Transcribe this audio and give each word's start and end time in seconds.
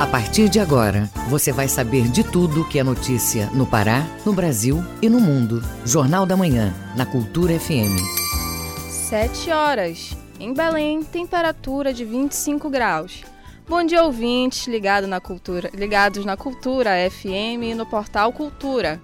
A 0.00 0.06
partir 0.06 0.48
de 0.48 0.58
agora, 0.58 1.10
você 1.28 1.52
vai 1.52 1.68
saber 1.68 2.08
de 2.08 2.24
tudo 2.24 2.66
que 2.66 2.78
é 2.78 2.82
notícia 2.82 3.50
no 3.52 3.66
Pará, 3.66 4.06
no 4.24 4.32
Brasil 4.32 4.82
e 5.02 5.10
no 5.10 5.20
mundo. 5.20 5.62
Jornal 5.84 6.24
da 6.24 6.38
Manhã, 6.38 6.74
na 6.96 7.04
Cultura 7.04 7.52
FM. 7.60 8.00
7 8.88 9.50
horas. 9.50 10.16
Em 10.40 10.54
Belém, 10.54 11.02
temperatura 11.02 11.92
de 11.92 12.06
25 12.06 12.70
graus. 12.70 13.24
Bom 13.68 13.84
dia, 13.84 14.02
ouvintes 14.02 14.66
ligado 14.66 15.06
na 15.06 15.20
cultura, 15.20 15.70
ligados 15.74 16.24
na 16.24 16.34
Cultura 16.34 16.92
FM 17.10 17.64
e 17.64 17.74
no 17.74 17.84
portal 17.84 18.32
Cultura. 18.32 18.98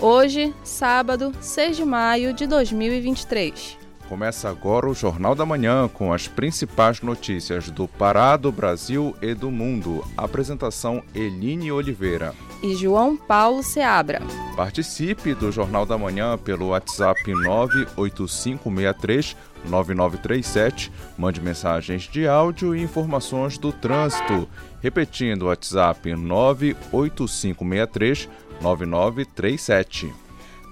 Hoje, 0.00 0.54
sábado, 0.64 1.30
6 1.42 1.76
de 1.76 1.84
maio 1.84 2.32
de 2.32 2.46
2023. 2.46 3.77
Começa 4.08 4.48
agora 4.48 4.88
o 4.88 4.94
Jornal 4.94 5.34
da 5.34 5.44
Manhã 5.44 5.86
com 5.86 6.14
as 6.14 6.26
principais 6.26 7.02
notícias 7.02 7.70
do 7.70 7.86
Pará, 7.86 8.38
do 8.38 8.50
Brasil 8.50 9.14
e 9.20 9.34
do 9.34 9.50
mundo. 9.50 10.02
Apresentação 10.16 11.02
Eline 11.14 11.70
Oliveira. 11.70 12.34
E 12.62 12.74
João 12.74 13.18
Paulo 13.18 13.62
Seabra. 13.62 14.22
Participe 14.56 15.34
do 15.34 15.52
Jornal 15.52 15.84
da 15.84 15.98
Manhã 15.98 16.38
pelo 16.38 16.68
WhatsApp 16.68 17.20
98563 17.34 19.36
9937. 19.66 20.90
Mande 21.18 21.42
mensagens 21.42 22.04
de 22.04 22.26
áudio 22.26 22.74
e 22.74 22.82
informações 22.82 23.58
do 23.58 23.70
trânsito. 23.72 24.48
Repetindo 24.80 25.42
o 25.42 25.48
WhatsApp 25.48 26.14
98563 26.14 28.26
9937 28.62 30.27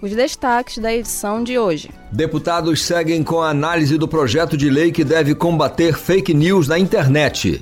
os 0.07 0.15
destaques 0.15 0.79
da 0.79 0.95
edição 0.95 1.43
de 1.43 1.59
hoje. 1.59 1.91
Deputados 2.11 2.83
seguem 2.83 3.23
com 3.23 3.43
a 3.43 3.51
análise 3.51 3.99
do 3.99 4.07
projeto 4.07 4.57
de 4.57 4.71
lei 4.71 4.93
que 4.93 5.05
deve 5.05 5.35
combater 5.35 5.99
fake 5.99 6.33
news 6.33 6.69
na 6.69 6.79
internet. 6.79 7.61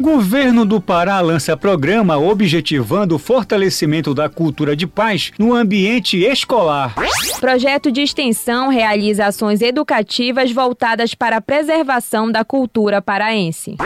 Governo 0.00 0.64
do 0.66 0.80
Pará 0.80 1.20
lança 1.20 1.56
programa 1.56 2.18
objetivando 2.18 3.14
o 3.14 3.18
fortalecimento 3.18 4.12
da 4.12 4.28
cultura 4.28 4.74
de 4.74 4.86
paz 4.86 5.30
no 5.38 5.54
ambiente 5.54 6.18
escolar. 6.18 6.94
Projeto 7.40 7.92
de 7.92 8.02
extensão 8.02 8.68
realiza 8.68 9.26
ações 9.26 9.62
educativas 9.62 10.50
voltadas 10.50 11.14
para 11.14 11.36
a 11.36 11.40
preservação 11.40 12.30
da 12.30 12.44
cultura 12.44 13.00
paraense. 13.00 13.76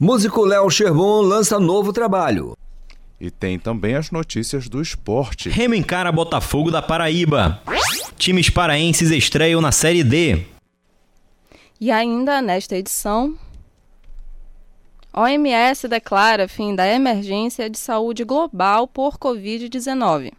Músico 0.00 0.44
Léo 0.44 0.70
Sherbon 0.70 1.20
lança 1.20 1.60
novo 1.60 1.92
trabalho. 1.92 2.57
E 3.20 3.30
tem 3.30 3.58
também 3.58 3.96
as 3.96 4.10
notícias 4.10 4.68
do 4.68 4.80
esporte. 4.80 5.48
Remo 5.48 5.74
encara 5.74 6.12
Botafogo 6.12 6.70
da 6.70 6.80
Paraíba. 6.80 7.60
Times 8.16 8.48
paraenses 8.48 9.10
estreiam 9.10 9.60
na 9.60 9.72
Série 9.72 10.04
D. 10.04 10.44
E 11.80 11.90
ainda 11.90 12.40
nesta 12.40 12.76
edição, 12.76 13.36
OMS 15.12 15.88
declara 15.88 16.46
fim 16.46 16.74
da 16.74 16.86
emergência 16.86 17.68
de 17.68 17.78
saúde 17.78 18.24
global 18.24 18.86
por 18.86 19.18
Covid-19. 19.18 20.32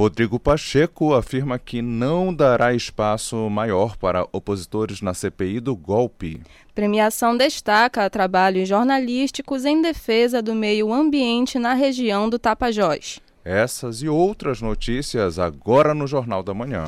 Rodrigo 0.00 0.40
Pacheco 0.40 1.12
afirma 1.12 1.58
que 1.58 1.82
não 1.82 2.32
dará 2.32 2.72
espaço 2.72 3.36
maior 3.50 3.98
para 3.98 4.26
opositores 4.32 5.02
na 5.02 5.12
CPI 5.12 5.60
do 5.60 5.76
golpe. 5.76 6.40
Premiação 6.74 7.36
destaca 7.36 8.08
trabalhos 8.08 8.66
jornalísticos 8.66 9.66
em 9.66 9.82
defesa 9.82 10.40
do 10.40 10.54
meio 10.54 10.90
ambiente 10.90 11.58
na 11.58 11.74
região 11.74 12.30
do 12.30 12.38
Tapajós. 12.38 13.20
Essas 13.44 14.00
e 14.00 14.08
outras 14.08 14.62
notícias 14.62 15.38
agora 15.38 15.92
no 15.92 16.06
Jornal 16.06 16.42
da 16.42 16.54
Manhã. 16.54 16.86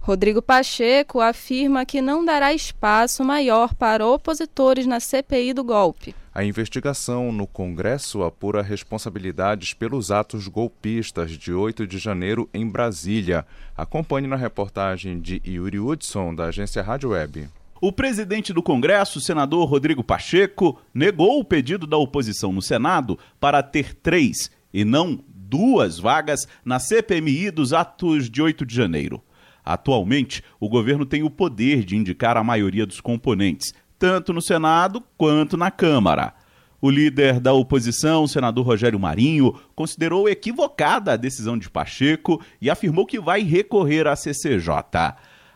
Rodrigo 0.00 0.42
Pacheco 0.42 1.20
afirma 1.20 1.86
que 1.86 2.02
não 2.02 2.24
dará 2.24 2.52
espaço 2.52 3.22
maior 3.22 3.72
para 3.72 4.04
opositores 4.04 4.84
na 4.84 4.98
CPI 4.98 5.52
do 5.52 5.62
golpe. 5.62 6.12
A 6.34 6.42
investigação 6.42 7.30
no 7.30 7.46
Congresso 7.46 8.24
apura 8.24 8.60
responsabilidades 8.60 9.72
pelos 9.72 10.10
atos 10.10 10.48
golpistas 10.48 11.30
de 11.30 11.52
8 11.52 11.86
de 11.86 11.96
janeiro 11.96 12.50
em 12.52 12.68
Brasília. 12.68 13.46
Acompanhe 13.76 14.26
na 14.26 14.34
reportagem 14.34 15.20
de 15.20 15.40
Yuri 15.46 15.78
Hudson, 15.78 16.34
da 16.34 16.46
agência 16.46 16.82
Rádio 16.82 17.10
Web. 17.10 17.48
O 17.80 17.92
presidente 17.92 18.52
do 18.52 18.64
Congresso, 18.64 19.20
senador 19.20 19.68
Rodrigo 19.68 20.02
Pacheco, 20.02 20.76
negou 20.92 21.38
o 21.38 21.44
pedido 21.44 21.86
da 21.86 21.96
oposição 21.96 22.52
no 22.52 22.60
Senado 22.60 23.16
para 23.38 23.62
ter 23.62 23.94
três 23.94 24.50
e 24.72 24.84
não 24.84 25.22
duas 25.28 26.00
vagas 26.00 26.48
na 26.64 26.80
CPMI 26.80 27.52
dos 27.52 27.72
atos 27.72 28.28
de 28.28 28.42
8 28.42 28.66
de 28.66 28.74
janeiro. 28.74 29.22
Atualmente, 29.64 30.42
o 30.60 30.68
governo 30.68 31.06
tem 31.06 31.22
o 31.22 31.30
poder 31.30 31.84
de 31.84 31.96
indicar 31.96 32.36
a 32.36 32.44
maioria 32.44 32.84
dos 32.84 33.00
componentes, 33.00 33.72
tanto 33.98 34.32
no 34.32 34.42
Senado 34.42 35.02
quanto 35.16 35.56
na 35.56 35.70
Câmara. 35.70 36.34
O 36.80 36.90
líder 36.90 37.40
da 37.40 37.52
oposição, 37.54 38.24
o 38.24 38.28
senador 38.28 38.66
Rogério 38.66 39.00
Marinho, 39.00 39.58
considerou 39.74 40.28
equivocada 40.28 41.12
a 41.12 41.16
decisão 41.16 41.56
de 41.56 41.70
Pacheco 41.70 42.42
e 42.60 42.68
afirmou 42.68 43.06
que 43.06 43.18
vai 43.18 43.40
recorrer 43.40 44.06
à 44.06 44.14
CCJ. 44.14 44.68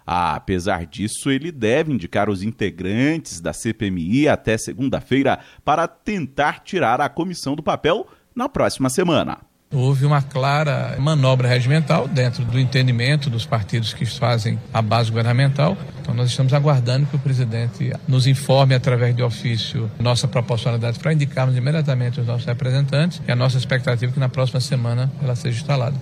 Ah, 0.07 0.35
apesar 0.35 0.87
disso, 0.87 1.31
ele 1.31 1.53
deve 1.53 1.93
indicar 1.93 2.31
os 2.31 2.43
integrantes 2.43 3.43
da 3.43 3.53
CPMI 3.53 4.27
até 4.27 4.57
segunda-feira 4.57 5.39
para 5.63 5.87
tentar 5.87 6.61
tirar 6.61 6.99
a 6.99 7.11
comissão 7.11 7.55
do 7.55 7.63
papel 7.63 8.07
na 8.35 8.49
próxima 8.49 8.89
semana. 8.89 9.48
Houve 9.71 10.07
uma 10.07 10.23
clara 10.23 10.97
manobra 10.99 11.47
regimental 11.47 12.09
dentro 12.09 12.43
do 12.43 12.59
entendimento 12.59 13.29
dos 13.29 13.45
partidos 13.45 13.93
que 13.93 14.07
fazem 14.07 14.59
a 14.73 14.81
base 14.81 15.11
governamental. 15.11 15.77
Então, 16.01 16.15
nós 16.15 16.31
estamos 16.31 16.55
aguardando 16.55 17.07
que 17.07 17.17
o 17.17 17.19
presidente 17.19 17.93
nos 18.09 18.27
informe 18.27 18.75
através 18.75 19.15
de 19.15 19.23
ofício 19.23 19.91
nossa 20.01 20.27
proporcionalidade 20.27 20.99
para 20.99 21.13
indicarmos 21.13 21.55
imediatamente 21.55 22.19
os 22.19 22.27
nossos 22.27 22.47
representantes 22.47 23.21
e 23.29 23.31
a 23.31 23.37
nossa 23.37 23.59
expectativa 23.59 24.11
é 24.11 24.15
que 24.15 24.19
na 24.19 24.31
próxima 24.31 24.59
semana 24.59 25.13
ela 25.23 25.37
seja 25.37 25.61
instalada. 25.61 25.97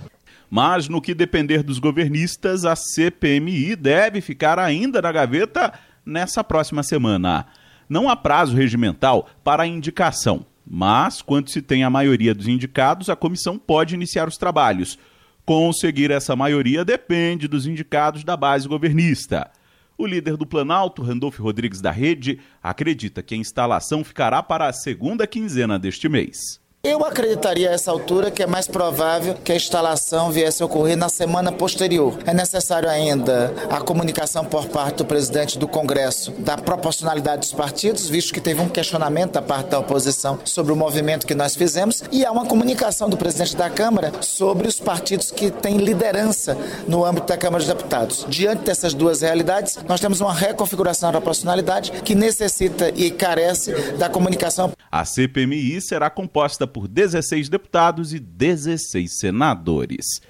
Mas, 0.49 0.87
no 0.87 1.01
que 1.01 1.13
depender 1.13 1.61
dos 1.61 1.77
governistas, 1.77 2.63
a 2.63 2.73
CPMI 2.73 3.75
deve 3.75 4.21
ficar 4.21 4.57
ainda 4.59 5.01
na 5.01 5.11
gaveta 5.11 5.73
nessa 6.05 6.41
próxima 6.41 6.83
semana. 6.83 7.45
Não 7.89 8.09
há 8.09 8.15
prazo 8.15 8.55
regimental 8.55 9.27
para 9.43 9.67
indicação. 9.67 10.45
Mas, 10.69 11.21
quando 11.21 11.49
se 11.49 11.61
tem 11.61 11.83
a 11.83 11.89
maioria 11.89 12.35
dos 12.35 12.47
indicados, 12.47 13.09
a 13.09 13.15
comissão 13.15 13.57
pode 13.57 13.95
iniciar 13.95 14.27
os 14.27 14.37
trabalhos. 14.37 14.99
Conseguir 15.45 16.11
essa 16.11 16.35
maioria 16.35 16.83
depende 16.83 17.47
dos 17.47 17.65
indicados 17.65 18.23
da 18.23 18.35
base 18.35 18.67
governista. 18.67 19.49
O 19.97 20.05
líder 20.05 20.35
do 20.35 20.45
Planalto, 20.45 21.01
Randolfo 21.01 21.41
Rodrigues 21.41 21.79
da 21.79 21.89
Rede, 21.89 22.39
acredita 22.61 23.23
que 23.23 23.33
a 23.33 23.37
instalação 23.37 24.03
ficará 24.03 24.43
para 24.43 24.67
a 24.67 24.73
segunda 24.73 25.25
quinzena 25.25 25.79
deste 25.79 26.09
mês. 26.09 26.59
Eu 26.87 27.03
acreditaria 27.03 27.69
a 27.69 27.73
essa 27.73 27.91
altura 27.91 28.31
que 28.31 28.41
é 28.41 28.47
mais 28.47 28.65
provável 28.65 29.33
que 29.43 29.51
a 29.51 29.55
instalação 29.57 30.31
viesse 30.31 30.63
a 30.63 30.65
ocorrer 30.65 30.95
na 30.95 31.09
semana 31.09 31.51
posterior. 31.51 32.17
É 32.25 32.33
necessário 32.33 32.89
ainda 32.89 33.53
a 33.69 33.81
comunicação 33.81 34.45
por 34.45 34.67
parte 34.67 34.99
do 34.99 35.05
presidente 35.05 35.59
do 35.59 35.67
Congresso 35.67 36.31
da 36.39 36.57
proporcionalidade 36.57 37.41
dos 37.41 37.51
partidos, 37.51 38.07
visto 38.07 38.33
que 38.33 38.39
teve 38.39 38.61
um 38.61 38.69
questionamento 38.69 39.33
da 39.33 39.41
parte 39.41 39.71
da 39.71 39.79
oposição 39.79 40.39
sobre 40.45 40.71
o 40.71 40.77
movimento 40.77 41.27
que 41.27 41.35
nós 41.35 41.57
fizemos, 41.57 42.05
e 42.09 42.25
há 42.25 42.31
uma 42.31 42.45
comunicação 42.45 43.09
do 43.09 43.17
presidente 43.17 43.57
da 43.57 43.69
Câmara 43.69 44.13
sobre 44.21 44.65
os 44.65 44.79
partidos 44.79 45.29
que 45.29 45.51
têm 45.51 45.79
liderança 45.79 46.57
no 46.87 47.03
âmbito 47.03 47.27
da 47.27 47.35
Câmara 47.35 47.65
dos 47.65 47.67
Deputados. 47.67 48.25
Diante 48.29 48.63
dessas 48.63 48.93
duas 48.93 49.19
realidades, 49.19 49.77
nós 49.89 49.99
temos 49.99 50.21
uma 50.21 50.33
reconfiguração 50.33 51.11
da 51.11 51.19
proporcionalidade 51.19 51.91
que 51.91 52.15
necessita 52.15 52.93
e 52.95 53.11
carece 53.11 53.73
da 53.97 54.07
comunicação. 54.07 54.71
A 54.89 55.03
CPMI 55.03 55.81
será 55.81 56.09
composta 56.09 56.65
por 56.76 56.76
16 56.85 57.47
deputados 57.47 58.13
e 58.13 58.19
16 58.19 59.19
senadores. 59.19 60.21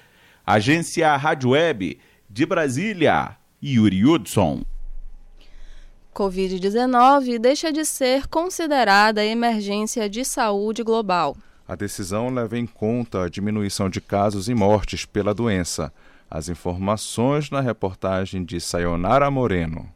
Agência 0.46 1.16
Rádio 1.16 1.50
Web 1.50 1.98
de 2.30 2.46
Brasília, 2.46 3.36
Yuri 3.60 4.04
Hudson. 4.04 4.62
Covid-19 6.14 7.38
deixa 7.38 7.72
de 7.72 7.84
ser 7.84 8.26
considerada 8.28 9.24
emergência 9.24 10.08
de 10.08 10.24
saúde 10.24 10.82
global. 10.84 11.36
A 11.66 11.74
decisão 11.74 12.30
leva 12.30 12.56
em 12.56 12.66
conta 12.66 13.24
a 13.24 13.28
diminuição 13.28 13.90
de 13.90 14.00
casos 14.00 14.48
e 14.48 14.54
mortes 14.54 15.04
pela 15.04 15.34
doença. 15.34 15.92
As 16.30 16.48
informações 16.48 17.50
na 17.50 17.60
reportagem 17.60 18.44
de 18.44 18.60
Sayonara 18.60 19.30
Moreno. 19.30 19.92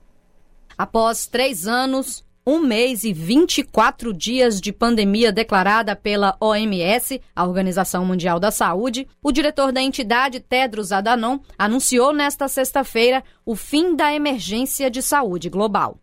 Após 0.77 1.27
três 1.27 1.67
anos, 1.67 2.25
um 2.47 2.59
mês 2.59 3.05
e 3.05 3.13
24 3.13 4.13
dias 4.13 4.61
de 4.61 4.73
pandemia 4.73 5.31
declarada 5.31 5.95
pela 5.95 6.37
OMS, 6.41 7.21
a 7.35 7.45
Organização 7.45 8.05
Mundial 8.05 8.41
da 8.41 8.51
Saúde, 8.51 9.07
o 9.23 9.31
diretor 9.31 9.73
da 9.73 9.81
entidade, 9.81 10.41
Tedros 10.41 10.91
Adhanom, 10.91 11.39
anunciou 11.57 12.13
nesta 12.13 12.49
sexta-feira 12.49 13.23
o 13.47 13.55
fim 13.55 13.95
da 13.95 14.13
emergência 14.13 14.91
de 14.91 15.01
saúde 15.01 15.49
global. 15.49 16.02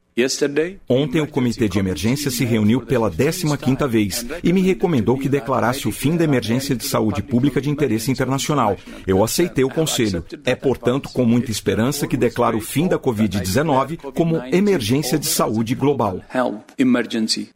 Ontem, 0.87 1.21
o 1.21 1.27
Comitê 1.27 1.67
de 1.67 1.79
Emergência 1.79 2.31
se 2.31 2.45
reuniu 2.45 2.81
pela 2.81 3.09
15ª 3.09 3.87
vez 3.87 4.25
e 4.43 4.51
me 4.51 4.61
recomendou 4.61 5.17
que 5.17 5.29
declarasse 5.29 5.87
o 5.87 5.91
fim 5.91 6.17
da 6.17 6.23
emergência 6.23 6.75
de 6.75 6.83
saúde 6.83 7.21
pública 7.21 7.61
de 7.61 7.69
interesse 7.69 8.11
internacional. 8.11 8.77
Eu 9.05 9.23
aceitei 9.23 9.63
o 9.63 9.69
conselho. 9.69 10.25
É, 10.45 10.55
portanto, 10.55 11.09
com 11.09 11.25
muita 11.25 11.51
esperança 11.51 12.07
que 12.07 12.17
declaro 12.17 12.57
o 12.57 12.61
fim 12.61 12.87
da 12.87 12.97
Covid-19 12.97 14.13
como 14.13 14.37
emergência 14.45 15.17
de 15.17 15.27
saúde 15.27 15.75
global. 15.75 16.21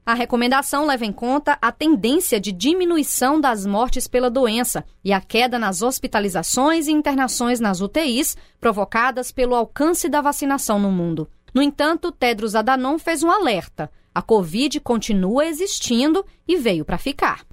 A 0.06 0.14
recomendação 0.14 0.86
leva 0.86 1.06
em 1.06 1.12
conta 1.12 1.58
a 1.62 1.72
tendência 1.72 2.40
de 2.40 2.52
diminuição 2.52 3.40
das 3.40 3.66
mortes 3.66 4.08
pela 4.08 4.30
doença 4.30 4.84
e 5.04 5.12
a 5.12 5.20
queda 5.20 5.60
nas 5.60 5.82
hospitalizações 5.82 6.88
e 6.88 6.92
internações 6.92 7.60
nas 7.60 7.82
UTIs 7.82 8.38
provocadas 8.60 9.32
pelo 9.32 9.56
alcance 9.56 10.08
da 10.08 10.22
vacinação 10.22 10.80
no 10.80 10.92
mundo. 10.92 11.28
No 11.54 11.62
entanto, 11.62 12.12
Tedros 12.12 12.56
Adhanom 12.56 12.98
fez 12.98 13.24
um 13.24 13.30
alerta. 13.30 13.92
A 14.14 14.22
Covid 14.22 14.80
continua 14.80 15.46
existindo 15.46 16.26
e 16.48 16.58
veio 16.58 16.84
para 16.84 16.98
ficar. 16.98 17.46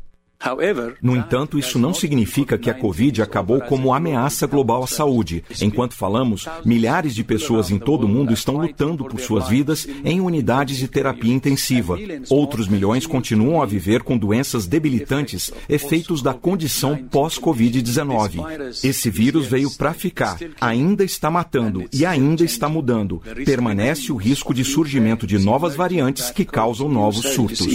No 1.02 1.14
entanto, 1.14 1.58
isso 1.58 1.78
não 1.78 1.92
significa 1.92 2.56
que 2.56 2.70
a 2.70 2.74
Covid 2.74 3.20
acabou 3.20 3.60
como 3.60 3.92
ameaça 3.92 4.46
global 4.46 4.82
à 4.82 4.86
saúde. 4.86 5.44
Enquanto 5.60 5.94
falamos, 5.94 6.46
milhares 6.64 7.14
de 7.14 7.22
pessoas 7.22 7.70
em 7.70 7.78
todo 7.78 8.04
o 8.04 8.08
mundo 8.08 8.32
estão 8.32 8.56
lutando 8.56 9.04
por 9.04 9.20
suas 9.20 9.48
vidas 9.48 9.86
em 10.02 10.20
unidades 10.20 10.78
de 10.78 10.88
terapia 10.88 11.34
intensiva. 11.34 11.98
Outros 12.30 12.68
milhões 12.68 13.06
continuam 13.06 13.60
a 13.60 13.66
viver 13.66 14.02
com 14.02 14.16
doenças 14.16 14.66
debilitantes, 14.66 15.52
efeitos 15.68 16.22
da 16.22 16.32
condição 16.32 16.96
pós-Covid-19. 16.96 18.82
Esse 18.82 19.10
vírus 19.10 19.46
veio 19.46 19.70
para 19.76 19.92
ficar, 19.92 20.38
ainda 20.58 21.04
está 21.04 21.30
matando 21.30 21.84
e 21.92 22.06
ainda 22.06 22.44
está 22.44 22.66
mudando. 22.66 23.22
Permanece 23.44 24.10
o 24.10 24.16
risco 24.16 24.54
de 24.54 24.64
surgimento 24.64 25.26
de 25.26 25.38
novas 25.38 25.74
variantes 25.74 26.30
que 26.30 26.46
causam 26.46 26.88
novos 26.88 27.34
surtos. 27.34 27.66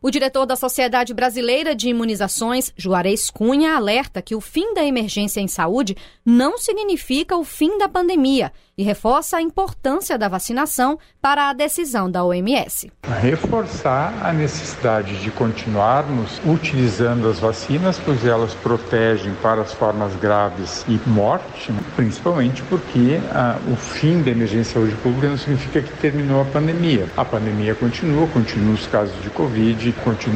O 0.00 0.10
diretor 0.10 0.46
da 0.46 0.54
Sociedade 0.54 1.12
Brasileira 1.12 1.71
de 1.74 1.88
Imunizações, 1.88 2.72
Juarez 2.76 3.30
Cunha, 3.30 3.74
alerta 3.74 4.22
que 4.22 4.34
o 4.34 4.40
fim 4.40 4.74
da 4.74 4.84
emergência 4.84 5.40
em 5.40 5.48
saúde 5.48 5.96
não 6.24 6.58
significa 6.58 7.36
o 7.36 7.44
fim 7.44 7.78
da 7.78 7.88
pandemia 7.88 8.52
e 8.82 8.84
reforça 8.84 9.36
a 9.36 9.42
importância 9.42 10.18
da 10.18 10.28
vacinação 10.28 10.98
para 11.20 11.48
a 11.48 11.52
decisão 11.52 12.10
da 12.10 12.24
OMS. 12.24 12.90
Reforçar 13.20 14.12
a 14.20 14.32
necessidade 14.32 15.20
de 15.20 15.30
continuarmos 15.30 16.40
utilizando 16.44 17.28
as 17.28 17.38
vacinas, 17.38 18.00
pois 18.04 18.26
elas 18.26 18.54
protegem 18.54 19.32
para 19.40 19.62
as 19.62 19.72
formas 19.72 20.16
graves 20.16 20.84
e 20.88 21.00
morte, 21.08 21.72
principalmente 21.94 22.60
porque 22.64 23.20
ah, 23.30 23.56
o 23.70 23.76
fim 23.76 24.20
da 24.20 24.32
emergência 24.32 24.74
saúde 24.74 24.96
pública 24.96 25.28
não 25.28 25.38
significa 25.38 25.80
que 25.80 25.92
terminou 25.98 26.42
a 26.42 26.44
pandemia. 26.44 27.06
A 27.16 27.24
pandemia 27.24 27.76
continua, 27.76 28.26
continuam 28.26 28.74
os 28.74 28.86
casos 28.88 29.14
de 29.22 29.30
Covid, 29.30 29.92
continua 30.04 30.32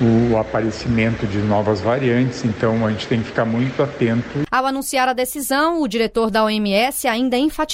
o 0.00 0.36
aparecimento 0.36 1.26
de 1.28 1.38
novas 1.38 1.80
variantes, 1.80 2.44
então 2.44 2.84
a 2.84 2.90
gente 2.90 3.06
tem 3.06 3.20
que 3.20 3.26
ficar 3.26 3.44
muito 3.44 3.80
atento. 3.80 4.40
Ao 4.50 4.66
anunciar 4.66 5.08
a 5.08 5.12
decisão, 5.12 5.80
o 5.80 5.86
diretor 5.86 6.28
da 6.28 6.42
OMS 6.42 7.06
ainda 7.06 7.36
enfatizou 7.36 7.67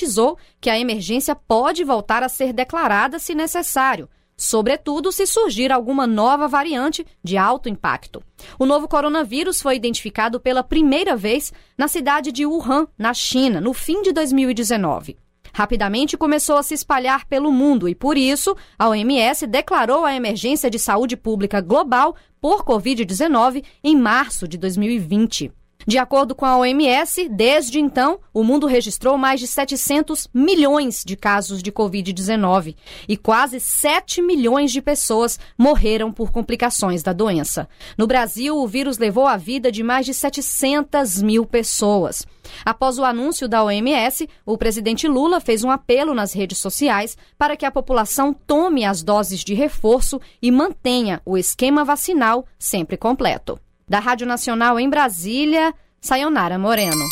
que 0.61 0.69
a 0.69 0.79
emergência 0.79 1.35
pode 1.35 1.85
voltar 1.85 2.23
a 2.23 2.29
ser 2.29 2.53
declarada 2.53 3.19
se 3.19 3.35
necessário, 3.35 4.09
sobretudo 4.37 5.13
se 5.13 5.27
surgir 5.27 5.71
alguma 5.71 6.07
nova 6.07 6.49
variante 6.49 7.07
de 7.23 7.37
alto 7.37 7.69
impacto. 7.69 8.23
O 8.59 8.67
novo 8.67 8.89
coronavírus 8.89 9.63
foi 9.63 9.77
identificado 9.77 10.41
pela 10.41 10.63
primeira 10.63 11.17
vez 11.17 11.53
na 11.79 11.89
cidade 11.89 12.33
de 12.33 12.45
Wuhan, 12.45 12.89
na 12.99 13.15
China, 13.15 13.61
no 13.61 13.73
fim 13.73 14.03
de 14.03 14.13
2019. 14.13 15.17
Rapidamente 15.53 16.17
começou 16.17 16.57
a 16.57 16.65
se 16.65 16.75
espalhar 16.75 17.27
pelo 17.27 17.53
mundo 17.53 17.89
e, 17.89 17.95
por 17.95 18.19
isso, 18.19 18.57
a 18.77 18.89
OMS 18.89 19.47
declarou 19.47 20.05
a 20.05 20.15
emergência 20.15 20.69
de 20.69 20.81
saúde 20.81 21.17
pública 21.17 21.61
global 21.61 22.17
por 22.41 22.65
Covid-19 22.65 23.65
em 23.83 23.97
março 23.97 24.49
de 24.49 24.59
2020. 24.59 25.53
De 25.87 25.99
acordo 25.99 26.35
com 26.35 26.47
a 26.47 26.57
OMS, 26.57 27.29
desde 27.29 27.79
então, 27.79 28.19
o 28.33 28.43
mundo 28.43 28.67
registrou 28.67 29.19
mais 29.19 29.39
de 29.39 29.47
700 29.47 30.29
milhões 30.33 31.03
de 31.05 31.17
casos 31.17 31.63
de 31.63 31.71
Covid-19 31.71 32.75
e 33.09 33.17
quase 33.17 33.61
7 33.61 34.23
milhões 34.23 34.73
de 34.73 34.81
pessoas 34.81 35.39
morreram 35.59 36.11
por 36.11 36.33
complicações 36.33 37.03
da 37.03 37.13
doença. 37.13 37.69
No 37.99 38.07
Brasil, 38.07 38.57
o 38.57 38.67
vírus 38.67 38.99
levou 38.99 39.27
a 39.27 39.37
vida 39.37 39.71
de 39.71 39.83
mais 39.83 40.07
de 40.07 40.15
700 40.15 41.23
mil 41.23 41.45
pessoas. 41.45 42.27
Após 42.65 42.99
o 42.99 43.05
anúncio 43.05 43.49
da 43.49 43.63
OMS, 43.63 44.29
o 44.45 44.57
presidente 44.57 45.07
Lula 45.07 45.41
fez 45.41 45.65
um 45.65 45.71
apelo 45.71 46.15
nas 46.15 46.33
redes 46.33 46.59
sociais 46.59 47.17
para 47.39 47.57
que 47.57 47.67
a 47.67 47.71
população 47.71 48.33
tome 48.33 48.85
as 48.85 49.03
doses 49.03 49.41
de 49.41 49.55
reforço 49.55 50.21
e 50.41 50.51
mantenha 50.51 51.21
o 51.25 51.37
esquema 51.37 51.85
vacinal 51.85 52.47
sempre 52.59 52.97
completo. 52.97 53.59
Da 53.95 54.01
Rádio 54.01 54.27
Nacional 54.27 54.81
em 54.81 54.91
Brasília, 54.91 55.73
Sayonara 56.01 56.59
Moreno. 56.59 57.09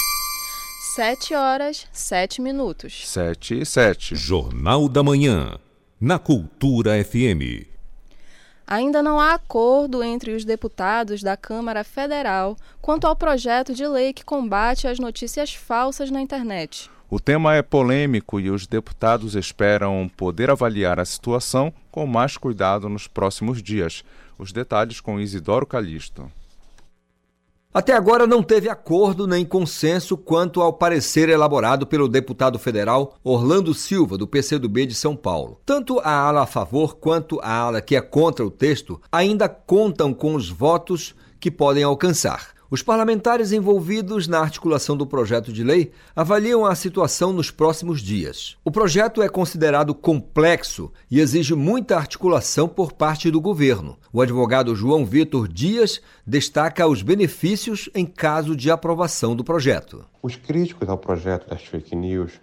7 0.96 1.32
horas, 1.32 1.86
7 1.92 2.42
minutos. 2.42 3.08
7 3.08 3.60
e 3.60 3.64
7. 3.64 4.16
Jornal 4.16 4.88
da 4.88 5.00
Manhã, 5.00 5.60
na 6.00 6.18
Cultura 6.18 6.92
FM. 7.04 7.68
Ainda 8.66 9.00
não 9.00 9.20
há 9.20 9.34
acordo 9.34 10.02
entre 10.02 10.34
os 10.34 10.44
deputados 10.44 11.22
da 11.22 11.36
Câmara 11.36 11.84
Federal 11.84 12.56
quanto 12.80 13.06
ao 13.06 13.14
projeto 13.14 13.72
de 13.72 13.86
lei 13.86 14.12
que 14.12 14.24
combate 14.24 14.88
as 14.88 14.98
notícias 14.98 15.54
falsas 15.54 16.10
na 16.10 16.20
internet. 16.20 16.90
O 17.08 17.20
tema 17.20 17.54
é 17.54 17.62
polêmico 17.62 18.40
e 18.40 18.50
os 18.50 18.66
deputados 18.66 19.36
esperam 19.36 20.10
poder 20.16 20.50
avaliar 20.50 20.98
a 20.98 21.04
situação 21.04 21.72
com 21.92 22.08
mais 22.08 22.36
cuidado 22.36 22.88
nos 22.88 23.06
próximos 23.06 23.62
dias. 23.62 24.02
Os 24.36 24.50
detalhes 24.50 25.00
com 25.00 25.20
Isidoro 25.20 25.64
Calixto. 25.64 26.28
Até 27.74 27.94
agora 27.94 28.26
não 28.26 28.42
teve 28.42 28.68
acordo 28.68 29.26
nem 29.26 29.46
consenso 29.46 30.14
quanto 30.14 30.60
ao 30.60 30.74
parecer 30.74 31.30
elaborado 31.30 31.86
pelo 31.86 32.06
deputado 32.06 32.58
federal 32.58 33.14
Orlando 33.24 33.72
Silva, 33.72 34.18
do 34.18 34.26
PCdoB 34.26 34.84
de 34.84 34.94
São 34.94 35.16
Paulo. 35.16 35.58
Tanto 35.64 35.98
a 36.00 36.12
ala 36.12 36.42
a 36.42 36.46
favor 36.46 36.96
quanto 36.96 37.40
a 37.40 37.50
ala 37.50 37.80
que 37.80 37.96
é 37.96 38.02
contra 38.02 38.44
o 38.44 38.50
texto 38.50 39.00
ainda 39.10 39.48
contam 39.48 40.12
com 40.12 40.34
os 40.34 40.50
votos 40.50 41.14
que 41.40 41.50
podem 41.50 41.82
alcançar. 41.82 42.48
Os 42.72 42.82
parlamentares 42.82 43.52
envolvidos 43.52 44.26
na 44.26 44.40
articulação 44.40 44.96
do 44.96 45.06
projeto 45.06 45.52
de 45.52 45.62
lei 45.62 45.92
avaliam 46.16 46.64
a 46.64 46.74
situação 46.74 47.30
nos 47.30 47.50
próximos 47.50 48.00
dias. 48.00 48.56
O 48.64 48.70
projeto 48.70 49.20
é 49.20 49.28
considerado 49.28 49.94
complexo 49.94 50.90
e 51.10 51.20
exige 51.20 51.54
muita 51.54 51.98
articulação 51.98 52.66
por 52.66 52.94
parte 52.94 53.30
do 53.30 53.42
governo. 53.42 53.98
O 54.10 54.22
advogado 54.22 54.74
João 54.74 55.04
Vitor 55.04 55.48
Dias 55.48 56.00
destaca 56.26 56.86
os 56.86 57.02
benefícios 57.02 57.90
em 57.94 58.06
caso 58.06 58.56
de 58.56 58.70
aprovação 58.70 59.36
do 59.36 59.44
projeto. 59.44 60.06
Os 60.22 60.36
críticos 60.36 60.88
ao 60.88 60.96
projeto 60.96 61.50
das 61.50 61.62
fake 61.62 61.94
news 61.94 62.40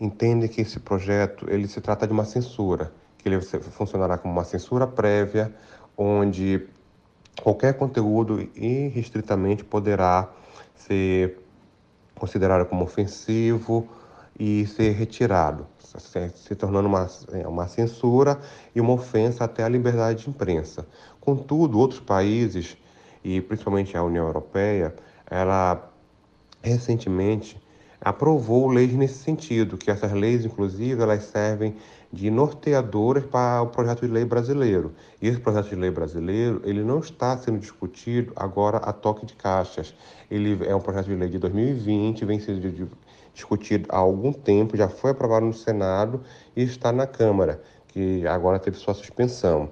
entendem 0.00 0.48
que 0.48 0.60
esse 0.60 0.78
projeto 0.78 1.46
ele 1.50 1.66
se 1.66 1.80
trata 1.80 2.06
de 2.06 2.12
uma 2.12 2.24
censura, 2.24 2.92
que 3.18 3.28
ele 3.28 3.40
funcionará 3.40 4.18
como 4.18 4.32
uma 4.32 4.44
censura 4.44 4.86
prévia, 4.86 5.52
onde 5.96 6.64
qualquer 7.42 7.74
conteúdo 7.74 8.48
irrestritamente 8.54 9.64
poderá 9.64 10.28
ser 10.74 11.38
considerado 12.14 12.66
como 12.66 12.84
ofensivo 12.84 13.88
e 14.38 14.66
ser 14.66 14.92
retirado, 14.92 15.66
se 16.34 16.54
tornando 16.54 16.88
uma, 16.88 17.08
uma 17.46 17.66
censura 17.66 18.38
e 18.74 18.80
uma 18.80 18.92
ofensa 18.92 19.44
até 19.44 19.64
à 19.64 19.68
liberdade 19.68 20.24
de 20.24 20.30
imprensa. 20.30 20.86
Contudo, 21.20 21.78
outros 21.78 22.00
países, 22.00 22.76
e 23.22 23.40
principalmente 23.40 23.96
a 23.96 24.02
União 24.02 24.26
Europeia, 24.26 24.94
ela 25.28 25.90
recentemente 26.62 27.60
aprovou 28.00 28.68
leis 28.68 28.92
nesse 28.92 29.18
sentido, 29.18 29.76
que 29.76 29.90
essas 29.90 30.12
leis, 30.12 30.44
inclusive, 30.44 31.02
elas 31.02 31.24
servem 31.24 31.76
de 32.12 32.30
norteadoras 32.30 33.24
para 33.24 33.62
o 33.62 33.66
projeto 33.68 34.06
de 34.06 34.12
lei 34.12 34.24
brasileiro. 34.24 34.92
E 35.20 35.28
esse 35.28 35.38
projeto 35.38 35.68
de 35.68 35.76
lei 35.76 35.90
brasileiro, 35.90 36.60
ele 36.64 36.82
não 36.82 37.00
está 37.00 37.36
sendo 37.36 37.58
discutido 37.58 38.32
agora 38.34 38.78
a 38.78 38.92
toque 38.92 39.26
de 39.26 39.34
caixas. 39.34 39.94
Ele 40.30 40.58
é 40.66 40.74
um 40.74 40.80
projeto 40.80 41.06
de 41.06 41.14
lei 41.14 41.28
de 41.28 41.38
2020, 41.38 42.24
vem 42.24 42.40
sendo 42.40 42.88
discutido 43.34 43.86
há 43.90 43.98
algum 43.98 44.32
tempo, 44.32 44.76
já 44.76 44.88
foi 44.88 45.10
aprovado 45.10 45.46
no 45.46 45.54
Senado 45.54 46.22
e 46.56 46.62
está 46.62 46.90
na 46.92 47.06
Câmara, 47.06 47.62
que 47.88 48.26
agora 48.26 48.58
teve 48.58 48.76
sua 48.76 48.94
suspensão. 48.94 49.70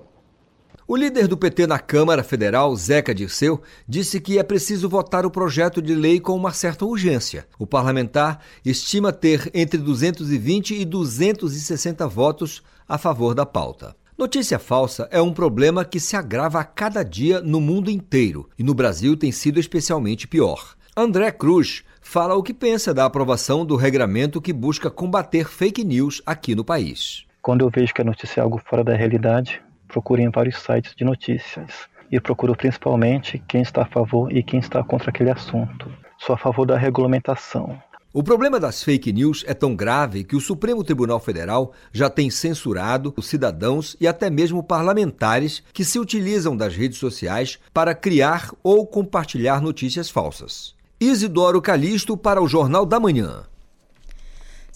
O 0.88 0.94
líder 0.94 1.26
do 1.26 1.36
PT 1.36 1.66
na 1.66 1.80
Câmara 1.80 2.22
Federal, 2.22 2.74
Zeca 2.76 3.12
Dirceu, 3.12 3.60
disse 3.88 4.20
que 4.20 4.38
é 4.38 4.42
preciso 4.44 4.88
votar 4.88 5.26
o 5.26 5.30
projeto 5.30 5.82
de 5.82 5.92
lei 5.96 6.20
com 6.20 6.32
uma 6.36 6.52
certa 6.52 6.84
urgência. 6.84 7.44
O 7.58 7.66
parlamentar 7.66 8.38
estima 8.64 9.12
ter 9.12 9.50
entre 9.52 9.78
220 9.78 10.76
e 10.76 10.84
260 10.84 12.06
votos 12.06 12.62
a 12.88 12.96
favor 12.96 13.34
da 13.34 13.44
pauta. 13.44 13.96
Notícia 14.16 14.60
falsa 14.60 15.08
é 15.10 15.20
um 15.20 15.32
problema 15.32 15.84
que 15.84 15.98
se 15.98 16.14
agrava 16.14 16.60
a 16.60 16.64
cada 16.64 17.02
dia 17.02 17.40
no 17.40 17.60
mundo 17.60 17.90
inteiro 17.90 18.48
e 18.56 18.62
no 18.62 18.72
Brasil 18.72 19.16
tem 19.16 19.32
sido 19.32 19.58
especialmente 19.58 20.28
pior. 20.28 20.76
André 20.96 21.32
Cruz 21.32 21.82
fala 22.00 22.36
o 22.36 22.44
que 22.44 22.54
pensa 22.54 22.94
da 22.94 23.04
aprovação 23.04 23.66
do 23.66 23.74
regramento 23.74 24.40
que 24.40 24.52
busca 24.52 24.88
combater 24.88 25.48
fake 25.48 25.82
news 25.82 26.22
aqui 26.24 26.54
no 26.54 26.64
país 26.64 27.26
Quando 27.42 27.62
eu 27.62 27.70
vejo 27.70 27.92
que 27.92 28.02
a 28.02 28.04
notícia 28.04 28.40
é 28.40 28.44
algo 28.44 28.62
fora 28.64 28.84
da 28.84 28.94
realidade, 28.94 29.60
procuro 29.86 30.20
em 30.20 30.30
vários 30.30 30.58
sites 30.58 30.94
de 30.94 31.04
notícias 31.04 31.88
e 32.10 32.20
procuro 32.20 32.54
principalmente 32.56 33.42
quem 33.48 33.62
está 33.62 33.82
a 33.82 33.86
favor 33.86 34.34
e 34.34 34.42
quem 34.42 34.60
está 34.60 34.82
contra 34.82 35.10
aquele 35.10 35.30
assunto. 35.30 35.90
Sou 36.18 36.34
a 36.34 36.38
favor 36.38 36.66
da 36.66 36.76
regulamentação. 36.76 37.78
O 38.12 38.22
problema 38.22 38.58
das 38.58 38.82
fake 38.82 39.12
news 39.12 39.44
é 39.46 39.52
tão 39.52 39.76
grave 39.76 40.24
que 40.24 40.34
o 40.34 40.40
Supremo 40.40 40.82
Tribunal 40.82 41.20
Federal 41.20 41.72
já 41.92 42.08
tem 42.08 42.30
censurado 42.30 43.12
os 43.14 43.26
cidadãos 43.26 43.94
e 44.00 44.08
até 44.08 44.30
mesmo 44.30 44.62
parlamentares 44.62 45.62
que 45.70 45.84
se 45.84 45.98
utilizam 45.98 46.56
das 46.56 46.74
redes 46.74 46.96
sociais 46.96 47.58
para 47.74 47.94
criar 47.94 48.52
ou 48.62 48.86
compartilhar 48.86 49.60
notícias 49.60 50.08
falsas. 50.08 50.74
Isidoro 50.98 51.60
Calixto 51.60 52.16
para 52.16 52.40
o 52.40 52.48
Jornal 52.48 52.86
da 52.86 52.98
Manhã. 52.98 53.44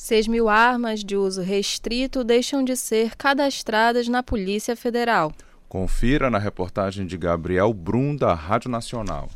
6 0.03 0.29
mil 0.29 0.49
armas 0.49 1.05
de 1.05 1.15
uso 1.15 1.43
restrito 1.43 2.25
deixam 2.25 2.65
de 2.65 2.75
ser 2.75 3.15
cadastradas 3.17 4.09
na 4.09 4.23
Polícia 4.23 4.75
Federal. 4.75 5.31
Confira 5.69 6.31
na 6.31 6.39
reportagem 6.39 7.07
de 7.07 7.19
Gabriel 7.19 7.71
Brum, 7.75 8.17
da 8.17 8.33
Rádio 8.33 8.71
Nacional. 8.71 9.29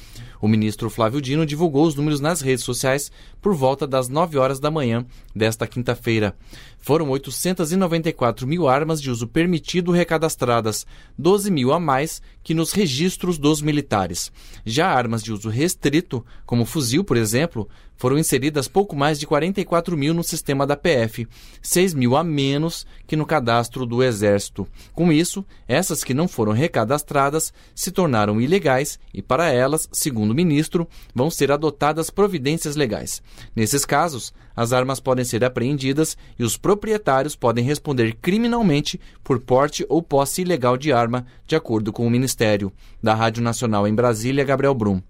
O 0.43 0.47
ministro 0.49 0.89
Flávio 0.89 1.21
Dino 1.21 1.45
divulgou 1.45 1.85
os 1.85 1.95
números 1.95 2.19
nas 2.19 2.41
redes 2.41 2.65
sociais 2.65 3.09
por 3.41 3.55
volta 3.55 3.87
das 3.87 4.09
9 4.09 4.37
horas 4.37 4.59
da 4.59 4.69
manhã 4.69 5.05
desta 5.33 5.65
quinta-feira. 5.65 6.35
Foram 6.79 7.09
894 7.11 8.45
mil 8.45 8.67
armas 8.67 9.01
de 9.01 9.09
uso 9.09 9.25
permitido 9.25 9.93
recadastradas, 9.93 10.85
12 11.17 11.49
mil 11.49 11.71
a 11.71 11.79
mais 11.79 12.21
que 12.43 12.53
nos 12.53 12.73
registros 12.73 13.37
dos 13.37 13.61
militares. 13.61 14.33
Já 14.65 14.89
armas 14.89 15.23
de 15.23 15.31
uso 15.31 15.47
restrito, 15.47 16.25
como 16.45 16.65
fuzil, 16.65 17.05
por 17.05 17.15
exemplo, 17.15 17.69
foram 17.97 18.17
inseridas 18.17 18.67
pouco 18.67 18.95
mais 18.95 19.19
de 19.19 19.25
44 19.25 19.95
mil 19.95 20.13
no 20.13 20.23
sistema 20.23 20.67
da 20.67 20.75
PF, 20.75 21.27
6 21.61 21.93
mil 21.93 22.15
a 22.15 22.23
menos 22.23 22.85
que 23.07 23.15
no 23.15 23.25
cadastro 23.25 23.85
do 23.85 24.03
Exército. 24.03 24.67
Com 24.93 25.11
isso, 25.11 25.45
essas 25.67 26.03
que 26.03 26.13
não 26.13 26.27
foram 26.27 26.51
recadastradas 26.51 27.53
se 27.73 27.91
tornaram 27.91 28.41
ilegais 28.41 28.99
e, 29.13 29.21
para 29.21 29.49
elas, 29.49 29.87
segundo 29.91 30.31
o 30.31 30.35
ministro, 30.35 30.87
vão 31.13 31.29
ser 31.29 31.51
adotadas 31.51 32.09
providências 32.09 32.75
legais. 32.75 33.21
Nesses 33.55 33.85
casos, 33.85 34.33
as 34.55 34.71
armas 34.73 34.99
podem 34.99 35.25
ser 35.25 35.43
apreendidas 35.43 36.17
e 36.37 36.43
os 36.43 36.57
proprietários 36.57 37.35
podem 37.35 37.63
responder 37.63 38.15
criminalmente 38.21 38.99
por 39.23 39.39
porte 39.39 39.85
ou 39.89 40.01
posse 40.01 40.41
ilegal 40.41 40.77
de 40.77 40.91
arma, 40.91 41.25
de 41.47 41.55
acordo 41.55 41.91
com 41.91 42.05
o 42.05 42.09
Ministério. 42.09 42.71
Da 43.01 43.13
Rádio 43.15 43.41
Nacional 43.41 43.87
em 43.87 43.95
Brasília, 43.95 44.43
Gabriel 44.43 44.75
Brum. 44.75 45.01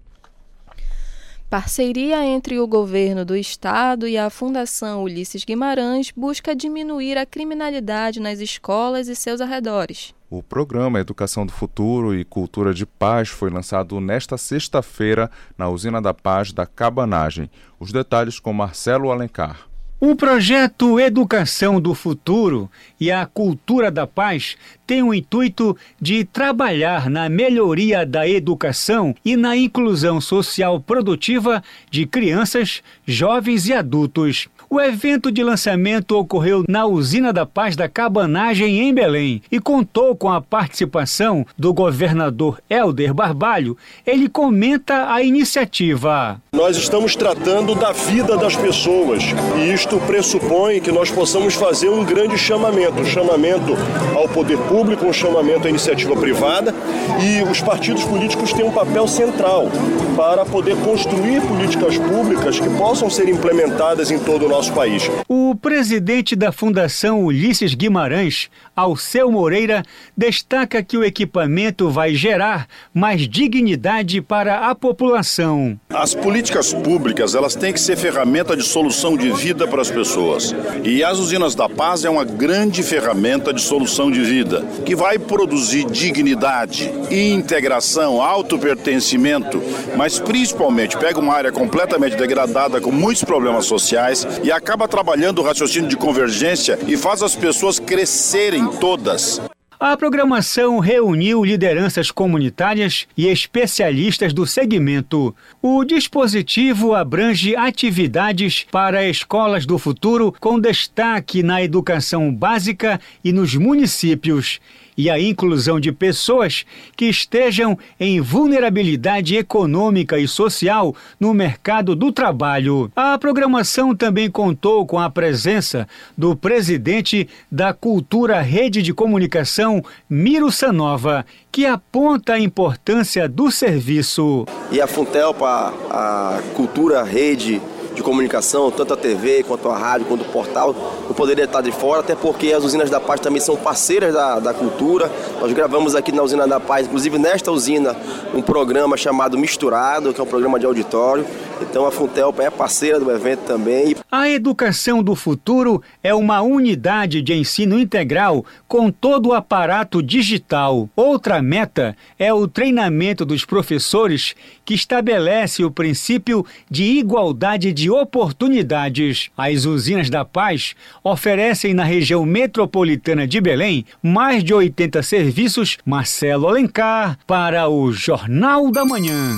Parceria 1.54 2.26
entre 2.26 2.58
o 2.58 2.66
governo 2.66 3.24
do 3.24 3.36
estado 3.36 4.08
e 4.08 4.18
a 4.18 4.28
Fundação 4.28 5.04
Ulisses 5.04 5.44
Guimarães 5.44 6.10
busca 6.10 6.52
diminuir 6.52 7.16
a 7.16 7.24
criminalidade 7.24 8.18
nas 8.18 8.40
escolas 8.40 9.06
e 9.06 9.14
seus 9.14 9.40
arredores. 9.40 10.12
O 10.28 10.42
programa 10.42 10.98
Educação 10.98 11.46
do 11.46 11.52
Futuro 11.52 12.12
e 12.12 12.24
Cultura 12.24 12.74
de 12.74 12.84
Paz 12.84 13.28
foi 13.28 13.50
lançado 13.50 14.00
nesta 14.00 14.36
sexta-feira 14.36 15.30
na 15.56 15.68
Usina 15.68 16.02
da 16.02 16.12
Paz 16.12 16.52
da 16.52 16.66
Cabanagem. 16.66 17.48
Os 17.78 17.92
detalhes 17.92 18.40
com 18.40 18.52
Marcelo 18.52 19.12
Alencar. 19.12 19.68
O 20.06 20.14
projeto 20.14 21.00
Educação 21.00 21.80
do 21.80 21.94
Futuro 21.94 22.70
e 23.00 23.10
a 23.10 23.24
Cultura 23.24 23.90
da 23.90 24.06
Paz 24.06 24.54
tem 24.86 25.02
o 25.02 25.14
intuito 25.14 25.74
de 25.98 26.26
trabalhar 26.26 27.08
na 27.08 27.26
melhoria 27.30 28.04
da 28.04 28.28
educação 28.28 29.14
e 29.24 29.34
na 29.34 29.56
inclusão 29.56 30.20
social 30.20 30.78
produtiva 30.78 31.64
de 31.90 32.04
crianças, 32.04 32.82
jovens 33.06 33.66
e 33.66 33.72
adultos. 33.72 34.46
O 34.74 34.80
evento 34.80 35.30
de 35.30 35.40
lançamento 35.40 36.18
ocorreu 36.18 36.64
na 36.68 36.84
Usina 36.84 37.32
da 37.32 37.46
Paz 37.46 37.76
da 37.76 37.88
Cabanagem, 37.88 38.80
em 38.80 38.92
Belém, 38.92 39.40
e 39.48 39.60
contou 39.60 40.16
com 40.16 40.28
a 40.28 40.40
participação 40.40 41.46
do 41.56 41.72
governador 41.72 42.60
Helder 42.68 43.14
Barbalho. 43.14 43.76
Ele 44.04 44.28
comenta 44.28 45.12
a 45.14 45.22
iniciativa. 45.22 46.40
Nós 46.52 46.76
estamos 46.76 47.14
tratando 47.14 47.76
da 47.76 47.92
vida 47.92 48.36
das 48.36 48.56
pessoas 48.56 49.22
e 49.56 49.72
isto 49.72 49.96
pressupõe 50.08 50.80
que 50.80 50.90
nós 50.90 51.08
possamos 51.08 51.54
fazer 51.54 51.88
um 51.88 52.04
grande 52.04 52.36
chamamento 52.36 53.00
um 53.00 53.04
chamamento 53.04 53.76
ao 54.16 54.28
poder 54.28 54.58
público, 54.58 55.06
um 55.06 55.12
chamamento 55.12 55.68
à 55.68 55.70
iniciativa 55.70 56.16
privada 56.16 56.74
e 57.22 57.48
os 57.48 57.60
partidos 57.60 58.02
políticos 58.02 58.52
têm 58.52 58.64
um 58.64 58.72
papel 58.72 59.06
central 59.06 59.68
para 60.16 60.44
poder 60.44 60.76
construir 60.78 61.40
políticas 61.42 61.96
públicas 61.96 62.58
que 62.58 62.70
possam 62.70 63.08
ser 63.08 63.28
implementadas 63.28 64.10
em 64.10 64.18
todo 64.18 64.46
o 64.46 64.48
nosso 64.48 64.63
nosso 64.64 64.72
país. 64.72 65.10
O 65.28 65.54
presidente 65.54 66.34
da 66.34 66.50
Fundação 66.50 67.24
Ulisses 67.24 67.74
Guimarães, 67.74 68.48
Alceu 68.74 69.30
Moreira, 69.30 69.82
destaca 70.16 70.82
que 70.82 70.96
o 70.96 71.04
equipamento 71.04 71.90
vai 71.90 72.14
gerar 72.14 72.66
mais 72.92 73.28
dignidade 73.28 74.20
para 74.20 74.70
a 74.70 74.74
população. 74.74 75.78
As 75.90 76.14
políticas 76.14 76.72
públicas, 76.72 77.34
elas 77.34 77.54
têm 77.54 77.72
que 77.72 77.80
ser 77.80 77.96
ferramenta 77.96 78.56
de 78.56 78.62
solução 78.62 79.16
de 79.16 79.30
vida 79.32 79.66
para 79.66 79.82
as 79.82 79.90
pessoas. 79.90 80.54
E 80.82 81.02
as 81.02 81.18
usinas 81.18 81.54
da 81.54 81.68
paz 81.68 82.04
é 82.04 82.10
uma 82.10 82.24
grande 82.24 82.82
ferramenta 82.82 83.52
de 83.52 83.60
solução 83.60 84.10
de 84.10 84.22
vida, 84.22 84.64
que 84.84 84.94
vai 84.94 85.18
produzir 85.18 85.84
dignidade, 85.86 86.90
integração, 87.10 88.22
autopertencimento, 88.22 89.62
mas 89.96 90.18
principalmente 90.18 90.96
pega 90.96 91.20
uma 91.20 91.34
área 91.34 91.52
completamente 91.52 92.16
degradada 92.16 92.80
com 92.80 92.90
muitos 92.90 93.24
problemas 93.24 93.66
sociais 93.66 94.26
e 94.44 94.52
acaba 94.52 94.86
trabalhando 94.86 95.40
o 95.40 95.42
raciocínio 95.42 95.88
de 95.88 95.96
convergência 95.96 96.78
e 96.86 96.96
faz 96.96 97.22
as 97.22 97.34
pessoas 97.34 97.78
crescerem 97.78 98.68
todas. 98.72 99.40
A 99.80 99.96
programação 99.96 100.78
reuniu 100.78 101.44
lideranças 101.44 102.10
comunitárias 102.10 103.06
e 103.16 103.26
especialistas 103.26 104.32
do 104.32 104.46
segmento. 104.46 105.34
O 105.60 105.84
dispositivo 105.84 106.94
abrange 106.94 107.56
atividades 107.56 108.66
para 108.70 109.08
escolas 109.08 109.66
do 109.66 109.78
futuro, 109.78 110.32
com 110.40 110.60
destaque 110.60 111.42
na 111.42 111.62
educação 111.62 112.32
básica 112.32 113.00
e 113.22 113.32
nos 113.32 113.54
municípios 113.54 114.60
e 114.96 115.10
a 115.10 115.20
inclusão 115.20 115.78
de 115.78 115.92
pessoas 115.92 116.64
que 116.96 117.06
estejam 117.06 117.78
em 117.98 118.20
vulnerabilidade 118.20 119.36
econômica 119.36 120.18
e 120.18 120.26
social 120.28 120.94
no 121.18 121.34
mercado 121.34 121.94
do 121.94 122.12
trabalho. 122.12 122.90
A 122.94 123.18
programação 123.18 123.94
também 123.94 124.30
contou 124.30 124.86
com 124.86 124.98
a 124.98 125.10
presença 125.10 125.88
do 126.16 126.36
presidente 126.36 127.28
da 127.50 127.72
Cultura 127.72 128.40
Rede 128.40 128.82
de 128.82 128.92
Comunicação, 128.92 129.82
Miro 130.08 130.50
Sanova, 130.50 131.24
que 131.50 131.66
aponta 131.66 132.34
a 132.34 132.40
importância 132.40 133.28
do 133.28 133.50
serviço. 133.50 134.46
E 134.70 134.80
a 134.80 134.86
Funtelpa, 134.86 135.72
a 135.90 136.40
Cultura 136.54 137.02
Rede 137.02 137.60
de 137.94 138.02
comunicação, 138.02 138.70
tanto 138.70 138.94
a 138.94 138.96
TV 138.96 139.44
quanto 139.44 139.68
a 139.68 139.78
rádio, 139.78 140.06
quanto 140.06 140.22
o 140.22 140.28
portal, 140.28 140.74
não 141.06 141.14
poderia 141.14 141.44
estar 141.44 141.60
de 141.60 141.72
fora, 141.72 142.00
até 142.00 142.14
porque 142.14 142.52
as 142.52 142.64
usinas 142.64 142.90
da 142.90 143.00
paz 143.00 143.20
também 143.20 143.40
são 143.40 143.56
parceiras 143.56 144.12
da, 144.12 144.40
da 144.40 144.52
cultura. 144.52 145.10
Nós 145.40 145.52
gravamos 145.52 145.94
aqui 145.94 146.12
na 146.12 146.22
usina 146.22 146.46
da 146.46 146.58
paz, 146.58 146.86
inclusive 146.86 147.18
nesta 147.18 147.52
usina, 147.52 147.96
um 148.34 148.42
programa 148.42 148.96
chamado 148.96 149.38
Misturado, 149.38 150.12
que 150.12 150.20
é 150.20 150.24
um 150.24 150.26
programa 150.26 150.58
de 150.58 150.66
auditório. 150.66 151.24
Então 151.60 151.86
a 151.86 151.90
Funtelpa 151.90 152.42
é 152.42 152.50
parceira 152.50 152.98
do 152.98 153.10
evento 153.10 153.40
também. 153.40 153.96
A 154.10 154.28
educação 154.28 155.02
do 155.02 155.14
futuro 155.14 155.82
é 156.02 156.14
uma 156.14 156.42
unidade 156.42 157.22
de 157.22 157.32
ensino 157.32 157.78
integral 157.78 158.44
com 158.66 158.90
todo 158.90 159.28
o 159.28 159.32
aparato 159.32 160.02
digital. 160.02 160.88
Outra 160.96 161.40
meta 161.40 161.96
é 162.18 162.32
o 162.32 162.48
treinamento 162.48 163.24
dos 163.24 163.44
professores 163.44 164.34
que 164.64 164.74
estabelece 164.74 165.64
o 165.64 165.70
princípio 165.70 166.44
de 166.70 166.84
igualdade 166.84 167.72
de 167.72 167.83
oportunidades. 167.90 169.30
As 169.36 169.64
usinas 169.64 170.10
da 170.10 170.24
paz 170.24 170.74
oferecem 171.02 171.74
na 171.74 171.84
região 171.84 172.24
metropolitana 172.24 173.26
de 173.26 173.40
Belém 173.40 173.84
mais 174.02 174.42
de 174.42 174.52
80 174.52 175.02
serviços. 175.02 175.78
Marcelo 175.84 176.48
Alencar 176.48 177.18
para 177.26 177.68
o 177.68 177.92
Jornal 177.92 178.70
da 178.70 178.84
Manhã. 178.84 179.36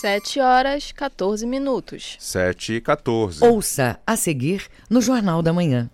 7 0.00 0.40
horas 0.40 0.92
14 0.92 1.46
minutos. 1.46 2.16
7 2.18 2.74
e 2.74 2.80
14. 2.80 3.44
Ouça 3.44 3.98
a 4.06 4.16
seguir 4.16 4.66
no 4.90 5.00
Jornal 5.00 5.42
da 5.42 5.52
Manhã. 5.52 5.90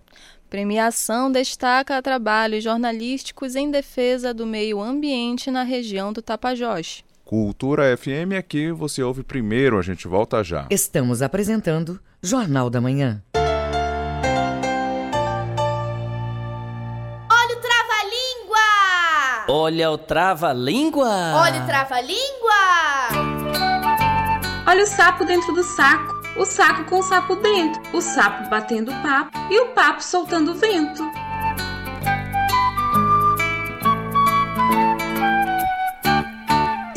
Premiação 0.51 1.33
destaca 1.33 2.03
trabalhos 2.03 2.63
jornalísticos 2.63 3.57
em 3.57 3.71
defesa 3.71 4.35
do 4.35 4.45
meio 4.45 4.83
ambiente 4.83 5.51
na 5.51 5.63
região 5.63 6.13
do 6.13 6.21
Tapajós. 6.21 7.03
Cultura 7.33 7.97
FM 7.97 8.37
aqui. 8.39 8.67
É 8.67 8.73
você 8.73 9.03
ouve 9.03 9.23
primeiro, 9.23 9.79
a 9.79 9.83
gente 9.83 10.07
volta 10.07 10.45
já. 10.45 10.67
Estamos 10.69 11.23
apresentando 11.23 11.99
Jornal 12.23 12.69
da 12.69 12.79
Manhã. 12.79 13.23
Olha 17.31 17.57
o 17.57 17.61
trava-língua! 17.63 18.59
Olha 19.49 19.91
o 19.91 19.97
trava-língua! 19.97 21.09
Olha 21.37 21.63
o 21.63 21.67
trava-língua! 21.67 22.53
Olha 24.67 24.83
o 24.83 24.87
sapo 24.87 25.25
dentro 25.25 25.55
do 25.55 25.63
saco, 25.63 26.13
o 26.37 26.45
saco 26.45 26.85
com 26.85 26.99
o 26.99 27.03
sapo 27.03 27.37
dentro, 27.37 27.81
o 27.97 28.03
sapo 28.03 28.51
batendo 28.51 28.93
papo 29.01 29.39
e 29.51 29.59
o 29.59 29.69
papo 29.69 30.05
soltando 30.05 30.55
vento. 30.55 31.03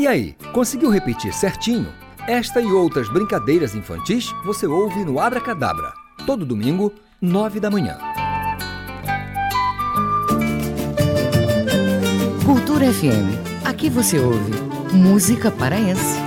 E 0.05 0.07
aí, 0.07 0.35
conseguiu 0.53 0.91
repetir 0.91 1.33
certinho? 1.33 1.91
Esta 2.27 2.61
e 2.61 2.71
outras 2.71 3.09
brincadeiras 3.09 3.73
infantis 3.73 4.31
você 4.45 4.67
ouve 4.67 5.03
no 5.03 5.19
Abra 5.19 5.41
Cadabra, 5.41 5.93
todo 6.27 6.45
domingo, 6.45 6.93
nove 7.19 7.59
da 7.59 7.71
manhã. 7.71 7.97
Cultura 12.45 12.93
FM. 12.93 13.65
Aqui 13.65 13.89
você 13.89 14.19
ouve 14.19 14.51
música 14.93 15.49
paraense. 15.49 16.19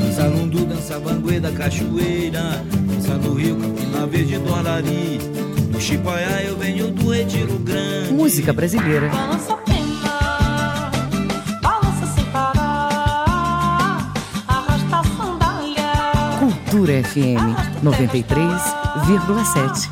Dança 0.00 0.26
lundu, 0.26 0.64
dança 0.64 0.98
banguê 0.98 1.38
da 1.38 1.52
cachoeira 1.52 2.64
Dança 2.88 3.14
no 3.18 3.34
rio, 3.34 3.56
Campina 3.56 4.04
Verde 4.04 4.38
do 4.38 4.52
Arari 4.52 5.18
Do 5.70 5.80
Chipaiá 5.80 6.42
eu 6.42 6.56
venho 6.56 6.90
do 6.90 7.10
Retiro 7.10 7.56
Grande 7.60 8.12
Música 8.12 8.52
brasileira. 8.52 9.08
Balança 9.08 9.61
Cultura 16.72 17.04
FM 17.04 17.52
93,7. 17.84 19.88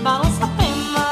Balança 0.00 0.46
pena 0.56 1.02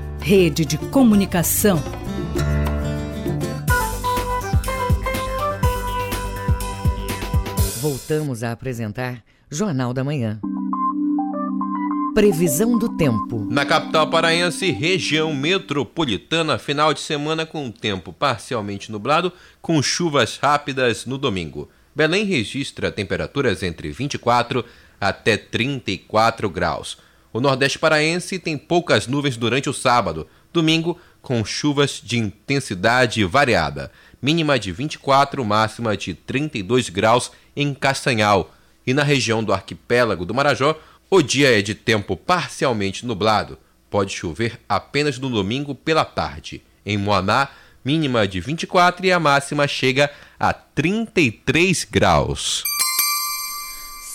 rede 0.21 0.63
de 0.63 0.77
comunicação. 0.77 1.81
Voltamos 7.81 8.43
a 8.43 8.51
apresentar 8.51 9.23
Jornal 9.49 9.93
da 9.95 10.03
Manhã. 10.03 10.39
Previsão 12.13 12.77
do 12.77 12.95
tempo. 12.95 13.47
Na 13.49 13.65
capital 13.65 14.11
paraense, 14.11 14.69
região 14.69 15.33
metropolitana, 15.33 16.59
final 16.59 16.93
de 16.93 16.99
semana 16.99 17.43
com 17.43 17.71
tempo 17.71 18.13
parcialmente 18.13 18.91
nublado, 18.91 19.33
com 19.59 19.81
chuvas 19.81 20.37
rápidas 20.37 21.07
no 21.07 21.17
domingo. 21.17 21.67
Belém 21.95 22.25
registra 22.25 22.91
temperaturas 22.91 23.63
entre 23.63 23.89
24 23.89 24.63
até 24.99 25.35
34 25.35 26.47
graus. 26.47 26.97
O 27.33 27.39
Nordeste 27.39 27.79
paraense 27.79 28.37
tem 28.37 28.57
poucas 28.57 29.07
nuvens 29.07 29.37
durante 29.37 29.69
o 29.69 29.73
sábado. 29.73 30.27
Domingo, 30.51 30.99
com 31.21 31.45
chuvas 31.45 32.01
de 32.03 32.17
intensidade 32.17 33.23
variada. 33.23 33.91
Mínima 34.21 34.59
de 34.59 34.71
24, 34.71 35.43
máxima 35.45 35.95
de 35.95 36.13
32 36.13 36.89
graus 36.89 37.31
em 37.55 37.73
Castanhal. 37.73 38.53
E 38.85 38.93
na 38.93 39.03
região 39.03 39.43
do 39.43 39.53
arquipélago 39.53 40.25
do 40.25 40.33
Marajó, 40.33 40.77
o 41.09 41.21
dia 41.21 41.57
é 41.57 41.61
de 41.61 41.73
tempo 41.73 42.17
parcialmente 42.17 43.05
nublado. 43.05 43.57
Pode 43.89 44.13
chover 44.13 44.59
apenas 44.67 45.17
no 45.19 45.29
domingo 45.29 45.75
pela 45.75 46.05
tarde. 46.05 46.61
Em 46.85 46.97
Moaná, 46.97 47.49
mínima 47.83 48.27
de 48.27 48.39
24 48.39 49.05
e 49.05 49.11
a 49.11 49.19
máxima 49.19 49.67
chega 49.67 50.09
a 50.39 50.53
33 50.53 51.83
graus. 51.83 52.63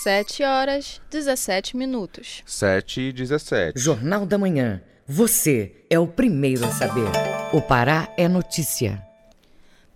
7 0.07 0.45
horas 0.45 1.01
17 1.11 1.77
minutos. 1.77 2.41
7 2.47 3.01
e 3.01 3.13
17. 3.13 3.77
Jornal 3.77 4.25
da 4.25 4.39
Manhã. 4.39 4.81
Você 5.05 5.85
é 5.91 5.99
o 5.99 6.07
primeiro 6.07 6.65
a 6.65 6.71
saber. 6.71 7.11
O 7.53 7.61
Pará 7.61 8.09
é 8.17 8.29
notícia. 8.29 9.03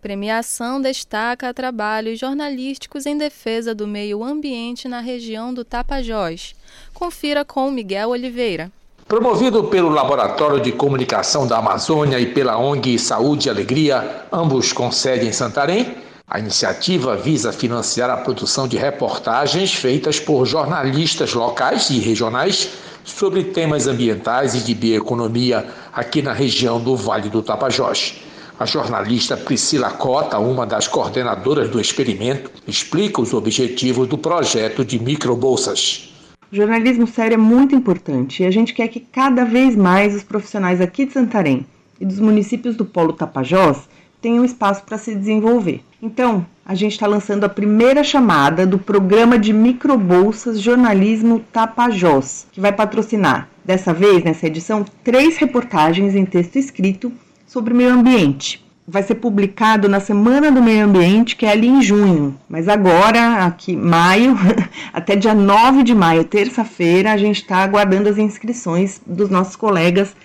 Premiação 0.02 0.80
destaca 0.80 1.54
trabalhos 1.54 2.18
jornalísticos 2.18 3.06
em 3.06 3.16
defesa 3.16 3.72
do 3.72 3.86
meio 3.86 4.24
ambiente 4.24 4.88
na 4.88 4.98
região 4.98 5.54
do 5.54 5.64
Tapajós. 5.64 6.56
Confira 6.92 7.44
com 7.44 7.70
Miguel 7.70 8.08
Oliveira. 8.08 8.72
Promovido 9.06 9.62
pelo 9.68 9.90
Laboratório 9.90 10.60
de 10.60 10.72
Comunicação 10.72 11.46
da 11.46 11.58
Amazônia 11.58 12.18
e 12.18 12.26
pela 12.26 12.58
ONG 12.58 12.98
Saúde 12.98 13.46
e 13.46 13.50
Alegria, 13.50 14.26
ambos 14.32 14.72
com 14.72 14.90
sede 14.90 15.28
em 15.28 15.32
Santarém, 15.32 15.94
a 16.30 16.38
iniciativa 16.38 17.16
visa 17.16 17.52
financiar 17.52 18.08
a 18.08 18.16
produção 18.16 18.68
de 18.68 18.76
reportagens 18.76 19.74
feitas 19.74 20.20
por 20.20 20.46
jornalistas 20.46 21.34
locais 21.34 21.90
e 21.90 21.98
regionais 21.98 22.70
sobre 23.02 23.42
temas 23.42 23.88
ambientais 23.88 24.54
e 24.54 24.60
de 24.60 24.72
bioeconomia 24.72 25.66
aqui 25.92 26.22
na 26.22 26.32
região 26.32 26.80
do 26.80 26.94
Vale 26.94 27.28
do 27.28 27.42
Tapajós. 27.42 28.22
A 28.60 28.64
jornalista 28.64 29.36
Priscila 29.36 29.90
Cota, 29.90 30.38
uma 30.38 30.64
das 30.64 30.86
coordenadoras 30.86 31.68
do 31.68 31.80
experimento, 31.80 32.48
explica 32.64 33.20
os 33.20 33.34
objetivos 33.34 34.06
do 34.06 34.16
projeto 34.16 34.84
de 34.84 35.00
microbolsas. 35.00 36.14
O 36.52 36.54
jornalismo 36.54 37.08
sério 37.08 37.34
é 37.34 37.38
muito 37.38 37.74
importante 37.74 38.44
e 38.44 38.46
a 38.46 38.52
gente 38.52 38.72
quer 38.72 38.86
que 38.86 39.00
cada 39.00 39.44
vez 39.44 39.74
mais 39.74 40.14
os 40.14 40.22
profissionais 40.22 40.80
aqui 40.80 41.06
de 41.06 41.12
Santarém 41.12 41.66
e 42.00 42.06
dos 42.06 42.20
municípios 42.20 42.76
do 42.76 42.84
Polo 42.84 43.14
Tapajós 43.14 43.88
tenham 44.20 44.44
espaço 44.44 44.82
para 44.84 44.98
se 44.98 45.14
desenvolver. 45.14 45.82
Então, 46.02 46.46
a 46.64 46.74
gente 46.74 46.92
está 46.92 47.06
lançando 47.06 47.44
a 47.44 47.48
primeira 47.48 48.02
chamada 48.04 48.66
do 48.66 48.78
programa 48.78 49.38
de 49.38 49.52
microbolsas 49.52 50.60
Jornalismo 50.60 51.40
Tapajós, 51.52 52.46
que 52.52 52.60
vai 52.60 52.72
patrocinar, 52.72 53.48
dessa 53.64 53.92
vez, 53.92 54.24
nessa 54.24 54.46
edição, 54.46 54.84
três 55.04 55.36
reportagens 55.36 56.14
em 56.14 56.24
texto 56.24 56.56
escrito 56.56 57.12
sobre 57.46 57.74
meio 57.74 57.92
ambiente. 57.92 58.64
Vai 58.86 59.02
ser 59.02 59.16
publicado 59.16 59.88
na 59.88 60.00
Semana 60.00 60.50
do 60.50 60.62
Meio 60.62 60.84
Ambiente, 60.84 61.36
que 61.36 61.46
é 61.46 61.50
ali 61.50 61.68
em 61.68 61.82
junho. 61.82 62.36
Mas 62.48 62.66
agora, 62.66 63.44
aqui, 63.44 63.76
maio, 63.76 64.36
até 64.92 65.14
dia 65.14 65.34
9 65.34 65.82
de 65.82 65.94
maio, 65.94 66.24
terça-feira, 66.24 67.12
a 67.12 67.16
gente 67.16 67.42
está 67.42 67.58
aguardando 67.58 68.08
as 68.08 68.18
inscrições 68.18 69.00
dos 69.06 69.28
nossos 69.28 69.54
colegas 69.54 70.16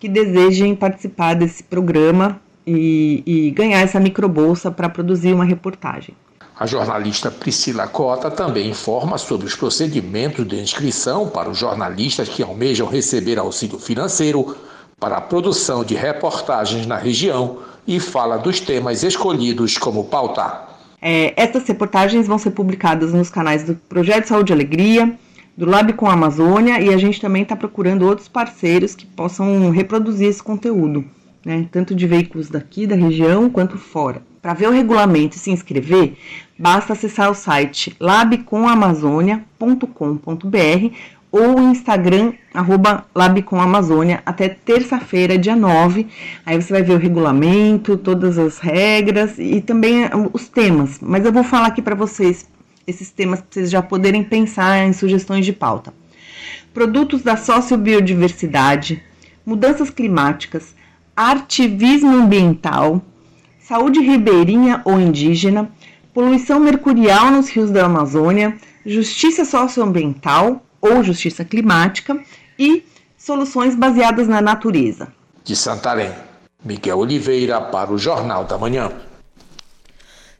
que 0.00 0.08
desejem 0.08 0.74
participar 0.74 1.34
desse 1.34 1.62
programa 1.62 2.40
e, 2.66 3.22
e 3.26 3.50
ganhar 3.50 3.80
essa 3.80 4.00
microbolsa 4.00 4.70
para 4.70 4.88
produzir 4.88 5.32
uma 5.32 5.44
reportagem. 5.44 6.14
A 6.58 6.66
jornalista 6.66 7.32
Priscila 7.32 7.88
Cota 7.88 8.30
também 8.30 8.70
informa 8.70 9.18
sobre 9.18 9.46
os 9.46 9.56
procedimentos 9.56 10.46
de 10.46 10.60
inscrição 10.60 11.28
para 11.28 11.50
os 11.50 11.58
jornalistas 11.58 12.28
que 12.28 12.44
almejam 12.44 12.86
receber 12.86 13.38
auxílio 13.38 13.78
financeiro 13.78 14.56
para 15.00 15.16
a 15.16 15.20
produção 15.20 15.84
de 15.84 15.94
reportagens 15.94 16.86
na 16.86 16.96
região 16.96 17.58
e 17.86 17.98
fala 17.98 18.36
dos 18.36 18.60
temas 18.60 19.02
escolhidos 19.02 19.76
como 19.76 20.04
pauta. 20.04 20.62
É, 21.02 21.34
essas 21.36 21.66
reportagens 21.66 22.26
vão 22.26 22.38
ser 22.38 22.52
publicadas 22.52 23.12
nos 23.12 23.28
canais 23.28 23.64
do 23.64 23.74
Projeto 23.74 24.26
Saúde 24.26 24.52
e 24.52 24.54
Alegria, 24.54 25.12
do 25.56 25.66
Lab 25.66 25.92
com 25.92 26.06
a 26.06 26.12
Amazônia 26.12 26.80
e 26.80 26.94
a 26.94 26.96
gente 26.96 27.20
também 27.20 27.42
está 27.42 27.54
procurando 27.54 28.06
outros 28.06 28.28
parceiros 28.28 28.94
que 28.94 29.04
possam 29.04 29.70
reproduzir 29.70 30.28
esse 30.28 30.42
conteúdo, 30.42 31.04
né, 31.44 31.66
tanto 31.70 31.94
de 31.94 32.06
veículos 32.06 32.48
daqui 32.48 32.86
da 32.86 32.96
região 32.96 33.50
quanto 33.50 33.76
fora. 33.78 34.22
Para 34.40 34.54
ver 34.54 34.68
o 34.68 34.72
regulamento 34.72 35.36
e 35.36 35.40
se 35.40 35.50
inscrever, 35.50 36.14
basta 36.58 36.92
acessar 36.92 37.30
o 37.30 37.34
site 37.34 37.96
labcomamazônia.com.br 38.00 40.96
ou 41.32 41.58
o 41.58 41.70
Instagram, 41.70 42.34
arroba 42.52 43.06
Labcomamazônia, 43.12 44.22
até 44.24 44.48
terça-feira, 44.48 45.36
dia 45.36 45.56
9. 45.56 46.06
Aí 46.46 46.62
você 46.62 46.72
vai 46.72 46.82
ver 46.82 46.92
o 46.92 46.98
regulamento, 46.98 47.96
todas 47.96 48.38
as 48.38 48.60
regras 48.60 49.36
e 49.36 49.60
também 49.60 50.08
os 50.32 50.48
temas. 50.48 51.00
Mas 51.02 51.24
eu 51.24 51.32
vou 51.32 51.42
falar 51.42 51.66
aqui 51.66 51.82
para 51.82 51.96
vocês 51.96 52.48
esses 52.86 53.10
temas 53.10 53.40
para 53.40 53.48
vocês 53.50 53.70
já 53.70 53.82
poderem 53.82 54.22
pensar 54.22 54.86
em 54.86 54.92
sugestões 54.92 55.44
de 55.44 55.52
pauta. 55.52 55.92
produtos 56.72 57.22
da 57.22 57.36
sociobiodiversidade, 57.36 59.02
mudanças 59.46 59.90
climáticas, 59.90 60.74
artivismo 61.16 62.10
ambiental, 62.10 63.00
saúde 63.60 64.00
ribeirinha 64.00 64.82
ou 64.84 65.00
indígena, 65.00 65.70
poluição 66.12 66.60
mercurial 66.60 67.30
nos 67.30 67.48
rios 67.48 67.70
da 67.70 67.86
Amazônia, 67.86 68.56
justiça 68.84 69.44
socioambiental 69.44 70.64
ou 70.80 71.02
justiça 71.02 71.44
climática 71.44 72.22
e 72.58 72.84
soluções 73.16 73.74
baseadas 73.74 74.28
na 74.28 74.40
natureza. 74.40 75.12
De 75.42 75.56
Santarém, 75.56 76.12
Miguel 76.64 76.98
Oliveira 76.98 77.60
para 77.60 77.92
o 77.92 77.98
Jornal 77.98 78.44
da 78.44 78.58
Manhã. 78.58 78.92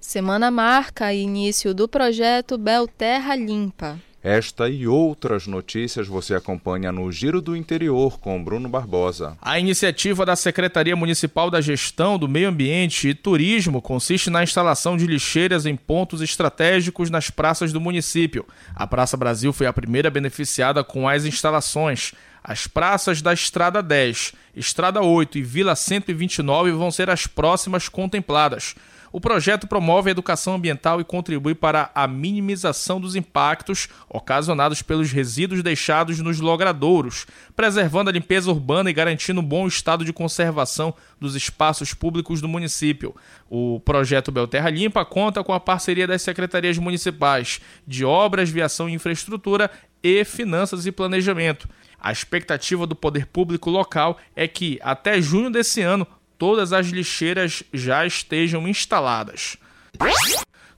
Semana 0.00 0.50
marca 0.50 1.14
início 1.14 1.72
do 1.72 1.88
projeto 1.88 2.58
Belterra 2.58 3.34
Limpa. 3.34 3.98
Esta 4.24 4.70
e 4.70 4.88
outras 4.88 5.46
notícias 5.46 6.08
você 6.08 6.34
acompanha 6.34 6.90
no 6.90 7.12
Giro 7.12 7.42
do 7.42 7.54
Interior 7.54 8.18
com 8.18 8.42
Bruno 8.42 8.70
Barbosa. 8.70 9.37
A 9.38 9.60
iniciativa 9.60 10.24
da 10.24 10.34
Secretaria 10.34 10.96
Municipal 10.96 11.50
da 11.50 11.60
Gestão 11.60 12.18
do 12.18 12.26
Meio 12.26 12.48
Ambiente 12.48 13.10
e 13.10 13.14
Turismo 13.14 13.82
consiste 13.82 14.30
na 14.30 14.42
instalação 14.42 14.96
de 14.96 15.06
lixeiras 15.06 15.66
em 15.66 15.76
pontos 15.76 16.22
estratégicos 16.22 17.10
nas 17.10 17.28
praças 17.28 17.70
do 17.70 17.78
município. 17.82 18.46
A 18.74 18.87
Praça 18.87 19.14
Brasil 19.14 19.52
foi 19.52 19.66
a 19.66 19.74
primeira 19.74 20.10
beneficiada 20.10 20.82
com 20.82 21.06
as 21.06 21.26
instalações. 21.26 22.12
As 22.42 22.66
praças 22.66 23.20
da 23.20 23.34
Estrada 23.34 23.82
10, 23.82 24.32
Estrada 24.56 25.02
8 25.02 25.37
e 25.37 25.42
Vila 25.42 25.76
129 25.76 26.72
vão 26.72 26.90
ser 26.90 27.10
as 27.10 27.26
próximas 27.26 27.90
contempladas. 27.90 28.74
O 29.14 29.20
projeto 29.20 29.68
promove 29.68 30.11
a 30.11 30.11
educação 30.11 30.57
ambiental 30.57 31.00
e 31.00 31.05
contribui 31.05 31.55
para 31.55 31.88
a 31.94 32.05
minimização 32.05 33.00
dos 33.00 33.14
impactos 33.14 33.87
ocasionados 34.09 34.83
pelos 34.83 35.12
resíduos 35.12 35.62
deixados 35.62 36.18
nos 36.18 36.40
logradouros, 36.40 37.24
preservando 37.55 38.11
a 38.11 38.12
limpeza 38.12 38.50
urbana 38.50 38.90
e 38.90 38.92
garantindo 38.92 39.40
um 39.40 39.44
bom 39.44 39.68
estado 39.68 40.05
de 40.05 40.12
conservação 40.12 40.92
dos 41.20 41.37
espaços 41.37 41.94
públicos 41.94 42.40
do 42.40 42.48
município. 42.48 43.14
O 43.48 43.79
projeto 43.85 44.33
Belterra 44.33 44.68
Limpa 44.68 45.05
conta 45.05 45.44
com 45.44 45.53
a 45.53 45.61
parceria 45.61 46.09
das 46.09 46.22
secretarias 46.22 46.77
municipais 46.77 47.61
de 47.87 48.05
Obras, 48.05 48.50
Viação 48.50 48.88
e 48.88 48.94
Infraestrutura 48.94 49.70
e 50.03 50.24
Finanças 50.24 50.87
e 50.87 50.90
Planejamento. 50.90 51.68
A 52.00 52.11
expectativa 52.11 52.85
do 52.85 52.96
poder 52.96 53.27
público 53.27 53.70
local 53.70 54.18
é 54.35 54.48
que, 54.48 54.77
até 54.83 55.22
junho 55.22 55.50
desse 55.50 55.83
ano, 55.83 56.05
todas 56.38 56.73
as 56.73 56.87
lixeiras 56.87 57.62
já 57.73 58.07
estejam 58.07 58.66
instaladas. 58.68 59.57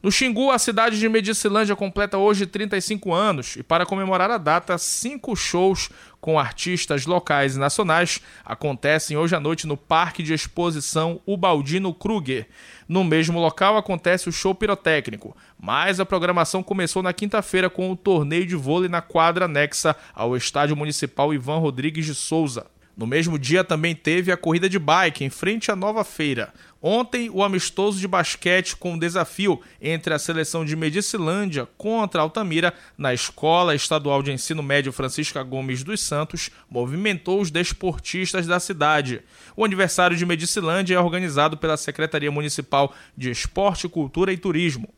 No 0.03 0.13
Xingu, 0.13 0.53
a 0.53 0.59
cidade 0.59 1.01
de 1.01 1.09
Medicilândia 1.09 1.75
completa 1.75 2.17
hoje 2.17 2.47
35 2.47 3.13
anos 3.13 3.57
e, 3.57 3.63
para 3.65 3.85
comemorar 3.85 4.31
a 4.31 4.39
data, 4.39 4.79
cinco 4.79 5.35
shows 5.35 5.91
com 6.21 6.39
artistas 6.39 7.07
locais 7.07 7.57
e 7.57 7.59
nacionais 7.59 8.21
acontecem 8.45 9.17
hoje 9.17 9.35
à 9.35 9.41
noite 9.41 9.67
no 9.67 9.77
Parque 9.77 10.23
de 10.23 10.33
Exposição 10.33 11.21
Ubaldino 11.27 11.93
Kruger. 11.93 12.47
No 12.89 13.03
mesmo 13.03 13.41
local 13.41 13.77
acontece 13.77 14.29
o 14.29 14.33
show 14.33 14.55
pirotécnico, 14.55 15.37
mas 15.59 15.99
a 15.99 16.07
programação 16.07 16.63
começou 16.63 17.03
na 17.03 17.13
quinta-feira 17.13 17.69
com 17.69 17.91
o 17.91 17.97
torneio 17.97 18.47
de 18.47 18.55
vôlei 18.55 18.89
na 18.89 19.03
quadra 19.03 19.47
anexa 19.47 19.97
ao 20.15 20.37
Estádio 20.37 20.77
Municipal 20.77 21.35
Ivan 21.35 21.59
Rodrigues 21.59 22.07
de 22.07 22.15
Souza. 22.15 22.67
No 22.97 23.07
mesmo 23.07 23.39
dia 23.39 23.63
também 23.63 23.95
teve 23.95 24.33
a 24.33 24.39
corrida 24.39 24.71
de 24.71 24.79
bike 24.79 25.23
em 25.23 25.29
frente 25.29 25.71
à 25.71 25.77
nova 25.77 26.03
feira. 26.03 26.55
Ontem, 26.81 27.29
o 27.29 27.43
amistoso 27.43 28.01
de 28.01 28.09
basquete 28.09 28.75
com 28.75 28.95
o 28.95 28.99
desafio 28.99 29.61
entre 29.83 30.15
a 30.15 30.19
seleção 30.19 30.65
de 30.65 30.75
Medicilândia 30.75 31.69
contra 31.77 32.23
Altamira 32.23 32.73
na 32.97 33.13
Escola 33.13 33.75
Estadual 33.75 34.23
de 34.23 34.33
Ensino 34.33 34.63
Médio 34.63 34.93
Francisca 34.93 35.43
Gomes 35.43 35.85
dos 35.85 36.01
Santos 36.01 36.51
movimentou 36.71 37.39
os 37.39 37.51
desportistas 37.51 38.47
da 38.47 38.59
cidade. 38.59 39.23
O 39.55 39.65
aniversário 39.65 40.17
de 40.17 40.25
Medicilândia 40.25 40.95
é 40.95 41.01
organizado 41.01 41.59
pela 41.59 41.77
Secretaria 41.77 42.31
Municipal 42.31 42.95
de 43.15 43.31
Esporte, 43.31 43.89
Cultura 43.91 44.33
e 44.33 44.39
Turismo. 44.39 44.89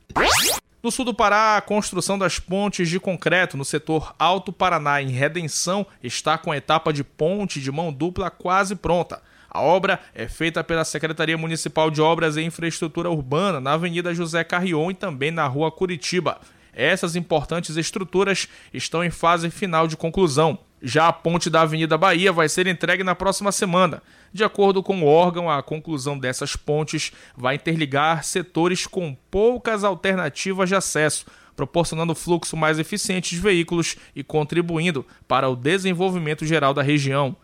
No 0.89 0.93
sul 0.93 1.05
do 1.05 1.13
Pará, 1.13 1.59
a 1.59 1.61
construção 1.61 2.19
das 2.19 2.39
pontes 2.39 2.89
de 2.89 2.99
concreto 2.99 3.59
no 3.59 3.65
setor 3.67 4.15
Alto 4.19 4.51
Paraná 4.51 5.03
em 5.03 5.11
Redenção 5.11 5.87
está 6.03 6.39
com 6.39 6.51
a 6.51 6.57
etapa 6.57 6.95
de 6.95 7.05
ponte 7.05 7.61
de 7.61 7.71
mão 7.71 7.93
dupla 7.93 8.31
quase 8.31 8.75
pronta. 8.75 9.21
A 9.51 9.61
obra 9.61 10.01
é 10.15 10.27
feita 10.27 10.65
pela 10.65 10.87
Secretaria 10.87 11.37
Municipal 11.37 11.91
de 11.91 12.01
Obras 12.01 12.39
e 12.39 12.43
Infraestrutura 12.43 13.11
Urbana 13.11 13.61
na 13.61 13.75
Avenida 13.75 14.15
José 14.15 14.43
Carrion 14.45 14.91
e 14.91 14.95
também 14.95 15.31
na 15.31 15.47
Rua 15.47 15.71
Curitiba. 15.71 16.41
Essas 16.73 17.15
importantes 17.17 17.77
estruturas 17.77 18.49
estão 18.73 19.05
em 19.05 19.11
fase 19.11 19.51
final 19.51 19.87
de 19.87 19.95
conclusão. 19.95 20.59
Já 20.83 21.09
a 21.09 21.13
ponte 21.13 21.51
da 21.51 21.63
Avenida 21.63 21.99
Bahia 21.99 22.33
vai 22.33 22.49
ser 22.49 22.67
entregue 22.67 23.03
na 23.03 23.15
próxima 23.15 23.51
semana. 23.51 24.03
De 24.33 24.45
acordo 24.45 24.83
com 24.83 25.03
o 25.03 25.07
órgão, 25.07 25.51
a 25.51 25.63
conclusão 25.63 26.19
dessas 26.19 26.55
pontes 26.55 27.13
vai 27.37 27.57
interligar 27.57 28.25
setores 28.25 28.87
com 28.87 29.17
poucas 29.31 29.83
alternativas 29.83 30.69
de 30.69 30.75
acesso, 30.75 31.27
proporcionando 31.57 32.15
fluxo 32.15 32.57
mais 32.57 32.79
eficiente 32.79 33.35
de 33.35 33.41
veículos 33.41 33.97
e 34.15 34.23
contribuindo 34.23 35.05
para 35.27 35.49
o 35.49 35.57
desenvolvimento 35.57 36.47
geral 36.47 36.73
da 36.73 36.83
região. 36.83 37.35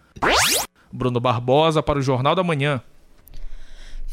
Bruno 0.92 1.18
Barbosa 1.18 1.82
para 1.82 1.98
o 1.98 2.02
Jornal 2.02 2.36
da 2.36 2.44
Manhã. 2.44 2.80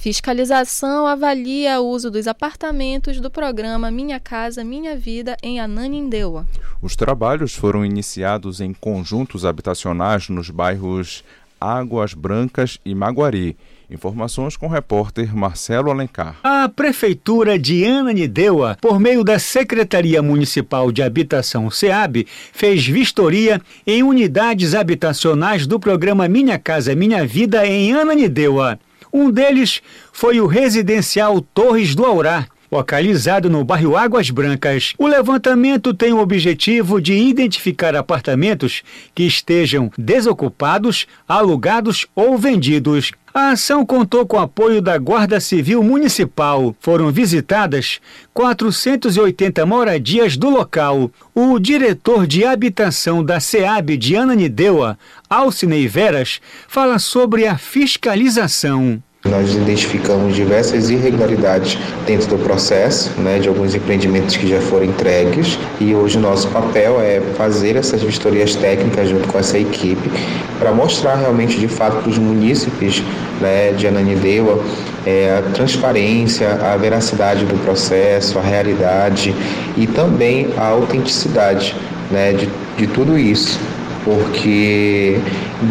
Fiscalização 0.01 1.05
avalia 1.05 1.79
o 1.79 1.87
uso 1.87 2.09
dos 2.09 2.27
apartamentos 2.27 3.19
do 3.19 3.29
programa 3.29 3.91
Minha 3.91 4.19
Casa 4.19 4.63
Minha 4.63 4.97
Vida 4.97 5.37
em 5.43 5.59
Ananindeua. 5.59 6.47
Os 6.81 6.95
trabalhos 6.95 7.53
foram 7.53 7.85
iniciados 7.85 8.59
em 8.61 8.73
conjuntos 8.73 9.45
habitacionais 9.45 10.27
nos 10.27 10.49
bairros 10.49 11.23
Águas 11.59 12.15
Brancas 12.15 12.79
e 12.83 12.95
Maguari. 12.95 13.55
Informações 13.91 14.57
com 14.57 14.65
o 14.65 14.69
repórter 14.69 15.35
Marcelo 15.37 15.91
Alencar. 15.91 16.35
A 16.43 16.67
Prefeitura 16.67 17.59
de 17.59 17.85
Ananindeua, 17.85 18.79
por 18.81 18.99
meio 18.99 19.23
da 19.23 19.37
Secretaria 19.37 20.23
Municipal 20.23 20.91
de 20.91 21.03
Habitação 21.03 21.69
SEAB, 21.69 22.25
fez 22.51 22.87
vistoria 22.87 23.61
em 23.85 24.01
unidades 24.01 24.73
habitacionais 24.73 25.67
do 25.67 25.79
programa 25.79 26.27
Minha 26.27 26.57
Casa 26.57 26.95
Minha 26.95 27.23
Vida 27.23 27.67
em 27.67 27.93
Ananindeua. 27.93 28.79
Um 29.13 29.29
deles 29.29 29.81
foi 30.13 30.39
o 30.39 30.47
residencial 30.47 31.41
Torres 31.41 31.93
do 31.95 32.05
Aurá, 32.05 32.47
localizado 32.71 33.49
no 33.49 33.65
bairro 33.65 33.97
Águas 33.97 34.29
Brancas. 34.29 34.93
O 34.97 35.05
levantamento 35.05 35.93
tem 35.93 36.13
o 36.13 36.19
objetivo 36.19 37.01
de 37.01 37.13
identificar 37.13 37.93
apartamentos 37.95 38.81
que 39.13 39.23
estejam 39.23 39.91
desocupados, 39.97 41.05
alugados 41.27 42.07
ou 42.15 42.37
vendidos. 42.37 43.11
A 43.33 43.51
ação 43.51 43.85
contou 43.85 44.25
com 44.25 44.39
apoio 44.39 44.81
da 44.81 44.97
Guarda 44.97 45.39
Civil 45.39 45.81
Municipal. 45.83 46.75
Foram 46.79 47.11
visitadas 47.11 47.99
480 48.33 49.65
moradias 49.65 50.35
do 50.35 50.49
local. 50.49 51.09
O 51.33 51.57
diretor 51.57 52.27
de 52.27 52.43
habitação 52.43 53.23
da 53.23 53.39
SEAB 53.39 53.95
de 53.97 54.17
Ananindeua, 54.17 54.97
Alcinei 55.31 55.87
Veras, 55.87 56.41
fala 56.67 56.99
sobre 56.99 57.47
a 57.47 57.57
fiscalização. 57.57 59.01
Nós 59.23 59.53
identificamos 59.53 60.35
diversas 60.35 60.89
irregularidades 60.89 61.77
dentro 62.05 62.27
do 62.27 62.43
processo, 62.43 63.09
né, 63.17 63.39
de 63.39 63.47
alguns 63.47 63.73
empreendimentos 63.73 64.35
que 64.35 64.45
já 64.45 64.59
foram 64.59 64.87
entregues, 64.87 65.57
e 65.79 65.95
hoje 65.95 66.17
o 66.17 66.19
nosso 66.19 66.49
papel 66.49 66.99
é 66.99 67.21
fazer 67.37 67.77
essas 67.77 68.03
vistorias 68.03 68.55
técnicas 68.55 69.07
junto 69.07 69.25
com 69.29 69.39
essa 69.39 69.57
equipe 69.57 70.11
para 70.59 70.73
mostrar 70.73 71.15
realmente 71.15 71.57
de 71.57 71.69
fato 71.69 72.01
para 72.01 72.09
os 72.09 72.17
munícipes 72.17 73.01
né, 73.39 73.71
de 73.71 73.87
Ananindeua 73.87 74.61
é, 75.05 75.37
a 75.37 75.53
transparência, 75.53 76.55
a 76.55 76.75
veracidade 76.75 77.45
do 77.45 77.57
processo, 77.63 78.37
a 78.37 78.41
realidade 78.41 79.33
e 79.77 79.87
também 79.87 80.49
a 80.57 80.67
autenticidade 80.67 81.73
né, 82.11 82.33
de, 82.33 82.49
de 82.77 82.87
tudo 82.87 83.17
isso, 83.17 83.57
porque 84.03 85.19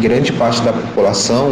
grande 0.01 0.31
parte 0.33 0.61
da 0.61 0.73
população 0.73 1.51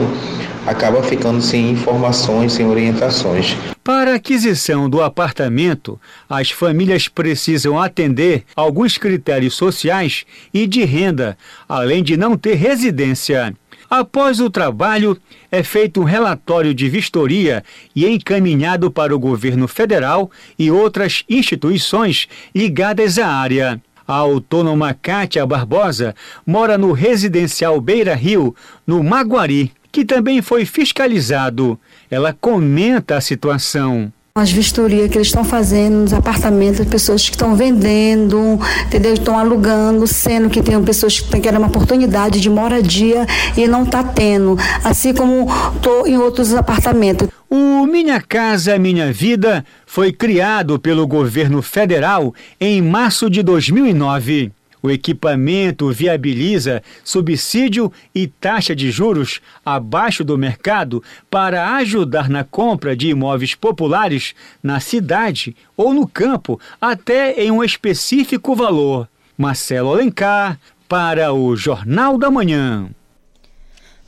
acaba 0.65 1.02
ficando 1.02 1.42
sem 1.42 1.72
informações, 1.72 2.54
sem 2.54 2.65
orientações. 2.65 3.56
Para 3.84 4.12
a 4.12 4.15
aquisição 4.15 4.89
do 4.89 5.02
apartamento, 5.02 6.00
as 6.30 6.52
famílias 6.52 7.08
precisam 7.08 7.80
atender 7.80 8.44
alguns 8.56 8.98
critérios 8.98 9.56
sociais 9.56 10.26
e 10.54 10.68
de 10.68 10.84
renda, 10.84 11.38
além 11.68 12.04
de 12.04 12.15
não 12.15 12.38
ter 12.38 12.56
residência. 12.56 13.56
Após 13.89 14.39
o 14.39 14.52
trabalho, 14.52 15.18
é 15.52 15.63
feito 15.63 16.00
um 16.00 16.04
relatório 16.04 16.76
de 16.76 16.88
vistoria 16.88 17.63
e 17.96 18.06
encaminhado 18.08 18.92
para 18.92 19.15
o 19.15 19.20
governo 19.20 19.68
federal 19.68 20.30
e 20.60 20.70
outras 20.70 21.24
instituições 21.28 22.28
ligadas 22.54 23.18
à 23.18 23.28
área. 23.28 23.82
A 24.10 24.15
autônoma 24.15 24.91
Cátia 25.00 25.45
Barbosa 25.45 26.15
mora 26.43 26.80
no 26.80 26.93
residencial 26.93 27.80
Beira 27.80 28.15
Rio, 28.15 28.56
no 28.88 29.04
Maguari 29.04 29.72
que 29.91 30.04
também 30.04 30.41
foi 30.41 30.65
fiscalizado. 30.65 31.80
Ela 32.10 32.36
comenta 32.41 33.17
a 33.17 33.22
situação. 33.22 34.12
As 34.34 34.52
vistorias 34.52 35.12
que 35.12 35.17
eles 35.17 35.28
estão 35.28 35.43
fazendo 35.43 35.98
nos 35.98 36.13
apartamentos, 36.13 36.84
pessoas 36.88 37.30
que 37.30 37.36
estão 37.36 37.56
vendendo, 37.56 38.60
entendeu? 38.88 39.13
Estão 39.13 39.38
alugando, 39.38 40.08
sendo 40.08 40.50
que 40.50 40.63
tem 40.63 40.82
pessoas 40.84 41.19
que 41.19 41.39
querendo 41.39 41.60
uma 41.60 41.67
oportunidade 41.67 42.39
de 42.39 42.50
moradia 42.50 43.28
e 43.56 43.67
não 43.67 43.84
está 43.84 44.04
tendo. 44.04 44.58
Assim 44.84 45.13
como 45.13 45.48
estou 45.76 46.08
em 46.08 46.17
outros 46.17 46.54
apartamentos. 46.56 47.28
O 47.51 47.88
Minha 47.88 48.21
Casa 48.21 48.77
Minha 48.77 49.12
Vida 49.12 49.65
foi 49.83 50.13
criado 50.13 50.77
pelo 50.77 51.07
governo 51.07 51.63
federal 51.63 52.31
em 52.62 52.79
março 52.79 53.27
de 53.27 53.41
2009. 53.41 54.51
O 54.83 54.91
equipamento 54.91 55.91
viabiliza 55.91 56.83
subsídio 57.03 57.91
e 58.13 58.27
taxa 58.27 58.75
de 58.75 58.91
juros 58.91 59.41
abaixo 59.65 60.23
do 60.23 60.38
mercado 60.38 61.03
para 61.27 61.75
ajudar 61.77 62.29
na 62.29 62.43
compra 62.43 62.95
de 62.95 63.09
imóveis 63.09 63.55
populares 63.55 64.35
na 64.62 64.79
cidade 64.79 65.55
ou 65.75 65.91
no 65.91 66.07
campo, 66.07 66.59
até 66.79 67.33
em 67.43 67.49
um 67.49 67.63
específico 67.63 68.55
valor. 68.55 69.09
Marcelo 69.35 69.91
Alencar, 69.91 70.59
para 70.88 71.33
o 71.33 71.55
Jornal 71.55 72.15
da 72.15 72.29
Manhã. 72.29 72.91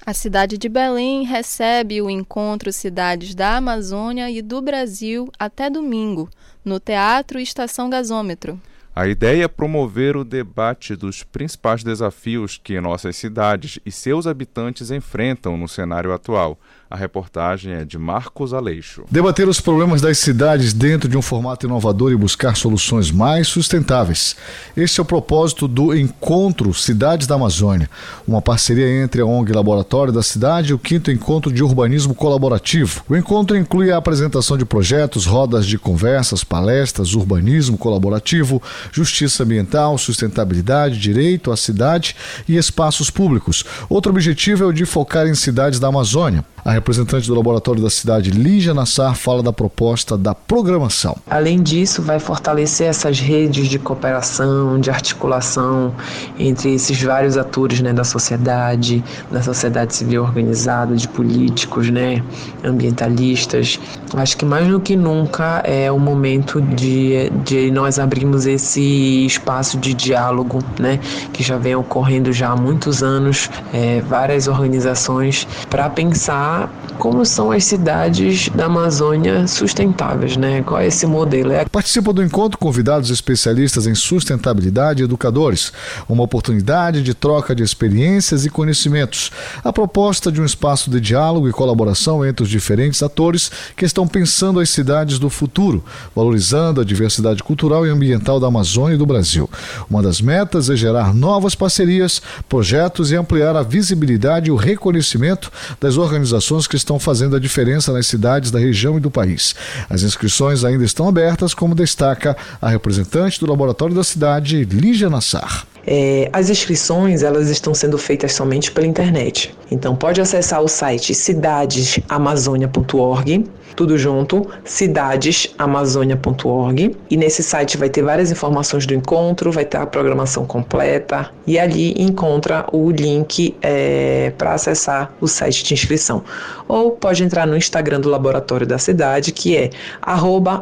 A 0.04 0.16
cidade 0.16 0.58
de 0.58 0.68
Belém 0.68 1.24
recebe 1.24 2.02
o 2.02 2.10
encontro 2.10 2.74
Cidades 2.74 3.36
da 3.36 3.58
Amazônia 3.58 4.32
e 4.32 4.42
do 4.42 4.60
Brasil 4.60 5.30
até 5.38 5.70
domingo, 5.70 6.28
no 6.66 6.80
Teatro 6.80 7.40
Estação 7.40 7.88
Gasômetro. 7.88 8.60
A 8.96 9.08
ideia 9.08 9.44
é 9.44 9.48
promover 9.48 10.18
o 10.18 10.24
debate 10.24 10.96
dos 10.96 11.22
principais 11.22 11.84
desafios 11.84 12.60
que 12.62 12.82
nossas 12.82 13.16
cidades 13.16 13.80
e 13.86 13.92
seus 13.92 14.26
habitantes 14.26 14.90
enfrentam 14.90 15.56
no 15.56 15.68
cenário 15.68 16.12
atual. 16.12 16.60
A 16.92 16.98
reportagem 16.98 17.72
é 17.72 17.86
de 17.86 17.98
Marcos 17.98 18.54
Aleixo. 18.54 19.06
Debater 19.10 19.48
os 19.48 19.62
problemas 19.62 20.02
das 20.02 20.18
cidades 20.18 20.74
dentro 20.74 21.08
de 21.08 21.18
um 21.18 21.22
formato 21.22 21.66
inovador 21.66 22.12
e 22.12 22.18
buscar 22.18 22.58
soluções 22.58 23.10
mais 23.10 23.48
sustentáveis. 23.48 24.36
Este 24.76 25.00
é 25.00 25.02
o 25.02 25.06
propósito 25.06 25.70
do 25.70 25.96
Encontro 25.96 26.74
Cidades 26.74 27.28
da 27.28 27.36
Amazônia, 27.36 27.90
uma 28.28 28.42
parceria 28.42 29.02
entre 29.02 29.22
a 29.22 29.26
ONG 29.26 29.54
Laboratório 29.54 30.12
da 30.12 30.22
Cidade 30.22 30.72
e 30.72 30.74
o 30.74 30.78
quinto 30.78 31.10
encontro 31.10 31.50
de 31.50 31.64
urbanismo 31.64 32.14
colaborativo. 32.14 33.06
O 33.08 33.16
encontro 33.16 33.56
inclui 33.56 33.90
a 33.90 33.96
apresentação 33.96 34.58
de 34.58 34.66
projetos, 34.66 35.26
rodas 35.26 35.66
de 35.66 35.80
conversas, 35.80 36.44
palestras, 36.44 37.14
urbanismo 37.14 37.78
colaborativo, 37.78 38.62
justiça 38.92 39.44
ambiental, 39.44 39.98
sustentabilidade, 39.98 41.00
direito 41.00 41.54
à 41.54 41.56
cidade 41.56 42.18
e 42.50 42.58
espaços 42.58 43.10
públicos. 43.10 43.64
Outro 43.88 44.12
objetivo 44.12 44.66
é 44.66 44.68
o 44.68 44.74
de 44.74 44.86
focar 44.86 45.26
em 45.26 45.36
cidades 45.36 45.80
da 45.80 45.88
Amazônia. 45.88 46.44
A 46.64 46.72
representante 46.72 47.28
do 47.28 47.34
laboratório 47.34 47.82
da 47.82 47.90
cidade, 47.90 48.30
Lígia 48.30 48.72
Nassar, 48.72 49.16
fala 49.16 49.42
da 49.42 49.52
proposta 49.52 50.16
da 50.16 50.36
programação. 50.36 51.18
Além 51.28 51.62
disso, 51.62 52.04
vai 52.04 52.20
fortalecer 52.20 52.88
essas 52.88 53.20
redes 53.20 53.68
de 53.68 53.80
cooperação, 53.80 54.80
de 54.80 54.92
articulação 54.92 55.92
entre 56.38 56.76
esses 56.76 57.02
vários 57.02 57.36
atores 57.36 57.82
né, 57.82 57.92
da 57.92 58.04
sociedade, 58.04 59.04
da 59.32 59.42
sociedade 59.42 59.96
civil 59.96 60.22
organizada, 60.22 60.96
de 60.96 61.08
políticos, 61.08 61.90
né, 61.90 62.24
ambientalistas. 62.64 63.80
Acho 64.14 64.38
que 64.38 64.46
mais 64.46 64.68
do 64.68 64.80
que 64.80 64.96
nunca 64.96 65.64
é 65.66 65.92
o 65.92 65.98
momento 65.98 66.62
de, 66.62 67.32
de 67.44 67.72
nós 67.72 67.98
abrirmos 67.98 68.46
esse 68.46 69.26
espaço 69.26 69.80
de 69.80 69.96
diálogo, 69.96 70.60
né, 70.80 71.00
que 71.34 71.42
já 71.42 71.58
vem 71.58 71.76
ocorrendo 71.76 72.32
já 72.32 72.50
há 72.50 72.56
muitos 72.56 73.02
anos, 73.02 73.50
é, 73.74 74.02
várias 74.02 74.48
organizações, 74.48 75.48
para 75.68 75.90
pensar 75.90 76.51
como 76.98 77.26
são 77.26 77.52
as 77.52 77.64
cidades 77.64 78.50
da 78.50 78.66
Amazônia 78.66 79.48
sustentáveis, 79.48 80.38
né? 80.38 80.62
Qual 80.62 80.80
é 80.80 80.88
esse 80.88 81.06
modelo? 81.08 81.52
É... 81.52 81.66
Participa 81.66 82.14
do 82.14 82.22
encontro 82.22 82.60
convidados 82.60 83.10
especialistas 83.10 83.88
em 83.88 83.96
sustentabilidade 83.96 85.02
e 85.02 85.06
educadores, 85.06 85.74
uma 86.08 86.24
oportunidade 86.24 87.02
de 87.02 87.14
troca 87.14 87.56
de 87.56 87.64
experiências 87.64 88.46
e 88.46 88.50
conhecimentos. 88.50 89.32
A 89.64 89.74
proposta 89.74 90.32
de 90.32 90.42
um 90.42 90.46
espaço 90.46 90.92
de 90.92 91.00
diálogo 91.00 91.50
e 91.50 91.52
colaboração 91.52 92.26
entre 92.26 92.44
os 92.44 92.50
diferentes 92.50 93.02
atores 93.02 93.52
que 93.76 93.86
estão 93.86 94.08
pensando 94.08 94.60
as 94.60 94.70
cidades 94.70 95.18
do 95.18 95.30
futuro, 95.30 95.84
valorizando 96.16 96.82
a 96.82 96.86
diversidade 96.86 97.42
cultural 97.42 97.86
e 97.86 97.90
ambiental 97.90 98.40
da 98.40 98.48
Amazônia 98.48 98.96
e 98.96 99.00
do 99.00 99.06
Brasil. 99.06 99.50
Uma 99.90 100.04
das 100.04 100.22
metas 100.22 100.70
é 100.70 100.76
gerar 100.76 101.14
novas 101.16 101.56
parcerias, 101.56 102.22
projetos 102.48 103.12
e 103.12 103.16
ampliar 103.16 103.56
a 103.56 103.64
visibilidade 103.64 104.50
e 104.50 104.52
o 104.52 104.56
reconhecimento 104.56 105.52
das 105.80 105.98
organizações 105.98 106.41
que 106.68 106.76
estão 106.76 107.00
fazendo 107.00 107.36
a 107.36 107.40
diferença 107.40 107.92
nas 107.94 108.08
cidades 108.08 108.52
da 108.52 108.60
região 108.60 108.98
e 108.98 109.00
do 109.00 109.12
país. 109.12 109.56
As 109.90 110.04
inscrições 110.04 110.64
ainda 110.64 110.84
estão 110.84 111.08
abertas, 111.08 111.54
como 111.54 111.76
destaca 111.76 112.36
a 112.62 112.70
representante 112.70 113.40
do 113.40 113.50
Laboratório 113.50 113.96
da 113.96 114.04
Cidade, 114.04 114.64
Lígia 114.66 115.10
Nassar. 115.10 115.66
É, 115.86 116.30
as 116.32 116.50
inscrições 116.50 117.22
elas 117.24 117.50
estão 117.50 117.74
sendo 117.74 117.98
feitas 117.98 118.32
somente 118.34 118.72
pela 118.72 118.88
internet. 118.88 119.54
Então 119.70 119.94
pode 119.96 120.22
acessar 120.22 120.62
o 120.62 120.68
site 120.68 121.16
cidadesamazônia.org, 121.16 123.46
tudo 123.76 123.98
junto, 123.98 124.48
cidadesamazônia.org. 124.64 126.96
E 127.10 127.18
nesse 127.18 127.42
site 127.42 127.78
vai 127.78 127.90
ter 127.90 128.04
várias 128.04 128.30
informações 128.32 128.86
do 128.86 128.94
encontro, 128.94 129.52
vai 129.52 129.66
ter 129.66 129.78
a 129.78 129.86
programação 129.86 130.46
completa 130.46 131.32
e 131.48 131.58
ali 131.58 131.96
encontra 131.98 132.66
o 132.72 132.92
link 132.92 133.56
é, 133.62 134.34
para 134.38 134.54
acessar 134.54 135.12
o 135.20 135.28
site 135.28 135.64
de 135.64 135.74
inscrição. 135.74 136.24
Ou 136.68 136.92
pode 136.92 137.24
entrar 137.24 137.48
no 137.48 137.58
Instagram 137.58 138.02
do 138.02 138.10
Laboratório 138.10 138.68
da 138.68 138.78
Cidade, 138.78 139.32
que 139.32 139.58
é 139.58 139.72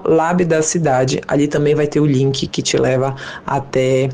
@labdacidade. 0.05 1.19
Ali 1.27 1.45
também 1.47 1.75
vai 1.75 1.87
ter 1.87 1.99
o 1.99 2.05
link 2.05 2.47
que 2.47 2.61
te 2.61 2.77
leva 2.77 3.15
até 3.45 4.09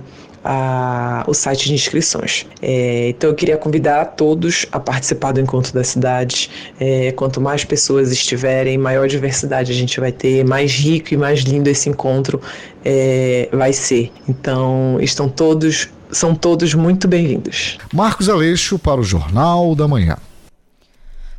a, 0.47 1.23
o 1.25 1.33
site 1.33 1.65
de 1.65 1.73
inscrições. 1.73 2.45
É, 2.61 3.09
então 3.09 3.31
eu 3.31 3.35
queria 3.35 3.57
convidar 3.57 4.05
todos 4.05 4.67
a 4.71 4.79
participar 4.79 5.31
do 5.31 5.41
Encontro 5.41 5.73
da 5.73 5.83
Cidade. 5.83 6.51
É, 6.79 7.11
quanto 7.13 7.41
mais 7.41 7.65
pessoas 7.65 8.11
estiverem, 8.11 8.77
maior 8.77 9.07
diversidade 9.07 9.71
a 9.71 9.75
gente 9.75 9.99
vai 9.99 10.11
ter, 10.11 10.45
mais 10.45 10.71
rico 10.71 11.15
e 11.15 11.17
mais 11.17 11.39
lindo 11.39 11.67
esse 11.67 11.89
encontro 11.89 12.39
é, 12.85 13.49
vai 13.51 13.73
ser. 13.73 14.11
Então 14.29 14.99
estão 15.01 15.27
todos, 15.27 15.89
são 16.11 16.35
todos 16.35 16.75
muito 16.75 17.07
bem-vindos. 17.07 17.79
Marcos 17.91 18.29
Aleixo 18.29 18.77
para 18.77 19.01
o 19.01 19.03
Jornal 19.03 19.73
da 19.73 19.87
Manhã. 19.87 20.15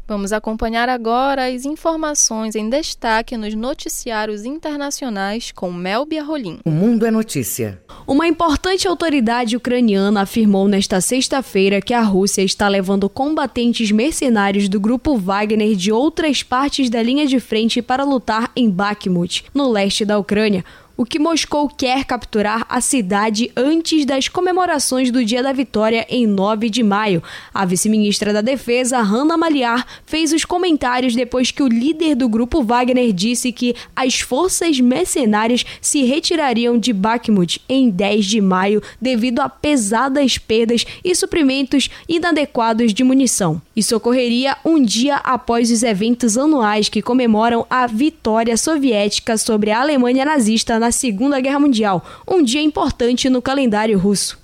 Vamos 0.09 0.33
acompanhar 0.33 0.89
agora 0.89 1.49
as 1.53 1.65
informações 1.65 2.55
em 2.55 2.71
destaque 2.71 3.37
nos 3.37 3.57
noticiários 3.57 4.45
internacionais 4.45 5.51
com 5.51 5.73
Melbia 5.73 6.23
Rolim. 6.23 6.61
O 6.65 6.71
Mundo 6.71 7.05
é 7.05 7.11
Notícia. 7.11 7.83
Uma 8.07 8.29
importante 8.29 8.87
autoridade 8.87 9.57
ucraniana 9.57 10.23
afirmou 10.23 10.69
nesta 10.69 11.01
sexta-feira 11.01 11.81
que 11.81 11.93
a 11.93 12.03
Rússia 12.03 12.43
está 12.43 12.69
levando 12.69 13.09
combatentes 13.09 13.91
mercenários 13.91 14.69
do 14.69 14.79
grupo 14.79 15.17
Wagner 15.17 15.75
de 15.75 15.91
outras 15.91 16.41
partes 16.41 16.89
da 16.89 17.03
linha 17.03 17.27
de 17.27 17.41
frente 17.41 17.83
para 17.83 18.05
lutar 18.05 18.53
em 18.55 18.71
Bakhmut, 18.71 19.47
no 19.53 19.69
leste 19.69 20.05
da 20.05 20.17
Ucrânia 20.19 20.65
o 20.97 21.05
que 21.05 21.19
Moscou 21.19 21.69
quer 21.69 22.05
capturar 22.05 22.65
a 22.69 22.81
cidade 22.81 23.51
antes 23.55 24.07
das 24.07 24.29
comemorações 24.29 25.11
do 25.11 25.25
Dia 25.25 25.43
da 25.43 25.53
Vitória 25.53 26.07
em 26.09 26.27
9 26.27 26.71
de 26.71 26.83
maio. 26.83 27.23
A 27.53 27.67
vice-ministra 27.67 28.33
da 28.33 28.41
Defesa, 28.41 29.01
Hanna 29.03 29.37
Maliar, 29.37 29.87
fez 30.07 30.33
os 30.33 30.45
comentários 30.45 31.15
depois 31.15 31.51
que 31.51 31.63
o 31.63 31.69
líder 31.69 32.15
do 32.15 32.29
grupo 32.29 32.63
Wagner 32.63 33.13
disse 33.13 33.53
que 33.53 33.75
as 33.95 34.21
forças 34.21 34.81
mercenárias 34.81 35.67
se 35.81 36.03
retirariam 36.05 36.79
de 36.79 36.93
Bakhmut 36.93 37.61
em 37.69 37.91
10 37.91 38.25
de 38.25 38.41
maio 38.41 38.83
devido 39.01 39.41
a 39.41 39.49
pesadas 39.49 40.39
perdas 40.39 40.87
e 41.05 41.15
suprimentos 41.15 41.91
inadequados 42.09 42.95
de 42.95 43.05
munição. 43.05 43.61
Isso 43.75 43.95
ocorreria 43.95 44.57
um 44.65 44.83
dia 44.83 45.17
após 45.17 45.71
os 45.71 45.83
eventos 45.83 46.39
anuais 46.39 46.89
que 46.89 47.03
comemoram 47.03 47.67
a 47.69 47.87
vitória 47.87 48.57
soviética 48.57 49.37
sobre 49.37 49.71
a 49.71 49.81
Alemanha 49.81 50.25
nazista 50.25 50.79
na 50.79 50.86
Segunda 50.93 51.41
Guerra 51.41 51.61
Mundial, 51.61 52.05
um 52.27 52.43
dia 52.43 52.63
importante 52.63 53.29
no 53.29 53.43
calendário 53.43 53.99
russo. 53.99 54.39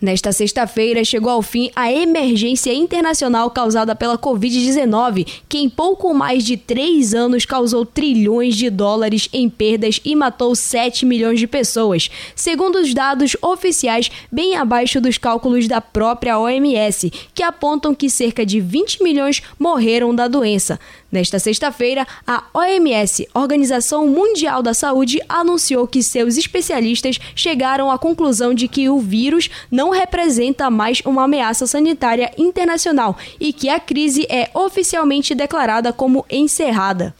Nesta 0.00 0.32
sexta-feira 0.32 1.04
chegou 1.04 1.30
ao 1.30 1.42
fim 1.42 1.70
a 1.76 1.92
emergência 1.92 2.74
internacional 2.74 3.48
causada 3.50 3.94
pela 3.94 4.18
Covid-19, 4.18 5.26
que 5.48 5.58
em 5.58 5.68
pouco 5.68 6.12
mais 6.12 6.44
de 6.44 6.56
três 6.56 7.14
anos 7.14 7.46
causou 7.46 7.86
trilhões 7.86 8.56
de 8.56 8.68
dólares 8.68 9.28
em 9.32 9.48
perdas 9.48 10.00
e 10.04 10.16
matou 10.16 10.56
7 10.56 11.06
milhões 11.06 11.38
de 11.38 11.46
pessoas, 11.46 12.10
segundo 12.34 12.80
os 12.80 12.92
dados 12.92 13.36
oficiais, 13.40 14.10
bem 14.30 14.56
abaixo 14.56 15.00
dos 15.00 15.18
cálculos 15.18 15.68
da 15.68 15.80
própria 15.80 16.38
OMS, 16.38 17.12
que 17.32 17.42
apontam 17.42 17.94
que 17.94 18.10
cerca 18.10 18.44
de 18.44 18.60
20 18.60 19.04
milhões 19.04 19.40
morreram 19.58 20.12
da 20.12 20.26
doença. 20.26 20.80
Nesta 21.12 21.38
sexta-feira, 21.38 22.06
a 22.26 22.44
OMS, 22.54 23.28
Organização 23.34 24.08
Mundial 24.08 24.62
da 24.62 24.72
Saúde, 24.72 25.20
anunciou 25.28 25.81
que 25.86 26.02
seus 26.02 26.36
especialistas 26.36 27.18
chegaram 27.34 27.90
à 27.90 27.98
conclusão 27.98 28.54
de 28.54 28.68
que 28.68 28.88
o 28.88 28.98
vírus 28.98 29.48
não 29.70 29.90
representa 29.90 30.70
mais 30.70 31.00
uma 31.04 31.24
ameaça 31.24 31.66
sanitária 31.66 32.32
internacional 32.36 33.16
e 33.40 33.52
que 33.52 33.68
a 33.68 33.78
crise 33.78 34.26
é 34.28 34.50
oficialmente 34.54 35.34
declarada 35.34 35.92
como 35.92 36.24
encerrada. 36.30 37.14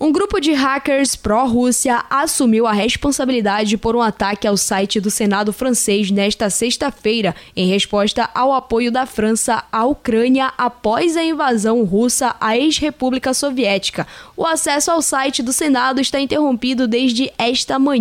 Um 0.00 0.12
grupo 0.12 0.40
de 0.40 0.52
hackers 0.52 1.16
pró-Rússia 1.16 2.04
assumiu 2.08 2.66
a 2.66 2.72
responsabilidade 2.72 3.76
por 3.76 3.96
um 3.96 4.00
ataque 4.00 4.46
ao 4.46 4.56
site 4.56 5.00
do 5.00 5.10
Senado 5.10 5.52
francês 5.52 6.10
nesta 6.10 6.48
sexta-feira, 6.48 7.34
em 7.56 7.68
resposta 7.68 8.30
ao 8.34 8.52
apoio 8.52 8.92
da 8.92 9.06
França 9.06 9.64
à 9.72 9.84
Ucrânia 9.84 10.52
após 10.56 11.16
a 11.16 11.24
invasão 11.24 11.82
russa 11.84 12.36
à 12.40 12.56
ex-república 12.56 13.34
soviética. 13.34 14.06
O 14.36 14.46
acesso 14.46 14.90
ao 14.90 15.02
site 15.02 15.42
do 15.42 15.52
Senado 15.52 16.00
está 16.00 16.20
interrompido 16.20 16.86
desde 16.86 17.32
esta 17.36 17.78
manhã, 17.78 17.97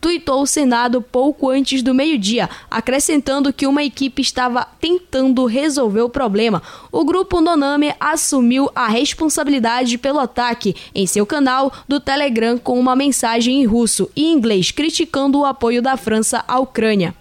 tuitou 0.00 0.42
o 0.42 0.46
Senado 0.46 1.02
pouco 1.02 1.50
antes 1.50 1.82
do 1.82 1.94
meio-dia, 1.94 2.48
acrescentando 2.70 3.52
que 3.52 3.66
uma 3.66 3.82
equipe 3.82 4.22
estava 4.22 4.66
tentando 4.80 5.44
resolver 5.46 6.02
o 6.02 6.08
problema. 6.08 6.62
O 6.90 7.04
grupo 7.04 7.40
Noname 7.40 7.94
assumiu 7.98 8.70
a 8.74 8.88
responsabilidade 8.88 9.98
pelo 9.98 10.18
ataque 10.18 10.74
em 10.94 11.06
seu 11.06 11.26
canal 11.26 11.72
do 11.86 12.00
Telegram 12.00 12.58
com 12.58 12.78
uma 12.78 12.94
mensagem 12.94 13.62
em 13.62 13.66
russo 13.66 14.10
e 14.14 14.32
inglês 14.32 14.70
criticando 14.70 15.40
o 15.40 15.44
apoio 15.44 15.82
da 15.82 15.96
França 15.96 16.44
à 16.46 16.58
Ucrânia. 16.58 17.14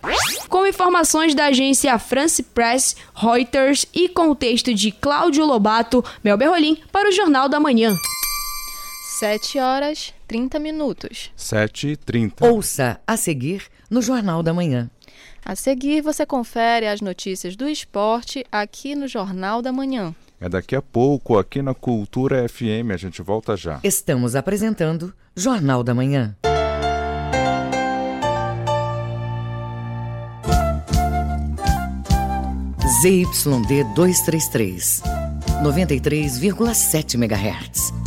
Com 0.50 0.66
informações 0.66 1.36
da 1.36 1.46
agência 1.46 1.98
France 2.00 2.42
Press, 2.42 2.96
Reuters 3.14 3.86
e 3.94 4.08
com 4.08 4.30
o 4.30 4.36
texto 4.36 4.74
de 4.74 4.92
Cláudio 4.92 5.46
Lobato, 5.46 6.04
Mel 6.24 6.38
Berrolim 6.38 6.78
para 6.92 7.10
o 7.10 7.12
Jornal 7.12 7.50
da 7.50 7.60
Manhã. 7.60 7.96
7 9.20 9.58
horas 9.58 10.14
30 10.28 10.60
minutos. 10.60 11.32
7 11.36 11.88
e 11.88 11.98
30. 11.98 12.46
Ouça 12.46 13.02
a 13.08 13.18
seguir 13.18 13.64
no 13.90 14.00
Jornal 14.00 14.44
da 14.44 14.54
Manhã. 14.54 14.92
A 15.44 15.56
seguir, 15.56 16.02
você 16.02 16.24
confere 16.24 16.86
as 16.86 17.02
notícias 17.02 17.56
do 17.56 17.68
esporte 17.68 18.46
aqui 18.52 18.94
no 18.94 19.08
Jornal 19.08 19.60
da 19.60 19.72
Manhã. 19.72 20.14
É 20.40 20.48
daqui 20.48 20.76
a 20.76 20.84
pouco, 20.84 21.36
aqui 21.36 21.64
na 21.64 21.74
Cultura 21.74 22.48
FM, 22.48 22.92
a 22.94 22.98
gente 22.98 23.24
volta 23.24 23.58
já. 23.58 23.80
Estamos 23.84 24.36
apresentando 24.36 25.12
Jornal 25.36 25.84
da 25.84 25.96
Manhã. 25.96 26.36
ZYD 33.02 33.84
233, 33.96 35.02
93,7 35.64 37.16
MHz. 37.16 38.07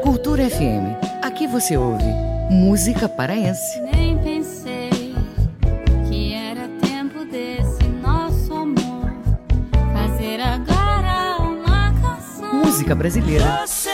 Cultura 0.02 0.50
FM. 0.50 0.96
Aqui 1.22 1.46
você 1.46 1.76
ouve 1.76 2.02
música 2.50 3.08
paraense. 3.08 3.80
Nem 3.92 4.18
pensei 4.18 5.14
que 6.08 6.34
era 6.34 6.66
tempo 6.80 7.24
desse 7.26 7.84
nosso 8.02 8.52
amor 8.52 9.12
fazer 9.92 10.40
agora 10.40 11.36
uma 11.38 11.94
canção. 12.02 12.54
Música 12.54 12.96
brasileira. 12.96 13.64
Você 13.64 13.93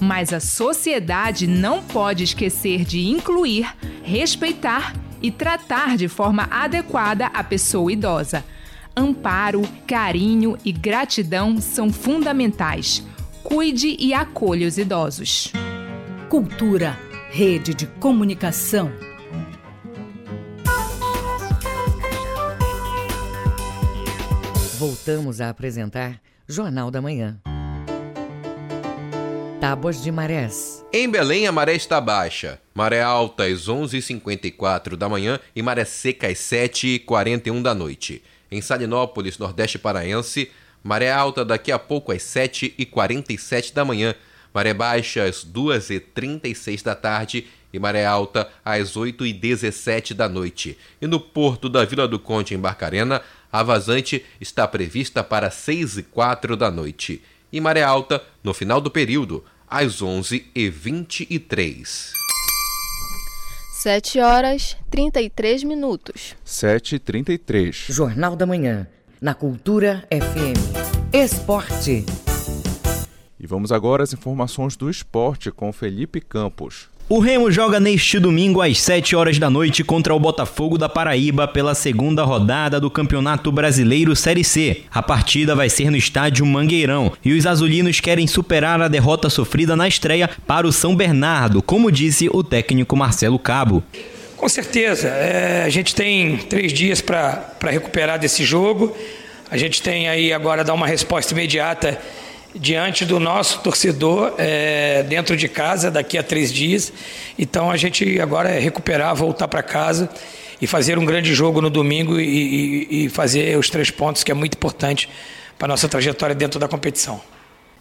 Mas 0.00 0.32
a 0.32 0.40
sociedade 0.40 1.46
não 1.46 1.82
pode 1.82 2.24
esquecer 2.24 2.84
de 2.84 3.06
incluir, 3.06 3.74
respeitar 4.02 4.94
e 5.20 5.30
tratar 5.30 5.96
de 5.96 6.08
forma 6.08 6.46
adequada 6.50 7.26
a 7.26 7.42
pessoa 7.42 7.92
idosa. 7.92 8.44
Amparo, 8.96 9.62
carinho 9.86 10.56
e 10.64 10.72
gratidão 10.72 11.60
são 11.60 11.92
fundamentais. 11.92 13.04
Cuide 13.42 13.96
e 13.98 14.12
acolha 14.12 14.66
os 14.66 14.78
idosos. 14.78 15.52
Cultura, 16.28 16.98
rede 17.30 17.74
de 17.74 17.86
comunicação. 17.86 18.90
Voltamos 24.78 25.40
a 25.40 25.48
apresentar 25.48 26.20
Jornal 26.46 26.90
da 26.90 27.02
Manhã. 27.02 27.40
Tábuas 29.60 30.00
de 30.00 30.12
marés. 30.12 30.84
Em 30.92 31.10
Belém, 31.10 31.48
a 31.48 31.50
maré 31.50 31.74
está 31.74 32.00
baixa. 32.00 32.60
Maré 32.72 33.02
alta 33.02 33.44
às 33.44 33.66
11h54 33.68 34.94
da 34.94 35.08
manhã 35.08 35.40
e 35.54 35.60
maré 35.60 35.84
seca 35.84 36.28
às 36.28 36.38
7h41 36.38 37.60
da 37.60 37.74
noite. 37.74 38.22
Em 38.52 38.60
Salinópolis, 38.60 39.36
Nordeste 39.36 39.76
Paraense, 39.76 40.48
maré 40.82 41.10
alta 41.10 41.44
daqui 41.44 41.72
a 41.72 41.78
pouco 41.78 42.12
às 42.12 42.22
7h47 42.22 43.72
da 43.74 43.84
manhã. 43.84 44.14
Maré 44.54 44.72
baixa 44.72 45.24
às 45.24 45.44
2h36 45.44 46.84
da 46.84 46.94
tarde 46.94 47.48
e 47.72 47.80
maré 47.80 48.06
alta 48.06 48.48
às 48.64 48.96
8h17 48.96 50.14
da 50.14 50.28
noite. 50.28 50.78
E 51.02 51.06
no 51.08 51.18
porto 51.18 51.68
da 51.68 51.84
Vila 51.84 52.06
do 52.06 52.20
Conde, 52.20 52.54
em 52.54 52.58
Barcarena, 52.58 53.22
a 53.50 53.64
vazante 53.64 54.24
está 54.40 54.68
prevista 54.68 55.24
para 55.24 55.50
6h04 55.50 56.54
da 56.54 56.70
noite. 56.70 57.20
E 57.52 57.60
maré 57.60 57.82
alta 57.82 58.22
no 58.42 58.52
final 58.52 58.80
do 58.80 58.90
período, 58.90 59.44
às 59.66 60.02
11h23. 60.02 62.10
7 63.72 64.20
horas 64.20 64.76
33 64.90 65.64
minutos. 65.64 66.34
7 66.44 66.96
e 66.96 66.98
33. 66.98 67.86
Jornal 67.88 68.34
da 68.34 68.44
Manhã, 68.44 68.88
na 69.20 69.34
Cultura 69.34 70.06
FM. 70.10 70.58
Esporte. 71.12 72.04
E 73.38 73.46
vamos 73.46 73.70
agora 73.70 74.02
às 74.02 74.12
informações 74.12 74.76
do 74.76 74.90
esporte 74.90 75.52
com 75.52 75.72
Felipe 75.72 76.20
Campos. 76.20 76.88
O 77.10 77.20
Remo 77.20 77.50
joga 77.50 77.80
neste 77.80 78.18
domingo 78.18 78.60
às 78.60 78.78
7 78.82 79.16
horas 79.16 79.38
da 79.38 79.48
noite 79.48 79.82
contra 79.82 80.14
o 80.14 80.20
Botafogo 80.20 80.76
da 80.76 80.90
Paraíba 80.90 81.48
pela 81.48 81.74
segunda 81.74 82.22
rodada 82.22 82.78
do 82.78 82.90
Campeonato 82.90 83.50
Brasileiro 83.50 84.14
Série 84.14 84.44
C. 84.44 84.82
A 84.90 85.02
partida 85.02 85.54
vai 85.54 85.70
ser 85.70 85.90
no 85.90 85.96
estádio 85.96 86.44
Mangueirão 86.44 87.10
e 87.24 87.32
os 87.32 87.46
azulinos 87.46 87.98
querem 87.98 88.26
superar 88.26 88.82
a 88.82 88.88
derrota 88.88 89.30
sofrida 89.30 89.74
na 89.74 89.88
estreia 89.88 90.28
para 90.46 90.66
o 90.66 90.72
São 90.72 90.94
Bernardo, 90.94 91.62
como 91.62 91.90
disse 91.90 92.28
o 92.30 92.44
técnico 92.44 92.94
Marcelo 92.94 93.38
Cabo. 93.38 93.82
Com 94.36 94.46
certeza. 94.46 95.08
É, 95.08 95.62
a 95.64 95.70
gente 95.70 95.94
tem 95.94 96.36
três 96.36 96.74
dias 96.74 97.00
para 97.00 97.54
recuperar 97.62 98.18
desse 98.18 98.44
jogo. 98.44 98.94
A 99.50 99.56
gente 99.56 99.80
tem 99.80 100.10
aí 100.10 100.30
agora 100.30 100.62
dar 100.62 100.74
uma 100.74 100.86
resposta 100.86 101.32
imediata 101.32 101.98
diante 102.54 103.04
do 103.04 103.20
nosso 103.20 103.60
torcedor 103.60 104.34
é, 104.38 105.02
dentro 105.02 105.36
de 105.36 105.48
casa 105.48 105.90
daqui 105.90 106.16
a 106.18 106.22
três 106.22 106.52
dias. 106.52 106.92
Então 107.38 107.70
a 107.70 107.76
gente 107.76 108.20
agora 108.20 108.48
é 108.50 108.58
recuperar, 108.58 109.14
voltar 109.14 109.48
para 109.48 109.62
casa 109.62 110.08
e 110.60 110.66
fazer 110.66 110.98
um 110.98 111.04
grande 111.04 111.34
jogo 111.34 111.60
no 111.60 111.70
domingo 111.70 112.18
e, 112.18 112.24
e, 112.24 113.04
e 113.04 113.08
fazer 113.08 113.56
os 113.58 113.70
três 113.70 113.90
pontos, 113.90 114.24
que 114.24 114.30
é 114.30 114.34
muito 114.34 114.54
importante 114.54 115.08
para 115.58 115.66
a 115.66 115.68
nossa 115.68 115.88
trajetória 115.88 116.34
dentro 116.34 116.58
da 116.58 116.68
competição. 116.68 117.20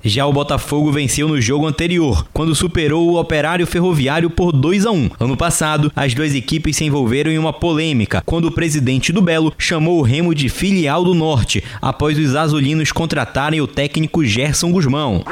Já 0.03 0.25
o 0.25 0.33
Botafogo 0.33 0.91
venceu 0.91 1.27
no 1.27 1.41
jogo 1.41 1.65
anterior, 1.65 2.27
quando 2.31 2.53
superou 2.53 3.09
o 3.09 3.19
Operário 3.19 3.65
Ferroviário 3.65 4.29
por 4.29 4.51
2 4.51 4.85
a 4.85 4.91
1. 4.91 5.09
Ano 5.19 5.35
passado, 5.35 5.91
as 5.95 6.13
duas 6.13 6.35
equipes 6.35 6.77
se 6.77 6.85
envolveram 6.85 7.31
em 7.31 7.37
uma 7.37 7.51
polêmica, 7.51 8.21
quando 8.25 8.45
o 8.45 8.51
presidente 8.51 9.11
do 9.11 9.21
Belo 9.21 9.51
chamou 9.57 9.99
o 9.99 10.03
Remo 10.03 10.35
de 10.35 10.49
filial 10.49 11.03
do 11.03 11.15
Norte, 11.15 11.63
após 11.81 12.17
os 12.17 12.35
azulinos 12.35 12.91
contratarem 12.91 13.59
o 13.59 13.67
técnico 13.67 14.23
Gerson 14.23 14.71
Guzmão. 14.71 15.23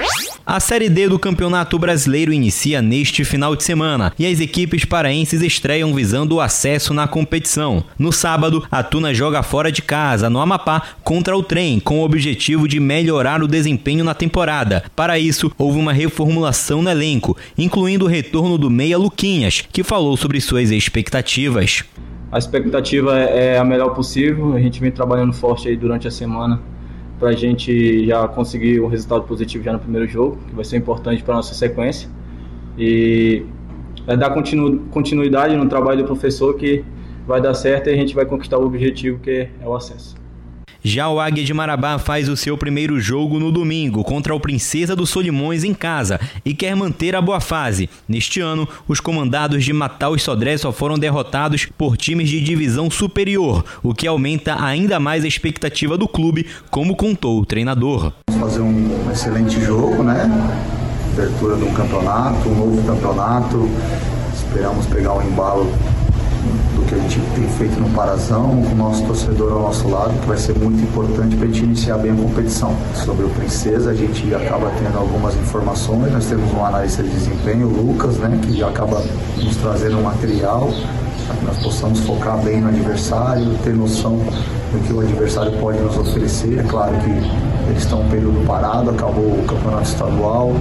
A 0.45 0.59
Série 0.59 0.89
D 0.89 1.09
do 1.09 1.17
Campeonato 1.17 1.79
Brasileiro 1.79 2.31
inicia 2.31 2.79
neste 2.79 3.23
final 3.23 3.55
de 3.55 3.63
semana 3.63 4.13
e 4.17 4.27
as 4.27 4.39
equipes 4.39 4.85
paraenses 4.85 5.41
estreiam 5.41 5.91
visando 5.93 6.35
o 6.35 6.41
acesso 6.41 6.93
na 6.93 7.07
competição. 7.07 7.83
No 7.97 8.11
sábado, 8.11 8.63
a 8.69 8.83
Tuna 8.83 9.11
joga 9.11 9.41
fora 9.41 9.71
de 9.71 9.81
casa, 9.81 10.29
no 10.29 10.39
Amapá, 10.39 10.83
contra 11.03 11.35
o 11.35 11.41
Trem, 11.41 11.79
com 11.79 11.99
o 11.99 12.03
objetivo 12.03 12.67
de 12.67 12.79
melhorar 12.79 13.41
o 13.41 13.47
desempenho 13.47 14.03
na 14.03 14.13
temporada. 14.13 14.54
Para 14.95 15.19
isso, 15.19 15.51
houve 15.57 15.79
uma 15.79 15.91
reformulação 15.91 16.81
no 16.81 16.89
elenco, 16.89 17.35
incluindo 17.57 18.05
o 18.05 18.07
retorno 18.07 18.57
do 18.57 18.69
Meia 18.69 18.97
Luquinhas, 18.97 19.61
que 19.71 19.83
falou 19.83 20.15
sobre 20.15 20.39
suas 20.39 20.71
expectativas. 20.71 21.83
A 22.31 22.37
expectativa 22.37 23.17
é 23.19 23.57
a 23.57 23.63
melhor 23.63 23.93
possível, 23.93 24.53
a 24.53 24.59
gente 24.59 24.79
vem 24.79 24.91
trabalhando 24.91 25.33
forte 25.33 25.67
aí 25.67 25.75
durante 25.75 26.07
a 26.07 26.11
semana 26.11 26.61
para 27.19 27.29
a 27.29 27.33
gente 27.33 28.05
já 28.05 28.27
conseguir 28.27 28.81
um 28.81 28.87
resultado 28.87 29.23
positivo 29.23 29.63
já 29.63 29.73
no 29.73 29.79
primeiro 29.79 30.07
jogo, 30.07 30.37
que 30.47 30.55
vai 30.55 30.65
ser 30.65 30.77
importante 30.77 31.23
para 31.23 31.35
nossa 31.35 31.53
sequência. 31.53 32.09
E 32.77 33.45
é 34.07 34.15
dar 34.15 34.31
continu, 34.31 34.81
continuidade 34.91 35.55
no 35.55 35.67
trabalho 35.67 35.99
do 35.99 36.05
professor 36.05 36.55
que 36.55 36.83
vai 37.25 37.41
dar 37.41 37.53
certo 37.53 37.89
e 37.89 37.93
a 37.93 37.95
gente 37.95 38.13
vai 38.13 38.25
conquistar 38.25 38.57
o 38.57 38.65
objetivo 38.65 39.19
que 39.19 39.49
é 39.61 39.67
o 39.67 39.73
acesso. 39.73 40.15
Já 40.87 41.09
o 41.09 41.19
Águia 41.19 41.43
de 41.43 41.51
Marabá 41.51 41.97
faz 41.97 42.29
o 42.29 42.37
seu 42.37 42.55
primeiro 42.55 42.99
jogo 42.99 43.39
no 43.39 43.51
domingo 43.51 44.03
contra 44.03 44.35
o 44.35 44.39
Princesa 44.39 44.95
dos 44.95 45.09
Solimões 45.09 45.63
em 45.63 45.73
casa 45.73 46.19
e 46.45 46.53
quer 46.53 46.75
manter 46.75 47.15
a 47.15 47.21
boa 47.21 47.39
fase. 47.39 47.89
Neste 48.07 48.39
ano, 48.39 48.69
os 48.87 48.99
comandados 48.99 49.65
de 49.65 49.73
Matal 49.73 50.15
e 50.15 50.19
Sodré 50.19 50.55
só 50.59 50.71
foram 50.71 50.99
derrotados 50.99 51.65
por 51.75 51.97
times 51.97 52.29
de 52.29 52.39
divisão 52.39 52.91
superior, 52.91 53.65
o 53.81 53.95
que 53.95 54.05
aumenta 54.05 54.63
ainda 54.63 54.99
mais 54.99 55.25
a 55.25 55.27
expectativa 55.27 55.97
do 55.97 56.07
clube, 56.07 56.45
como 56.69 56.95
contou 56.95 57.41
o 57.41 57.45
treinador. 57.47 58.13
Fazer 58.39 58.61
um 58.61 59.09
excelente 59.11 59.59
jogo, 59.65 60.03
né? 60.03 60.29
Abertura 61.13 61.55
de 61.57 61.63
um 61.63 61.73
campeonato, 61.73 62.47
um 62.47 62.55
novo 62.55 62.85
campeonato. 62.85 63.67
Esperamos 64.35 64.85
pegar 64.85 65.13
um 65.13 65.23
embalo 65.23 65.67
que 66.87 66.95
a 66.95 66.97
gente 66.97 67.19
tem 67.35 67.47
feito 67.49 67.79
no 67.79 67.89
Parazão, 67.89 68.61
com 68.63 68.73
o 68.73 68.75
nosso 68.75 69.03
torcedor 69.05 69.53
ao 69.53 69.61
nosso 69.63 69.87
lado, 69.87 70.13
que 70.19 70.27
vai 70.27 70.37
ser 70.37 70.57
muito 70.57 70.81
importante 70.83 71.35
para 71.35 71.45
a 71.45 71.47
gente 71.47 71.63
iniciar 71.63 71.97
bem 71.97 72.11
a 72.11 72.15
competição. 72.15 72.75
Sobre 73.03 73.25
o 73.25 73.29
Princesa, 73.29 73.91
a 73.91 73.93
gente 73.93 74.33
acaba 74.33 74.71
tendo 74.79 74.97
algumas 74.97 75.35
informações, 75.35 76.11
nós 76.11 76.25
temos 76.25 76.51
um 76.53 76.63
analista 76.63 77.01
de 77.03 77.09
desempenho, 77.09 77.67
o 77.67 77.91
Lucas, 77.91 78.17
né, 78.17 78.39
que 78.43 78.63
acaba 78.63 79.03
nos 79.37 79.55
trazendo 79.57 80.01
material 80.01 80.69
para 81.27 81.35
que 81.37 81.45
nós 81.45 81.57
possamos 81.57 81.99
focar 82.01 82.37
bem 82.37 82.61
no 82.61 82.69
adversário, 82.69 83.45
ter 83.63 83.73
noção 83.73 84.17
do 84.17 84.87
que 84.87 84.93
o 84.93 84.99
adversário 84.99 85.51
pode 85.59 85.79
nos 85.79 85.97
oferecer. 85.97 86.59
É 86.59 86.63
claro 86.63 86.95
que 86.97 87.09
eles 87.09 87.83
estão 87.83 88.01
um 88.01 88.09
período 88.09 88.45
parado, 88.45 88.91
acabou 88.91 89.23
o 89.23 89.43
campeonato 89.47 89.83
estadual, 89.83 90.53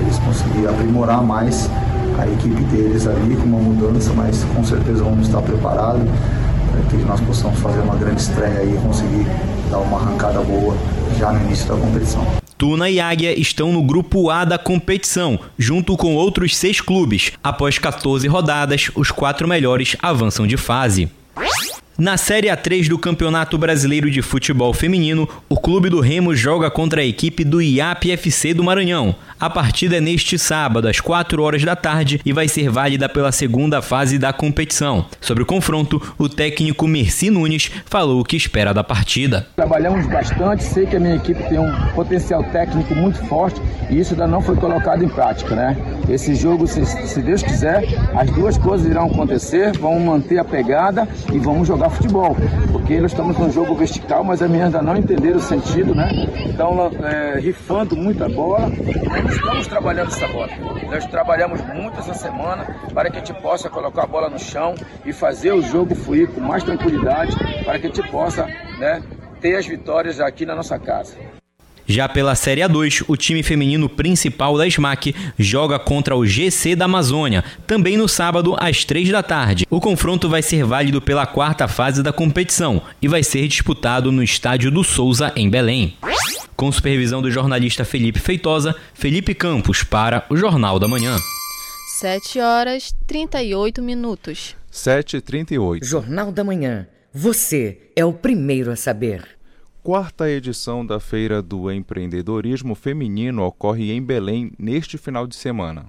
eles 0.00 0.18
conseguiram 0.18 0.70
aprimorar 0.70 1.22
mais 1.22 1.68
a 2.18 2.26
equipe 2.26 2.62
deles 2.64 3.06
ali 3.06 3.36
com 3.36 3.44
uma 3.44 3.58
mudança, 3.58 4.12
mas 4.12 4.44
com 4.44 4.64
certeza 4.64 5.02
vamos 5.02 5.26
estar 5.26 5.42
preparados 5.42 6.02
para 6.70 6.82
que 6.90 6.96
nós 7.04 7.20
possamos 7.20 7.58
fazer 7.60 7.80
uma 7.80 7.96
grande 7.96 8.20
estreia 8.20 8.64
e 8.64 8.76
conseguir 8.78 9.26
dar 9.70 9.78
uma 9.78 9.98
arrancada 9.98 10.40
boa 10.40 10.76
já 11.18 11.32
no 11.32 11.44
início 11.44 11.68
da 11.68 11.76
competição. 11.76 12.26
Tuna 12.56 12.88
e 12.88 13.00
Águia 13.00 13.38
estão 13.38 13.72
no 13.72 13.82
grupo 13.82 14.30
A 14.30 14.44
da 14.44 14.56
competição, 14.56 15.38
junto 15.58 15.96
com 15.96 16.14
outros 16.14 16.56
seis 16.56 16.80
clubes. 16.80 17.32
Após 17.42 17.78
14 17.78 18.26
rodadas, 18.28 18.90
os 18.94 19.10
quatro 19.10 19.48
melhores 19.48 19.96
avançam 20.00 20.46
de 20.46 20.56
fase. 20.56 21.10
Na 21.98 22.16
Série 22.16 22.48
A3 22.48 22.88
do 22.88 22.98
Campeonato 22.98 23.58
Brasileiro 23.58 24.10
de 24.10 24.22
Futebol 24.22 24.72
Feminino, 24.72 25.28
o 25.48 25.56
Clube 25.56 25.90
do 25.90 26.00
Remo 26.00 26.34
joga 26.34 26.70
contra 26.70 27.02
a 27.02 27.04
equipe 27.04 27.44
do 27.44 27.60
IAP 27.60 28.10
FC 28.12 28.54
do 28.54 28.64
Maranhão. 28.64 29.14
A 29.42 29.50
partida 29.50 29.96
é 29.96 30.00
neste 30.00 30.38
sábado, 30.38 30.86
às 30.86 31.00
4 31.00 31.42
horas 31.42 31.64
da 31.64 31.74
tarde, 31.74 32.20
e 32.24 32.32
vai 32.32 32.46
ser 32.46 32.70
válida 32.70 33.08
pela 33.08 33.32
segunda 33.32 33.82
fase 33.82 34.16
da 34.16 34.32
competição. 34.32 35.04
Sobre 35.20 35.42
o 35.42 35.46
confronto, 35.46 36.00
o 36.16 36.28
técnico 36.28 36.86
Merci 36.86 37.28
Nunes 37.28 37.68
falou 37.86 38.20
o 38.20 38.24
que 38.24 38.36
espera 38.36 38.72
da 38.72 38.84
partida. 38.84 39.48
Trabalhamos 39.56 40.06
bastante, 40.06 40.62
sei 40.62 40.86
que 40.86 40.94
a 40.94 41.00
minha 41.00 41.16
equipe 41.16 41.42
tem 41.48 41.58
um 41.58 41.72
potencial 41.92 42.44
técnico 42.52 42.94
muito 42.94 43.18
forte 43.26 43.60
e 43.90 43.98
isso 43.98 44.12
ainda 44.12 44.28
não 44.28 44.40
foi 44.40 44.54
colocado 44.54 45.02
em 45.02 45.08
prática, 45.08 45.56
né? 45.56 45.76
Esse 46.08 46.36
jogo, 46.36 46.68
se, 46.68 46.86
se 46.86 47.20
Deus 47.20 47.42
quiser, 47.42 47.82
as 48.14 48.30
duas 48.30 48.56
coisas 48.56 48.86
irão 48.86 49.06
acontecer, 49.06 49.76
vamos 49.76 50.04
manter 50.04 50.38
a 50.38 50.44
pegada 50.44 51.08
e 51.32 51.40
vamos 51.40 51.66
jogar 51.66 51.90
futebol, 51.90 52.36
porque 52.70 53.00
nós 53.00 53.10
estamos 53.10 53.36
num 53.36 53.50
jogo 53.50 53.74
vertical, 53.74 54.22
mas 54.22 54.40
as 54.40 54.48
meninas 54.48 54.72
ainda 54.72 54.82
não 54.86 54.96
entenderam 54.96 55.38
o 55.38 55.42
sentido, 55.42 55.96
né? 55.96 56.28
Então, 56.46 56.92
é, 57.02 57.40
rifando 57.40 57.96
muita 57.96 58.28
bola, 58.28 58.70
estamos 59.32 59.66
trabalhando 59.66 60.08
essa 60.08 60.28
bola. 60.28 60.50
Nós 60.90 61.06
trabalhamos 61.06 61.60
muito 61.62 61.98
essa 61.98 62.14
semana 62.14 62.64
para 62.92 63.10
que 63.10 63.16
a 63.16 63.24
gente 63.24 63.34
possa 63.40 63.68
colocar 63.68 64.04
a 64.04 64.06
bola 64.06 64.28
no 64.28 64.38
chão 64.38 64.74
e 65.04 65.12
fazer 65.12 65.52
o 65.52 65.62
jogo 65.62 65.94
fluir 65.94 66.28
com 66.28 66.40
mais 66.40 66.62
tranquilidade, 66.62 67.36
para 67.64 67.78
que 67.78 67.86
a 67.86 67.90
gente 67.90 68.08
possa 68.10 68.46
né, 68.78 69.02
ter 69.40 69.56
as 69.56 69.66
vitórias 69.66 70.20
aqui 70.20 70.44
na 70.46 70.54
nossa 70.54 70.78
casa. 70.78 71.16
Já 71.84 72.08
pela 72.08 72.34
Série 72.34 72.60
A2, 72.60 73.04
o 73.08 73.16
time 73.16 73.42
feminino 73.42 73.88
principal 73.88 74.56
da 74.56 74.68
SMAC 74.68 75.14
joga 75.36 75.78
contra 75.78 76.14
o 76.14 76.24
GC 76.24 76.76
da 76.76 76.84
Amazônia, 76.84 77.42
também 77.66 77.96
no 77.96 78.08
sábado 78.08 78.56
às 78.58 78.84
3 78.84 79.10
da 79.10 79.22
tarde. 79.22 79.66
O 79.68 79.80
confronto 79.80 80.28
vai 80.28 80.42
ser 80.42 80.64
válido 80.64 81.02
pela 81.02 81.26
quarta 81.26 81.66
fase 81.66 82.02
da 82.02 82.12
competição 82.12 82.80
e 83.00 83.08
vai 83.08 83.22
ser 83.22 83.48
disputado 83.48 84.12
no 84.12 84.22
Estádio 84.22 84.70
do 84.70 84.84
Souza, 84.84 85.32
em 85.34 85.50
Belém. 85.50 85.96
Com 86.62 86.70
supervisão 86.70 87.20
do 87.20 87.28
jornalista 87.28 87.84
Felipe 87.84 88.20
Feitosa, 88.20 88.72
Felipe 88.94 89.34
Campos 89.34 89.82
para 89.82 90.24
o 90.30 90.36
Jornal 90.36 90.78
da 90.78 90.86
Manhã. 90.86 91.16
7 91.98 92.38
horas 92.38 92.94
38 93.04 93.82
minutos. 93.82 94.54
7h38. 94.72 95.84
Jornal 95.84 96.30
da 96.30 96.44
Manhã. 96.44 96.86
Você 97.12 97.90
é 97.96 98.04
o 98.04 98.12
primeiro 98.12 98.70
a 98.70 98.76
saber 98.76 99.26
quarta 99.82 100.30
edição 100.30 100.86
da 100.86 101.00
Feira 101.00 101.42
do 101.42 101.70
Empreendedorismo 101.70 102.76
Feminino 102.76 103.42
ocorre 103.42 103.90
em 103.90 104.00
Belém 104.00 104.52
neste 104.56 104.96
final 104.96 105.26
de 105.26 105.34
semana. 105.34 105.86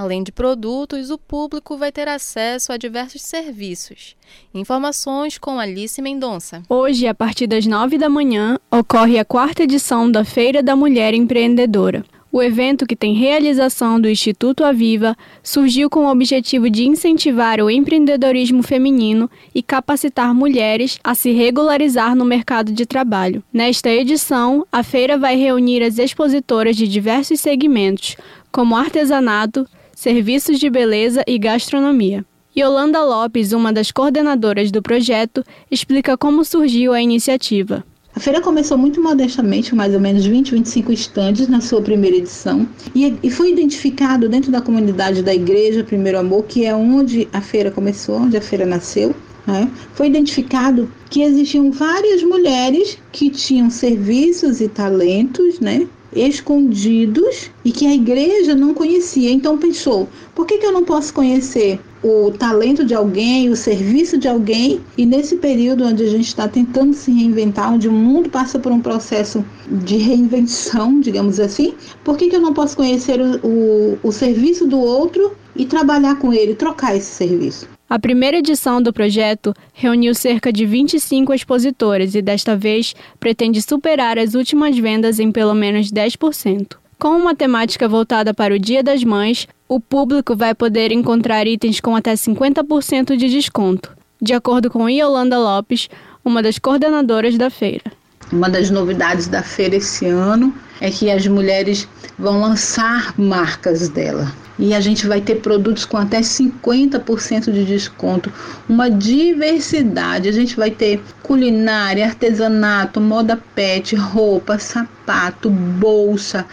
Além 0.00 0.22
de 0.22 0.32
produtos, 0.32 1.10
o 1.10 1.18
público 1.18 1.76
vai 1.76 1.92
ter 1.92 2.08
acesso 2.08 2.72
a 2.72 2.78
diversos 2.78 3.20
serviços. 3.20 4.16
Informações 4.54 5.36
com 5.36 5.60
Alice 5.60 6.00
Mendonça. 6.00 6.62
Hoje, 6.70 7.06
a 7.06 7.14
partir 7.14 7.46
das 7.46 7.66
nove 7.66 7.98
da 7.98 8.08
manhã, 8.08 8.58
ocorre 8.70 9.18
a 9.18 9.26
quarta 9.26 9.64
edição 9.64 10.10
da 10.10 10.24
Feira 10.24 10.62
da 10.62 10.74
Mulher 10.74 11.12
Empreendedora. 11.12 12.02
O 12.32 12.42
evento, 12.42 12.86
que 12.86 12.96
tem 12.96 13.12
realização 13.12 14.00
do 14.00 14.08
Instituto 14.08 14.64
Aviva, 14.64 15.14
surgiu 15.42 15.90
com 15.90 16.06
o 16.06 16.10
objetivo 16.10 16.70
de 16.70 16.86
incentivar 16.86 17.60
o 17.60 17.70
empreendedorismo 17.70 18.62
feminino 18.62 19.30
e 19.54 19.62
capacitar 19.62 20.34
mulheres 20.34 20.98
a 21.04 21.14
se 21.14 21.30
regularizar 21.32 22.16
no 22.16 22.24
mercado 22.24 22.72
de 22.72 22.86
trabalho. 22.86 23.42
Nesta 23.52 23.90
edição, 23.90 24.66
a 24.72 24.82
feira 24.82 25.18
vai 25.18 25.36
reunir 25.36 25.82
as 25.82 25.98
expositoras 25.98 26.74
de 26.74 26.88
diversos 26.88 27.38
segmentos, 27.38 28.16
como 28.50 28.74
artesanato, 28.74 29.68
serviços 30.00 30.58
de 30.58 30.70
beleza 30.70 31.22
e 31.26 31.38
gastronomia. 31.38 32.24
Yolanda 32.56 33.04
Lopes, 33.04 33.52
uma 33.52 33.70
das 33.70 33.90
coordenadoras 33.90 34.70
do 34.70 34.80
projeto, 34.80 35.44
explica 35.70 36.16
como 36.16 36.42
surgiu 36.42 36.94
a 36.94 37.02
iniciativa. 37.02 37.84
A 38.16 38.18
feira 38.18 38.40
começou 38.40 38.78
muito 38.78 39.02
modestamente, 39.02 39.68
com 39.68 39.76
mais 39.76 39.92
ou 39.92 40.00
menos 40.00 40.24
20, 40.24 40.52
25 40.52 40.90
estandes 40.90 41.48
na 41.48 41.60
sua 41.60 41.82
primeira 41.82 42.16
edição, 42.16 42.66
e, 42.94 43.30
foi 43.30 43.52
identificado 43.52 44.26
dentro 44.26 44.50
da 44.50 44.62
comunidade 44.62 45.22
da 45.22 45.34
Igreja 45.34 45.84
Primeiro 45.84 46.18
Amor, 46.18 46.44
que 46.44 46.64
é 46.64 46.74
onde 46.74 47.28
a 47.30 47.42
feira 47.42 47.70
começou, 47.70 48.20
onde 48.20 48.38
a 48.38 48.40
feira 48.40 48.64
nasceu. 48.64 49.14
Né? 49.46 49.70
Foi 49.92 50.06
identificado 50.06 50.90
que 51.10 51.20
existiam 51.20 51.70
várias 51.70 52.22
mulheres 52.22 52.96
que 53.12 53.28
tinham 53.28 53.68
serviços 53.68 54.62
e 54.62 54.68
talentos, 54.68 55.60
né? 55.60 55.86
Escondidos 56.14 57.50
e 57.64 57.70
que 57.70 57.86
a 57.86 57.94
igreja 57.94 58.54
não 58.54 58.74
conhecia. 58.74 59.30
Então 59.30 59.58
pensou: 59.58 60.08
por 60.34 60.46
que, 60.46 60.58
que 60.58 60.66
eu 60.66 60.72
não 60.72 60.84
posso 60.84 61.12
conhecer 61.14 61.80
o 62.02 62.30
talento 62.30 62.84
de 62.84 62.94
alguém, 62.94 63.50
o 63.50 63.56
serviço 63.56 64.16
de 64.16 64.26
alguém, 64.26 64.80
e 64.96 65.04
nesse 65.04 65.36
período 65.36 65.84
onde 65.84 66.02
a 66.02 66.08
gente 66.08 66.28
está 66.28 66.48
tentando 66.48 66.94
se 66.94 67.10
reinventar, 67.10 67.74
onde 67.74 67.88
o 67.88 67.92
mundo 67.92 68.30
passa 68.30 68.58
por 68.58 68.72
um 68.72 68.80
processo 68.80 69.44
de 69.68 69.96
reinvenção, 69.96 70.98
digamos 71.00 71.38
assim, 71.38 71.74
por 72.02 72.16
que, 72.16 72.28
que 72.28 72.36
eu 72.36 72.40
não 72.40 72.54
posso 72.54 72.76
conhecer 72.76 73.20
o, 73.20 73.46
o, 73.46 73.98
o 74.02 74.12
serviço 74.12 74.66
do 74.66 74.78
outro 74.78 75.32
e 75.54 75.66
trabalhar 75.66 76.18
com 76.18 76.32
ele, 76.32 76.54
trocar 76.54 76.96
esse 76.96 77.10
serviço? 77.10 77.68
A 77.90 77.98
primeira 77.98 78.36
edição 78.36 78.80
do 78.80 78.92
projeto 78.92 79.52
reuniu 79.74 80.14
cerca 80.14 80.52
de 80.52 80.64
25 80.64 81.34
expositores 81.34 82.14
e 82.14 82.22
desta 82.22 82.56
vez 82.56 82.94
pretende 83.18 83.60
superar 83.60 84.16
as 84.16 84.34
últimas 84.34 84.78
vendas 84.78 85.18
em 85.18 85.32
pelo 85.32 85.54
menos 85.54 85.90
10%. 85.90 86.76
Com 87.00 87.08
uma 87.08 87.34
temática 87.34 87.88
voltada 87.88 88.32
para 88.32 88.54
o 88.54 88.60
Dia 88.60 88.80
das 88.80 89.02
Mães, 89.02 89.48
o 89.68 89.80
público 89.80 90.36
vai 90.36 90.54
poder 90.54 90.92
encontrar 90.92 91.48
itens 91.48 91.80
com 91.80 91.96
até 91.96 92.14
50% 92.14 93.16
de 93.16 93.28
desconto, 93.28 93.90
de 94.22 94.34
acordo 94.34 94.70
com 94.70 94.88
Yolanda 94.88 95.36
Lopes, 95.36 95.88
uma 96.24 96.40
das 96.40 96.60
coordenadoras 96.60 97.36
da 97.36 97.50
feira. 97.50 97.90
Uma 98.30 98.48
das 98.48 98.70
novidades 98.70 99.26
da 99.26 99.42
feira 99.42 99.74
esse 99.74 100.06
ano 100.06 100.54
é 100.80 100.92
que 100.92 101.10
as 101.10 101.26
mulheres 101.26 101.88
vão 102.16 102.40
lançar 102.40 103.18
marcas 103.18 103.88
dela. 103.88 104.32
E 104.60 104.74
a 104.74 104.80
gente 104.80 105.06
vai 105.06 105.22
ter 105.22 105.36
produtos 105.36 105.86
com 105.86 105.96
até 105.96 106.20
50% 106.20 107.50
de 107.50 107.64
desconto, 107.64 108.30
uma 108.68 108.90
diversidade. 108.90 110.28
A 110.28 110.32
gente 110.32 110.54
vai 110.54 110.70
ter 110.70 111.02
culinária, 111.22 112.04
artesanato, 112.04 113.00
moda 113.00 113.42
pet, 113.54 113.96
roupa, 113.96 114.58
sapato, 114.58 115.48
bolsa, 115.48 116.46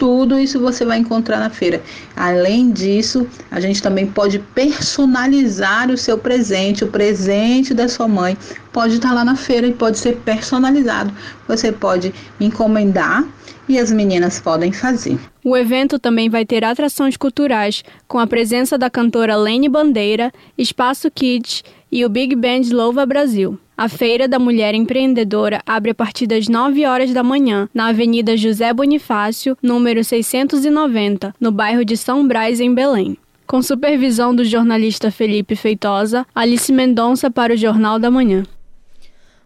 tudo 0.00 0.38
isso 0.38 0.58
você 0.58 0.82
vai 0.82 0.96
encontrar 0.96 1.38
na 1.38 1.50
feira. 1.50 1.82
Além 2.16 2.72
disso, 2.72 3.26
a 3.50 3.60
gente 3.60 3.82
também 3.82 4.06
pode 4.06 4.38
personalizar 4.38 5.90
o 5.90 5.98
seu 5.98 6.16
presente, 6.16 6.82
o 6.82 6.88
presente 6.88 7.74
da 7.74 7.86
sua 7.86 8.08
mãe 8.08 8.34
pode 8.72 8.94
estar 8.94 9.12
lá 9.12 9.22
na 9.22 9.36
feira 9.36 9.66
e 9.66 9.74
pode 9.74 9.98
ser 9.98 10.16
personalizado. 10.16 11.12
Você 11.46 11.70
pode 11.70 12.14
encomendar 12.40 13.28
e 13.68 13.78
as 13.78 13.92
meninas 13.92 14.40
podem 14.40 14.72
fazer. 14.72 15.18
O 15.44 15.54
evento 15.54 15.98
também 15.98 16.30
vai 16.30 16.46
ter 16.46 16.64
atrações 16.64 17.18
culturais, 17.18 17.84
com 18.08 18.18
a 18.18 18.26
presença 18.26 18.78
da 18.78 18.88
cantora 18.88 19.36
Lene 19.36 19.68
Bandeira, 19.68 20.32
Espaço 20.56 21.10
Kids 21.10 21.62
e 21.92 22.06
o 22.06 22.08
Big 22.08 22.34
Band 22.34 22.62
Louva 22.72 23.04
Brasil. 23.04 23.58
A 23.80 23.88
Feira 23.88 24.28
da 24.28 24.38
Mulher 24.38 24.74
Empreendedora 24.74 25.62
abre 25.64 25.92
a 25.92 25.94
partir 25.94 26.26
das 26.26 26.48
9 26.48 26.84
horas 26.84 27.14
da 27.14 27.22
manhã, 27.22 27.66
na 27.72 27.86
Avenida 27.86 28.36
José 28.36 28.74
Bonifácio, 28.74 29.56
número 29.62 30.04
690, 30.04 31.34
no 31.40 31.50
bairro 31.50 31.82
de 31.82 31.96
São 31.96 32.28
Brás, 32.28 32.60
em 32.60 32.74
Belém. 32.74 33.16
Com 33.46 33.62
supervisão 33.62 34.34
do 34.34 34.44
jornalista 34.44 35.10
Felipe 35.10 35.56
Feitosa, 35.56 36.26
Alice 36.34 36.70
Mendonça 36.70 37.30
para 37.30 37.54
o 37.54 37.56
Jornal 37.56 37.98
da 37.98 38.10
Manhã. 38.10 38.44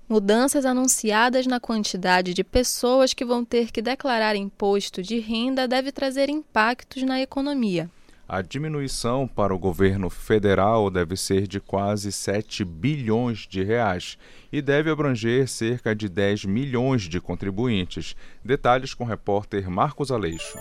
Mudanças 0.09 0.67
anunciadas 0.67 1.47
na 1.47 1.61
quantidade 1.61 2.35
de 2.35 2.43
pessoas 2.43 3.15
que 3.15 3.25
vão 3.25 3.45
ter 3.45 3.71
que 3.71 3.81
declarar 3.81 4.35
imposto 4.35 5.01
de 5.01 5.21
renda 5.21 5.69
deve 5.69 5.93
trazer 5.93 6.29
impactos 6.29 7.05
na 7.05 7.21
economia. 7.21 7.89
A 8.27 8.41
diminuição 8.41 9.29
para 9.29 9.55
o 9.55 9.59
governo 9.59 10.09
federal 10.09 10.91
deve 10.91 11.15
ser 11.15 11.47
de 11.47 11.61
quase 11.61 12.11
7 12.11 12.65
bilhões 12.65 13.47
de 13.47 13.63
reais 13.63 14.17
e 14.51 14.63
deve 14.63 14.91
abranger 14.91 15.47
cerca 15.47 15.95
de 15.95 16.09
10 16.09 16.47
milhões 16.47 17.03
de 17.03 17.21
contribuintes. 17.21 18.17
Detalhes 18.43 18.95
com 18.95 19.05
o 19.05 19.07
repórter 19.07 19.69
Marcos 19.69 20.11
Aleixo. 20.11 20.59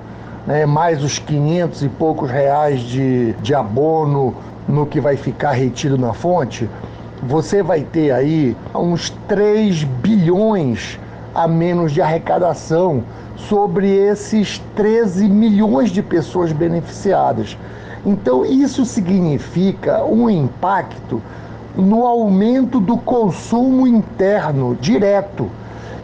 né, 0.47 0.64
mais 0.66 1.03
os 1.03 1.18
500 1.18 1.82
e 1.82 1.89
poucos 1.89 2.30
reais 2.30 2.80
de, 2.82 3.32
de 3.43 3.57
abono 3.57 4.37
no 4.68 4.87
que 4.87 5.01
vai 5.01 5.16
ficar 5.16 5.51
retido 5.51 5.99
na 5.99 6.12
fonte, 6.12 6.70
você 7.24 7.61
vai 7.61 7.80
ter 7.80 8.12
aí 8.12 8.57
uns 8.72 9.11
3 9.26 9.82
bilhões 9.82 11.01
a 11.35 11.49
menos 11.49 11.91
de 11.91 12.01
arrecadação 12.01 13.03
sobre 13.37 13.89
esses 13.89 14.59
13 14.74 15.28
milhões 15.28 15.91
de 15.91 16.03
pessoas 16.03 16.53
beneficiadas. 16.53 17.57
Então, 18.05 18.45
isso 18.45 18.85
significa 18.85 20.05
um 20.05 20.28
impacto 20.28 21.22
no 21.76 22.07
aumento 22.07 22.78
do 22.78 22.97
consumo 22.97 23.87
interno 23.87 24.76
direto 24.80 25.51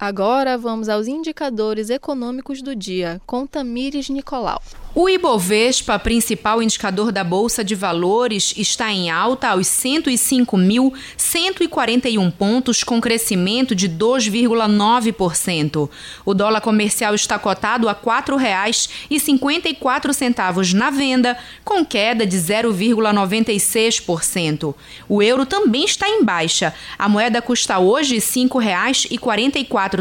Agora 0.04 0.58
vamos 0.58 0.88
aos 0.88 1.06
indicadores 1.06 1.88
econômicos 1.88 2.60
do 2.60 2.74
dia, 2.74 3.20
com 3.24 3.46
Tamires 3.46 4.08
Nicolau. 4.08 4.60
O 4.94 5.08
Ibovespa, 5.08 5.98
principal 5.98 6.62
indicador 6.62 7.10
da 7.10 7.24
Bolsa 7.24 7.64
de 7.64 7.74
Valores, 7.74 8.52
está 8.58 8.92
em 8.92 9.10
alta 9.10 9.48
aos 9.48 9.66
105.141 9.68 12.30
pontos, 12.30 12.84
com 12.84 13.00
crescimento 13.00 13.74
de 13.74 13.88
2,9%. 13.88 15.88
O 16.26 16.34
dólar 16.34 16.60
comercial 16.60 17.14
está 17.14 17.38
cotado 17.38 17.88
a 17.88 17.92
R$ 17.92 18.00
4,54 18.04 20.74
na 20.74 20.90
venda, 20.90 21.38
com 21.64 21.82
queda 21.86 22.26
de 22.26 22.36
0,96%. 22.36 24.74
O 25.08 25.22
euro 25.22 25.46
também 25.46 25.86
está 25.86 26.06
em 26.06 26.22
baixa. 26.22 26.74
A 26.98 27.08
moeda 27.08 27.40
custa 27.40 27.78
hoje 27.78 28.16
R$ 28.16 28.20
5,44, 28.20 29.91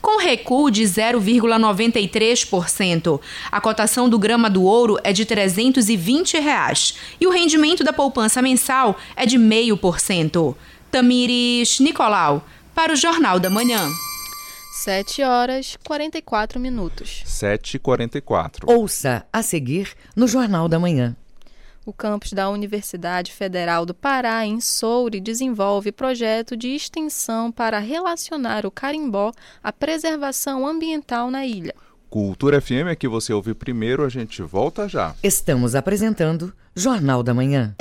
com 0.00 0.18
recuo 0.18 0.70
de 0.70 0.84
0,93%. 0.84 3.20
A 3.50 3.60
cotação 3.60 4.08
do 4.08 4.16
grama 4.18 4.48
do 4.48 4.62
ouro 4.62 4.96
é 5.02 5.12
de 5.12 5.24
320 5.24 6.38
reais, 6.38 6.94
e 7.20 7.26
o 7.26 7.30
rendimento 7.30 7.82
da 7.84 7.92
poupança 7.92 8.40
mensal 8.40 8.96
é 9.16 9.26
de 9.26 9.36
0,5%. 9.38 10.54
Tamires 10.90 11.80
Nicolau, 11.80 12.46
para 12.74 12.92
o 12.92 12.96
Jornal 12.96 13.38
da 13.38 13.50
Manhã. 13.50 13.86
7 14.84 15.22
horas 15.22 15.76
44 15.84 16.60
minutos. 16.60 17.24
7h44. 17.26 18.64
Ouça 18.66 19.26
a 19.32 19.42
seguir 19.42 19.92
no 20.14 20.28
Jornal 20.28 20.68
da 20.68 20.78
Manhã. 20.78 21.16
O 21.88 21.92
campus 21.94 22.34
da 22.34 22.50
Universidade 22.50 23.32
Federal 23.32 23.86
do 23.86 23.94
Pará, 23.94 24.44
em 24.44 24.60
Soure, 24.60 25.20
desenvolve 25.20 25.90
projeto 25.90 26.54
de 26.54 26.68
extensão 26.68 27.50
para 27.50 27.78
relacionar 27.78 28.66
o 28.66 28.70
carimbó 28.70 29.32
à 29.64 29.72
preservação 29.72 30.66
ambiental 30.66 31.30
na 31.30 31.46
ilha. 31.46 31.74
Cultura 32.10 32.60
FM 32.60 32.88
é 32.90 32.94
que 32.94 33.08
você 33.08 33.32
ouve 33.32 33.54
primeiro, 33.54 34.04
a 34.04 34.10
gente 34.10 34.42
volta 34.42 34.86
já. 34.86 35.14
Estamos 35.22 35.74
apresentando 35.74 36.52
Jornal 36.76 37.22
da 37.22 37.32
Manhã. 37.32 37.74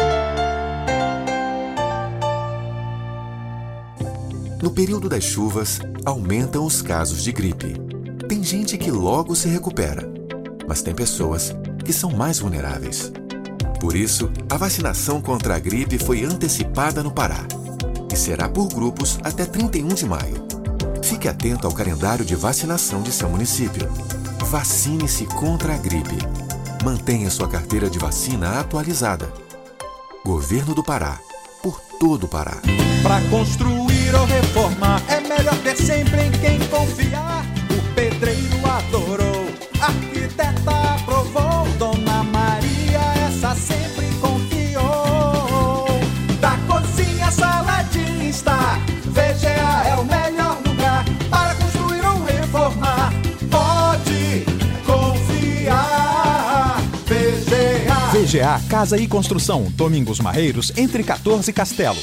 No 4.63 4.71
período 4.71 5.09
das 5.09 5.25
chuvas, 5.25 5.81
aumentam 6.05 6.65
os 6.65 6.81
casos 6.81 7.21
de 7.21 7.33
gripe. 7.33 7.73
Tem 8.25 8.41
gente 8.41 8.77
que 8.77 8.89
logo 8.89 9.35
se 9.35 9.49
recupera, 9.49 10.09
mas 10.65 10.81
tem 10.81 10.95
pessoas 10.95 11.53
que 11.83 11.91
são 11.91 12.09
mais 12.09 12.39
vulneráveis. 12.39 13.11
Por 13.79 13.95
isso, 13.95 14.31
a 14.49 14.57
vacinação 14.57 15.21
contra 15.21 15.55
a 15.55 15.59
gripe 15.59 15.97
foi 15.97 16.23
antecipada 16.23 17.03
no 17.03 17.11
Pará 17.11 17.45
e 18.11 18.15
será 18.15 18.49
por 18.49 18.67
grupos 18.67 19.19
até 19.23 19.45
31 19.45 19.87
de 19.89 20.05
maio. 20.05 20.47
Fique 21.03 21.27
atento 21.27 21.67
ao 21.67 21.73
calendário 21.73 22.25
de 22.25 22.35
vacinação 22.35 23.01
de 23.01 23.11
seu 23.11 23.29
município. 23.29 23.87
Vacine-se 24.39 25.25
contra 25.25 25.75
a 25.75 25.77
gripe. 25.77 26.17
Mantenha 26.83 27.29
sua 27.29 27.47
carteira 27.47 27.89
de 27.89 27.99
vacina 27.99 28.59
atualizada. 28.59 29.31
Governo 30.25 30.73
do 30.73 30.83
Pará. 30.83 31.19
Por 31.61 31.79
todo 31.99 32.25
o 32.25 32.27
Pará. 32.27 32.57
Para 33.03 33.21
construir 33.29 34.13
ou 34.15 34.25
reformar, 34.25 35.01
é 35.07 35.19
melhor 35.21 35.57
ter 35.63 35.77
sempre 35.77 36.23
em 36.23 36.31
quem 36.31 36.59
confiar. 36.67 37.45
O 37.69 37.93
pedreiro 37.95 38.65
adorou, 38.65 39.45
arquiteta 39.79 40.76
VGA 58.27 58.59
Casa 58.67 58.97
e 58.97 59.07
Construção, 59.07 59.71
Domingos 59.71 60.19
Marreiros, 60.19 60.73
entre 60.75 61.01
14 61.01 61.49
e 61.49 61.53
Castelo. 61.53 61.97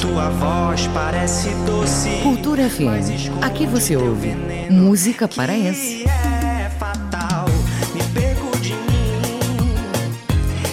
Tua 0.00 0.30
voz 0.30 0.86
parece 0.94 1.50
doce. 1.66 2.08
Cultura 2.22 2.70
FM. 2.70 3.42
Aqui 3.42 3.66
você 3.66 3.94
ouve 3.94 4.34
música 4.70 5.28
paraense. 5.28 6.04
É 6.04 6.70
fatal, 6.78 7.44
me 7.92 8.02
pego 8.14 8.50
de 8.62 8.72
mim. 8.72 9.74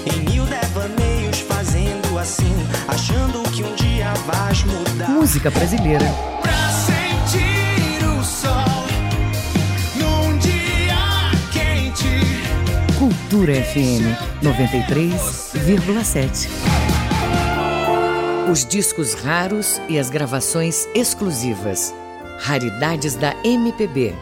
Em 0.05 0.31
mil 0.31 0.45
devaneios 0.45 1.41
fazendo 1.41 2.17
assim, 2.17 2.55
achando 2.87 3.43
que 3.51 3.61
um 3.61 3.75
dia 3.75 4.13
vais 4.25 4.63
mudar. 4.63 5.09
Música 5.09 5.51
brasileira. 5.51 6.38
Cultura 13.29 13.53
FM 13.53 14.09
93,7. 14.41 16.49
Os 18.51 18.65
discos 18.65 19.13
raros 19.13 19.79
e 19.87 19.99
as 19.99 20.09
gravações 20.09 20.87
exclusivas. 20.95 21.93
Raridades 22.39 23.13
da 23.13 23.35
MPB. 23.43 24.15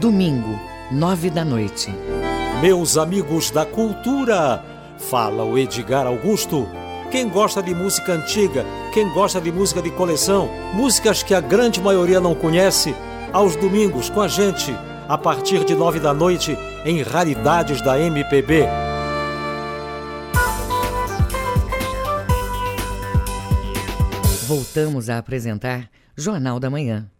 Domingo, 0.00 0.58
nove 0.90 1.28
da 1.28 1.44
noite. 1.44 1.94
Meus 2.62 2.96
amigos 2.96 3.50
da 3.50 3.66
cultura, 3.66 4.64
fala 4.96 5.44
o 5.44 5.58
Edgar 5.58 6.06
Augusto. 6.06 6.66
Quem 7.10 7.28
gosta 7.28 7.62
de 7.62 7.74
música 7.74 8.14
antiga, 8.14 8.64
quem 8.94 9.12
gosta 9.12 9.38
de 9.38 9.52
música 9.52 9.82
de 9.82 9.90
coleção, 9.90 10.48
músicas 10.72 11.22
que 11.22 11.34
a 11.34 11.42
grande 11.42 11.78
maioria 11.78 12.20
não 12.20 12.34
conhece, 12.34 12.94
aos 13.34 13.54
domingos 13.54 14.08
com 14.08 14.22
a 14.22 14.28
gente, 14.28 14.74
a 15.08 15.16
partir 15.16 15.64
de 15.64 15.74
nove 15.74 16.00
da 16.00 16.12
noite, 16.12 16.56
em 16.84 17.02
Raridades 17.02 17.80
da 17.80 18.00
MPB. 18.00 18.66
Voltamos 24.46 25.08
a 25.08 25.18
apresentar 25.18 25.88
Jornal 26.16 26.58
da 26.58 26.70
Manhã. 26.70 27.10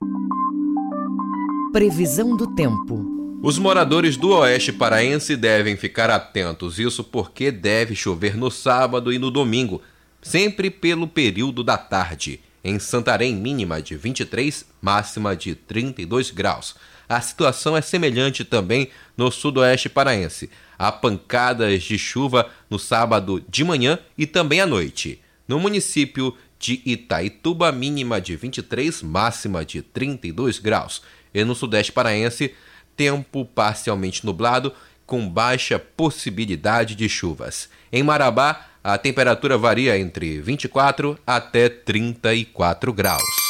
Previsão 1.72 2.36
do 2.36 2.54
tempo. 2.54 3.04
Os 3.42 3.58
moradores 3.58 4.16
do 4.16 4.30
Oeste 4.30 4.72
Paraense 4.72 5.36
devem 5.36 5.76
ficar 5.76 6.10
atentos, 6.10 6.78
isso 6.78 7.04
porque 7.04 7.52
deve 7.52 7.94
chover 7.94 8.36
no 8.36 8.50
sábado 8.50 9.12
e 9.12 9.18
no 9.18 9.30
domingo, 9.30 9.82
sempre 10.22 10.70
pelo 10.70 11.06
período 11.06 11.62
da 11.62 11.76
tarde. 11.76 12.40
Em 12.64 12.80
Santarém, 12.80 13.36
mínima 13.36 13.80
de 13.80 13.96
23, 13.96 14.64
máxima 14.80 15.36
de 15.36 15.54
32 15.54 16.30
graus. 16.32 16.74
A 17.08 17.20
situação 17.20 17.76
é 17.76 17.80
semelhante 17.80 18.44
também 18.44 18.90
no 19.16 19.30
sudoeste 19.30 19.88
paraense. 19.88 20.50
Há 20.78 20.90
pancadas 20.90 21.82
de 21.82 21.96
chuva 21.98 22.50
no 22.68 22.78
sábado 22.78 23.42
de 23.48 23.64
manhã 23.64 23.98
e 24.18 24.26
também 24.26 24.60
à 24.60 24.66
noite. 24.66 25.20
No 25.46 25.60
município 25.60 26.36
de 26.58 26.82
Itaituba, 26.84 27.70
mínima 27.70 28.20
de 28.20 28.34
23, 28.34 29.02
máxima 29.02 29.64
de 29.64 29.82
32 29.82 30.58
graus. 30.58 31.02
E 31.32 31.44
no 31.44 31.54
sudeste 31.54 31.92
paraense, 31.92 32.54
tempo 32.96 33.44
parcialmente 33.44 34.24
nublado, 34.24 34.72
com 35.06 35.28
baixa 35.28 35.78
possibilidade 35.78 36.96
de 36.96 37.08
chuvas. 37.08 37.68
Em 37.92 38.02
Marabá, 38.02 38.66
a 38.82 38.98
temperatura 38.98 39.56
varia 39.56 39.98
entre 39.98 40.40
24 40.40 41.18
até 41.26 41.68
34 41.68 42.92
graus. 42.92 43.45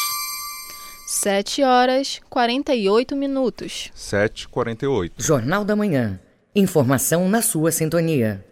7 1.08 1.62
horas 1.62 2.20
48 2.28 3.14
minutos. 3.14 3.92
7h48. 3.94 5.12
Jornal 5.16 5.64
da 5.64 5.76
Manhã. 5.76 6.18
Informação 6.52 7.28
na 7.28 7.40
sua 7.40 7.70
sintonia. 7.70 8.44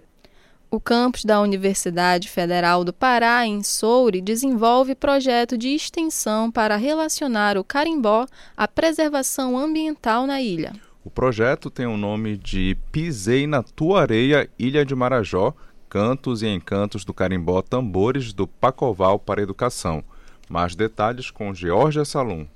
O 0.71 0.79
campus 0.79 1.25
da 1.25 1.41
Universidade 1.41 2.29
Federal 2.29 2.85
do 2.85 2.93
Pará, 2.93 3.45
em 3.45 3.61
Soure, 3.65 4.21
desenvolve 4.21 4.95
projeto 4.95 5.59
de 5.59 5.71
extensão 5.71 6.49
para 6.49 6.77
relacionar 6.77 7.59
o 7.59 7.65
carimbó 7.65 8.25
à 8.57 8.69
preservação 8.69 9.59
ambiental 9.59 10.25
na 10.25 10.41
ilha. 10.41 10.75
O 11.05 11.11
projeto 11.11 11.69
tem 11.69 11.87
o 11.87 11.97
nome 11.97 12.37
de 12.37 12.79
Pisei 12.93 13.49
na 13.49 13.65
Tua 13.65 14.03
Areia, 14.03 14.49
Ilha 14.57 14.85
de 14.85 14.95
Marajó, 14.95 15.53
Cantos 15.89 16.41
e 16.41 16.47
Encantos 16.47 17.05
do 17.05 17.13
Carimbó 17.13 17.63
Tambores 17.63 18.33
do 18.33 18.47
Pacoval 18.47 19.19
para 19.19 19.43
Educação. 19.43 20.05
Mais 20.49 20.75
detalhes 20.75 21.31
com 21.31 21.55
Georgia 21.55 22.05
Salum. 22.05 22.47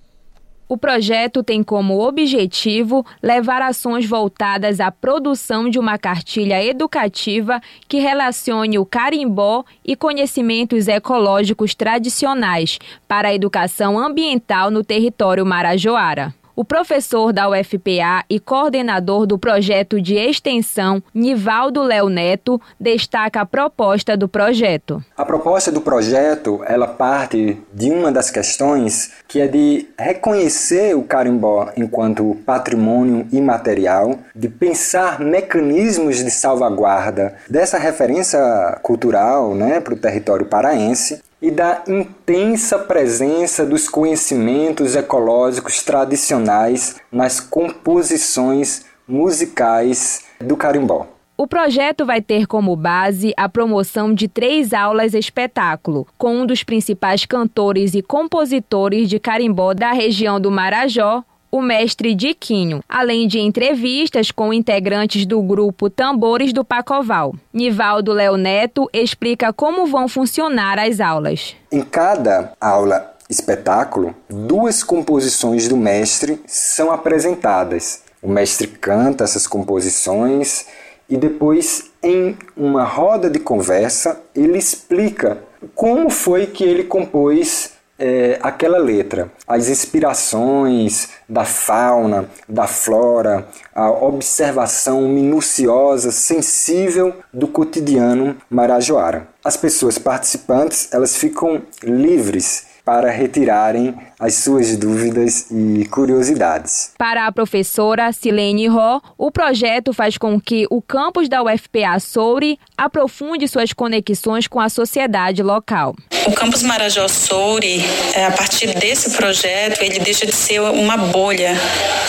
O 0.69 0.77
projeto 0.77 1.43
tem 1.43 1.63
como 1.63 2.07
objetivo 2.07 3.05
levar 3.23 3.63
ações 3.63 4.05
voltadas 4.05 4.81
à 4.81 4.93
produção 4.93 5.71
de 5.71 5.79
uma 5.79 5.97
cartilha 5.97 6.63
educativa 6.63 7.59
que 7.89 7.99
relacione 8.01 8.79
o 8.79 8.85
carimbó 8.85 9.65
e 9.83 9.97
conhecimentos 9.97 10.87
ecológicos 10.87 11.75
tradicionais 11.75 12.79
para 13.09 13.29
a 13.29 13.35
educação 13.35 13.99
ambiental 13.99 14.71
no 14.71 14.85
território 14.85 15.47
marajoara. 15.47 16.35
O 16.59 16.65
professor 16.65 17.33
da 17.33 17.49
UFPA 17.49 18.25
e 18.29 18.41
coordenador 18.41 19.29
do 19.29 19.39
projeto 19.39 20.03
de 20.03 20.17
extensão, 20.17 21.01
Nivaldo 21.15 21.85
Léo 21.85 22.09
Neto, 22.09 22.61
destaca 22.81 23.43
a 23.43 23.47
proposta 23.47 24.17
do 24.17 24.29
projeto. 24.29 25.01
A 25.17 25.25
proposta 25.25 25.71
do 25.71 25.81
projeto, 25.81 26.61
ela 26.67 26.89
parte 26.89 27.57
de 27.73 27.93
uma 27.93 28.11
das 28.11 28.29
questões 28.29 29.13
que 29.29 29.41
é 29.41 29.47
de 29.47 29.87
reconhecer 29.97 30.97
o 30.97 31.05
carimbó 31.05 31.71
enquanto 31.77 32.37
patrimônio 32.45 33.29
imaterial, 33.31 34.19
de 34.35 34.49
pensar 34.49 35.21
mecanismos 35.21 36.17
de 36.25 36.31
salvaguarda 36.33 37.37
dessa 37.49 37.79
referência 37.79 38.41
cultural 38.83 39.55
né, 39.55 39.79
para 39.79 39.95
o 39.95 39.97
território 39.97 40.47
paraense 40.47 41.23
e 41.41 41.51
da 41.51 41.83
intensa 41.87 42.79
presença 42.79 43.65
dos 43.65 43.89
conhecimentos 43.89 44.97
ecológicos 44.97 45.83
tradicionais 45.83 46.97
nas 47.11 47.41
composições 47.41 48.85
musicais 49.07 50.25
do 50.41 50.57
carimbó. 50.57 51.07
O 51.41 51.47
projeto 51.47 52.05
vai 52.05 52.21
ter 52.21 52.49
como 52.49 52.75
base 52.75 53.33
a 53.37 53.49
promoção 53.49 54.13
de 54.13 54.27
três 54.27 54.73
aulas 54.73 55.15
espetáculo, 55.15 56.05
com 56.19 56.39
um 56.39 56.45
dos 56.45 56.65
principais 56.65 57.25
cantores 57.25 57.95
e 57.95 58.03
compositores 58.03 59.09
de 59.09 59.21
carimbó 59.21 59.73
da 59.73 59.93
região 59.93 60.41
do 60.41 60.51
Marajó, 60.51 61.23
o 61.51 61.61
mestre 61.63 62.15
Diquinho, 62.15 62.83
além 62.89 63.27
de 63.27 63.39
entrevistas 63.39 64.31
com 64.31 64.53
integrantes 64.53 65.25
do 65.27 65.41
grupo 65.43 65.89
Tambores 65.89 66.53
do 66.53 66.65
Pacoval. 66.65 67.35
Nivaldo 67.53 68.13
Léo 68.13 68.37
Neto 68.37 68.89
explica 68.93 69.53
como 69.53 69.87
vão 69.87 70.09
funcionar 70.09 70.79
as 70.79 71.01
aulas. 71.01 71.57
Em 71.73 71.83
cada 71.83 72.53
aula 72.61 73.15
espetáculo, 73.29 74.15
duas 74.29 74.83
composições 74.83 75.69
do 75.69 75.77
mestre 75.77 76.41
são 76.47 76.91
apresentadas. 76.91 78.03
O 78.23 78.29
mestre 78.29 78.67
canta 78.67 79.25
essas 79.25 79.47
composições 79.47 80.67
e 81.09 81.17
depois, 81.17 81.91
em 82.03 82.37
uma 82.57 82.85
roda 82.85 83.31
de 83.31 83.39
conversa, 83.39 84.21
ele 84.35 84.59
explica 84.59 85.39
como 85.75 86.11
foi 86.11 86.47
que 86.47 86.65
ele 86.65 86.85
compôs 86.85 87.73
é, 87.99 88.39
aquela 88.43 88.79
letra, 88.79 89.31
as 89.47 89.69
inspirações 89.69 91.09
da 91.29 91.45
fauna, 91.45 92.29
da 92.49 92.67
flora, 92.67 93.49
a 93.75 93.91
observação 93.91 95.09
minuciosa, 95.09 96.13
sensível 96.13 97.15
do 97.33 97.49
cotidiano 97.49 98.37
marajoara. 98.49 99.29
As 99.45 99.57
pessoas 99.57 99.99
participantes 99.99 100.89
elas 100.93 101.17
ficam 101.17 101.63
livres 101.83 102.67
para 102.85 103.11
retirarem 103.11 103.95
as 104.19 104.35
suas 104.35 104.77
dúvidas 104.77 105.47
e 105.51 105.85
curiosidades. 105.87 106.93
Para 106.99 107.27
a 107.27 107.33
professora 107.33 108.13
Silene 108.13 108.67
Ró, 108.67 109.01
o 109.17 109.31
projeto 109.31 109.93
faz 109.93 110.19
com 110.19 110.41
que 110.41 110.67
o 110.71 110.83
campus 110.83 111.29
da 111.29 111.43
UFPA 111.43 112.01
Soure 112.01 112.59
aprofunde 112.77 113.47
suas 113.47 113.73
conexões 113.73 114.49
com 114.49 114.59
a 114.59 114.69
sociedade 114.69 115.43
local. 115.43 115.95
O 116.27 116.33
campus 116.33 116.63
Marajó 116.63 117.07
Soure, 117.07 117.83
é, 118.15 118.27
a 118.27 118.31
partir 118.33 118.75
desse 118.79 119.11
projeto, 119.11 119.83
ele 119.83 119.99
deixa 120.01 120.27
de 120.27 120.33
ser 120.33 120.61
uma 120.61 120.97
bolha 120.97 121.55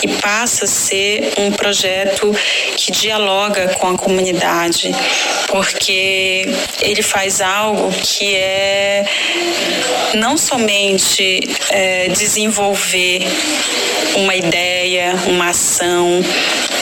e 0.02 0.08
passa 0.20 0.64
a 0.64 0.68
ser 0.68 1.32
um 1.38 1.52
projeto 1.52 2.34
que 2.76 2.92
dialoga 2.92 3.68
com 3.78 3.88
a 3.88 3.96
comunidade, 3.96 4.94
porque 5.48 6.46
ele 6.82 7.02
faz 7.02 7.40
algo 7.40 7.90
que 8.02 8.34
é 8.34 9.06
não 10.14 10.36
somente 10.36 11.48
é, 11.70 11.99
desenvolver 12.08 13.22
uma 14.16 14.34
ideia, 14.34 15.12
uma 15.28 15.50
ação, 15.50 16.06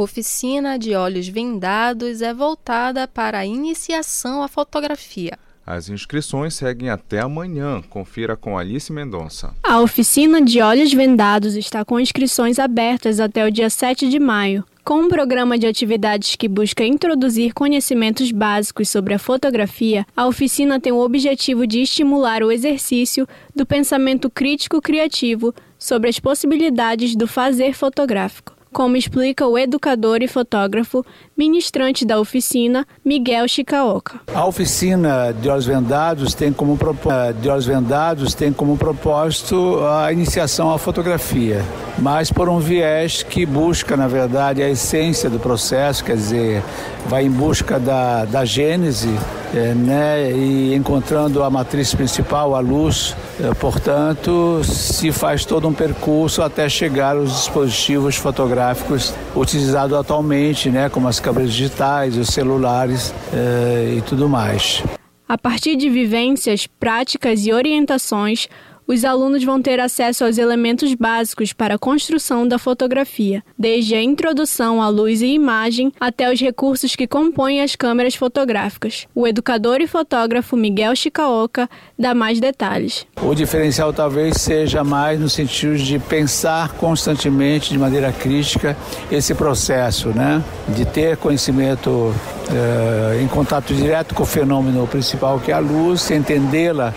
Oficina 0.00 0.78
de 0.78 0.94
olhos 0.94 1.26
vendados 1.26 2.22
é 2.22 2.32
voltada 2.32 3.08
para 3.08 3.38
a 3.38 3.44
iniciação 3.44 4.44
à 4.44 4.46
fotografia. 4.46 5.36
As 5.66 5.88
inscrições 5.88 6.54
seguem 6.54 6.88
até 6.88 7.18
amanhã. 7.18 7.82
Confira 7.90 8.36
com 8.36 8.56
Alice 8.56 8.92
Mendonça. 8.92 9.56
A 9.60 9.80
oficina 9.80 10.40
de 10.40 10.62
olhos 10.62 10.94
vendados 10.94 11.56
está 11.56 11.84
com 11.84 11.98
inscrições 11.98 12.60
abertas 12.60 13.18
até 13.18 13.44
o 13.44 13.50
dia 13.50 13.68
7 13.68 14.08
de 14.08 14.20
maio. 14.20 14.64
Com 14.84 15.00
um 15.00 15.08
programa 15.08 15.58
de 15.58 15.66
atividades 15.66 16.36
que 16.36 16.46
busca 16.46 16.84
introduzir 16.84 17.52
conhecimentos 17.52 18.30
básicos 18.30 18.88
sobre 18.88 19.14
a 19.14 19.18
fotografia, 19.18 20.06
a 20.16 20.28
oficina 20.28 20.78
tem 20.78 20.92
o 20.92 21.00
objetivo 21.00 21.66
de 21.66 21.82
estimular 21.82 22.44
o 22.44 22.52
exercício 22.52 23.26
do 23.52 23.66
pensamento 23.66 24.30
crítico 24.30 24.80
criativo 24.80 25.52
sobre 25.76 26.08
as 26.08 26.20
possibilidades 26.20 27.16
do 27.16 27.26
fazer 27.26 27.74
fotográfico 27.74 28.57
como 28.72 28.96
explica 28.96 29.46
o 29.46 29.58
educador 29.58 30.22
e 30.22 30.28
fotógrafo, 30.28 31.04
ministrante 31.36 32.04
da 32.04 32.18
oficina, 32.20 32.86
Miguel 33.04 33.48
Chicaoca. 33.48 34.20
A 34.34 34.46
oficina 34.46 35.32
de 35.32 35.48
olhos 35.48 35.66
vendados 35.66 36.34
tem 36.34 36.52
como, 36.52 36.78
de 37.40 37.48
olhos 37.48 37.66
vendados 37.66 38.34
tem 38.34 38.52
como 38.52 38.76
propósito 38.76 39.80
a 39.84 40.12
iniciação 40.12 40.72
à 40.72 40.78
fotografia, 40.78 41.64
mas 41.98 42.30
por 42.30 42.48
um 42.48 42.58
viés 42.58 43.22
que 43.22 43.46
busca, 43.46 43.96
na 43.96 44.06
verdade, 44.06 44.62
a 44.62 44.68
essência 44.68 45.30
do 45.30 45.38
processo, 45.38 46.04
quer 46.04 46.16
dizer, 46.16 46.62
vai 47.06 47.24
em 47.24 47.30
busca 47.30 47.78
da, 47.78 48.24
da 48.24 48.44
gênese 48.44 49.08
é, 49.54 49.72
né, 49.74 50.30
e 50.32 50.74
encontrando 50.74 51.42
a 51.42 51.48
matriz 51.48 51.94
principal, 51.94 52.54
a 52.54 52.60
luz, 52.60 53.16
é, 53.40 53.54
portanto, 53.54 54.62
se 54.62 55.10
faz 55.10 55.44
todo 55.44 55.66
um 55.66 55.72
percurso 55.72 56.42
até 56.42 56.68
chegar 56.68 57.16
aos 57.16 57.30
dispositivos 57.30 58.16
fotográficos 58.16 58.57
utilizados 59.34 59.96
atualmente, 59.96 60.70
né, 60.70 60.88
como 60.88 61.08
as 61.08 61.20
câmeras 61.20 61.52
digitais, 61.52 62.16
os 62.16 62.28
celulares 62.28 63.14
é, 63.32 63.94
e 63.98 64.02
tudo 64.02 64.28
mais. 64.28 64.82
A 65.28 65.36
partir 65.36 65.76
de 65.76 65.90
vivências, 65.90 66.66
práticas 66.66 67.46
e 67.46 67.52
orientações, 67.52 68.48
os 68.88 69.04
alunos 69.04 69.44
vão 69.44 69.60
ter 69.60 69.78
acesso 69.78 70.24
aos 70.24 70.38
elementos 70.38 70.94
básicos 70.94 71.52
para 71.52 71.74
a 71.74 71.78
construção 71.78 72.48
da 72.48 72.58
fotografia, 72.58 73.44
desde 73.56 73.94
a 73.94 74.02
introdução 74.02 74.80
à 74.80 74.88
luz 74.88 75.20
e 75.20 75.26
imagem 75.26 75.92
até 76.00 76.32
os 76.32 76.40
recursos 76.40 76.96
que 76.96 77.06
compõem 77.06 77.60
as 77.60 77.76
câmeras 77.76 78.14
fotográficas. 78.14 79.06
O 79.14 79.26
educador 79.26 79.82
e 79.82 79.86
fotógrafo 79.86 80.56
Miguel 80.56 80.96
Chicaoca 80.96 81.68
dá 81.98 82.14
mais 82.14 82.40
detalhes. 82.40 83.06
O 83.20 83.34
diferencial 83.34 83.92
talvez 83.92 84.38
seja 84.38 84.82
mais 84.82 85.20
no 85.20 85.28
sentido 85.28 85.76
de 85.76 85.98
pensar 85.98 86.72
constantemente, 86.72 87.70
de 87.70 87.78
maneira 87.78 88.10
crítica, 88.10 88.74
esse 89.12 89.34
processo, 89.34 90.08
né? 90.08 90.42
De 90.68 90.86
ter 90.86 91.18
conhecimento 91.18 92.14
eh, 92.50 93.20
em 93.22 93.28
contato 93.28 93.74
direto 93.74 94.14
com 94.14 94.22
o 94.22 94.26
fenômeno 94.26 94.86
principal 94.86 95.38
que 95.38 95.52
é 95.52 95.54
a 95.54 95.58
luz, 95.58 96.10
entendê-la 96.10 96.94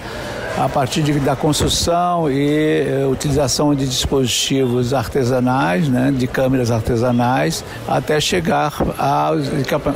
a 0.63 0.69
partir 0.69 1.01
de, 1.01 1.19
da 1.19 1.35
construção 1.35 2.29
e 2.29 2.85
eh, 2.87 3.07
utilização 3.07 3.73
de 3.73 3.87
dispositivos 3.87 4.93
artesanais, 4.93 5.89
né, 5.89 6.13
de 6.15 6.27
câmeras 6.27 6.69
artesanais, 6.69 7.65
até 7.87 8.19
chegar 8.19 8.71
aos 8.97 9.47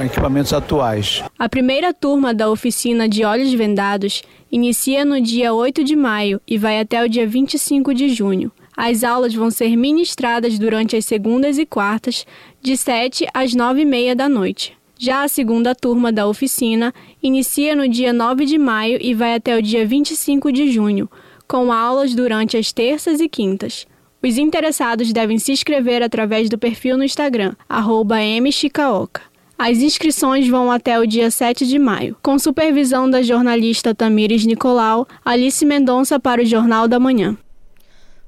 equipamentos 0.03 0.53
atuais. 0.53 1.23
A 1.37 1.47
primeira 1.47 1.93
turma 1.93 2.33
da 2.33 2.49
oficina 2.49 3.07
de 3.07 3.23
olhos 3.23 3.53
vendados 3.53 4.23
inicia 4.51 5.05
no 5.05 5.21
dia 5.21 5.53
8 5.53 5.83
de 5.83 5.95
maio 5.95 6.41
e 6.47 6.57
vai 6.57 6.79
até 6.79 7.03
o 7.03 7.07
dia 7.07 7.27
25 7.27 7.93
de 7.93 8.09
junho. 8.09 8.51
As 8.75 9.03
aulas 9.03 9.35
vão 9.35 9.51
ser 9.51 9.75
ministradas 9.75 10.57
durante 10.57 10.95
as 10.95 11.05
segundas 11.05 11.59
e 11.59 11.65
quartas, 11.65 12.25
de 12.61 12.75
7 12.75 13.27
às 13.33 13.53
9 13.53 13.81
e 13.81 13.85
meia 13.85 14.15
da 14.15 14.27
noite. 14.27 14.75
Já 14.97 15.23
a 15.23 15.27
segunda 15.27 15.75
turma 15.75 16.11
da 16.11 16.25
oficina 16.27 16.93
inicia 17.21 17.75
no 17.75 17.87
dia 17.87 18.13
9 18.13 18.45
de 18.45 18.57
maio 18.57 18.97
e 19.01 19.13
vai 19.13 19.35
até 19.35 19.57
o 19.57 19.61
dia 19.61 19.85
25 19.85 20.51
de 20.51 20.71
junho, 20.71 21.09
com 21.47 21.71
aulas 21.71 22.15
durante 22.15 22.55
as 22.55 22.71
terças 22.71 23.19
e 23.19 23.27
quintas. 23.27 23.85
Os 24.23 24.37
interessados 24.37 25.13
devem 25.13 25.37
se 25.37 25.51
inscrever 25.51 26.01
através 26.01 26.49
do 26.49 26.57
perfil 26.57 26.97
no 26.97 27.03
Instagram, 27.03 27.53
mchicaoca. 28.41 29.21
As 29.57 29.77
inscrições 29.77 30.47
vão 30.47 30.71
até 30.71 30.99
o 30.99 31.05
dia 31.05 31.29
7 31.29 31.65
de 31.67 31.77
maio. 31.77 32.17
Com 32.23 32.39
supervisão 32.39 33.09
da 33.09 33.21
jornalista 33.21 33.93
Tamires 33.93 34.45
Nicolau, 34.45 35.07
Alice 35.23 35.63
Mendonça 35.65 36.19
para 36.19 36.41
o 36.41 36.45
Jornal 36.45 36.87
da 36.87 36.99
Manhã. 36.99 37.37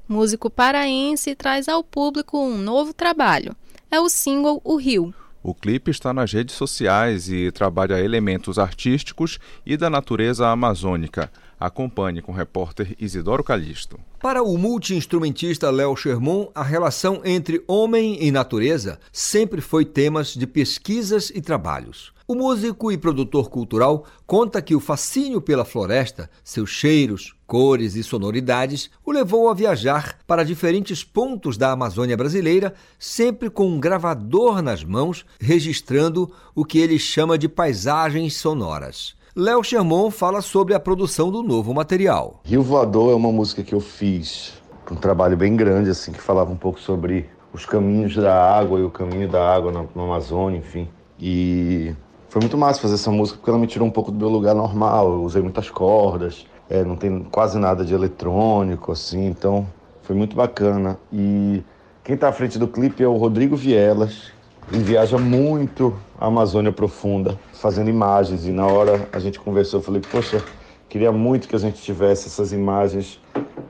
Músico 0.08 0.48
paraense 0.48 1.34
traz 1.34 1.68
ao 1.68 1.82
público 1.82 2.38
um 2.38 2.56
novo 2.56 2.94
trabalho. 2.94 3.54
É 3.90 4.00
o 4.00 4.08
single 4.08 4.60
O 4.64 4.76
Rio. 4.76 5.12
O 5.48 5.54
clipe 5.54 5.90
está 5.90 6.12
nas 6.12 6.30
redes 6.30 6.54
sociais 6.54 7.30
e 7.30 7.50
trabalha 7.50 7.98
elementos 7.98 8.58
artísticos 8.58 9.38
e 9.64 9.78
da 9.78 9.88
natureza 9.88 10.46
amazônica. 10.46 11.32
Acompanhe 11.58 12.22
com 12.22 12.32
o 12.32 12.34
repórter 12.34 12.94
Isidoro 12.98 13.42
Calixto. 13.42 13.98
Para 14.20 14.42
o 14.42 14.56
multiinstrumentista 14.56 15.70
Léo 15.70 15.96
Sherman, 15.96 16.48
a 16.54 16.62
relação 16.62 17.20
entre 17.24 17.62
homem 17.66 18.18
e 18.20 18.30
natureza 18.30 18.98
sempre 19.12 19.60
foi 19.60 19.84
temas 19.84 20.34
de 20.34 20.46
pesquisas 20.46 21.30
e 21.34 21.40
trabalhos. 21.40 22.12
O 22.30 22.34
músico 22.34 22.92
e 22.92 22.98
produtor 22.98 23.48
cultural 23.48 24.04
conta 24.26 24.60
que 24.60 24.74
o 24.74 24.80
fascínio 24.80 25.40
pela 25.40 25.64
floresta, 25.64 26.28
seus 26.44 26.68
cheiros, 26.68 27.34
cores 27.46 27.94
e 27.94 28.04
sonoridades 28.04 28.90
o 29.02 29.10
levou 29.10 29.48
a 29.48 29.54
viajar 29.54 30.18
para 30.26 30.44
diferentes 30.44 31.02
pontos 31.02 31.56
da 31.56 31.72
Amazônia 31.72 32.18
brasileira, 32.18 32.74
sempre 32.98 33.48
com 33.48 33.66
um 33.66 33.80
gravador 33.80 34.60
nas 34.60 34.84
mãos, 34.84 35.24
registrando 35.40 36.30
o 36.54 36.66
que 36.66 36.78
ele 36.78 36.98
chama 36.98 37.38
de 37.38 37.48
paisagens 37.48 38.36
sonoras. 38.36 39.16
Léo 39.40 39.62
Sherman 39.62 40.10
fala 40.10 40.42
sobre 40.42 40.74
a 40.74 40.80
produção 40.80 41.30
do 41.30 41.44
novo 41.44 41.72
material. 41.72 42.40
Rio 42.42 42.60
Voador 42.60 43.12
é 43.12 43.14
uma 43.14 43.30
música 43.30 43.62
que 43.62 43.72
eu 43.72 43.78
fiz, 43.78 44.60
um 44.90 44.96
trabalho 44.96 45.36
bem 45.36 45.54
grande, 45.54 45.90
assim, 45.90 46.10
que 46.10 46.20
falava 46.20 46.50
um 46.50 46.56
pouco 46.56 46.80
sobre 46.80 47.30
os 47.52 47.64
caminhos 47.64 48.16
da 48.16 48.34
água 48.34 48.80
e 48.80 48.82
o 48.82 48.90
caminho 48.90 49.28
da 49.28 49.54
água 49.54 49.70
na, 49.70 49.84
na 49.94 50.02
Amazônia, 50.02 50.58
enfim. 50.58 50.88
E 51.20 51.94
foi 52.28 52.40
muito 52.40 52.58
massa 52.58 52.80
fazer 52.80 52.94
essa 52.94 53.12
música 53.12 53.38
porque 53.38 53.48
ela 53.48 53.60
me 53.60 53.68
tirou 53.68 53.86
um 53.86 53.92
pouco 53.92 54.10
do 54.10 54.18
meu 54.18 54.28
lugar 54.28 54.56
normal. 54.56 55.12
Eu 55.12 55.22
usei 55.22 55.40
muitas 55.40 55.70
cordas, 55.70 56.44
é, 56.68 56.82
não 56.82 56.96
tem 56.96 57.22
quase 57.30 57.60
nada 57.60 57.84
de 57.84 57.94
eletrônico, 57.94 58.90
assim, 58.90 59.24
então 59.26 59.68
foi 60.02 60.16
muito 60.16 60.34
bacana. 60.34 60.98
E 61.12 61.62
quem 62.02 62.16
está 62.16 62.28
à 62.28 62.32
frente 62.32 62.58
do 62.58 62.66
clipe 62.66 63.04
é 63.04 63.06
o 63.06 63.16
Rodrigo 63.16 63.54
Vielas. 63.54 64.32
Ele 64.72 64.82
viaja 64.82 65.16
muito 65.16 65.94
a 66.18 66.26
Amazônia 66.26 66.72
Profunda, 66.72 67.38
fazendo 67.52 67.88
imagens. 67.88 68.46
E 68.46 68.50
na 68.50 68.66
hora 68.66 69.08
a 69.12 69.18
gente 69.18 69.38
conversou, 69.38 69.80
eu 69.80 69.84
falei, 69.84 70.00
poxa, 70.00 70.42
queria 70.88 71.12
muito 71.12 71.48
que 71.48 71.54
a 71.54 71.58
gente 71.58 71.80
tivesse 71.80 72.26
essas 72.26 72.52
imagens 72.52 73.20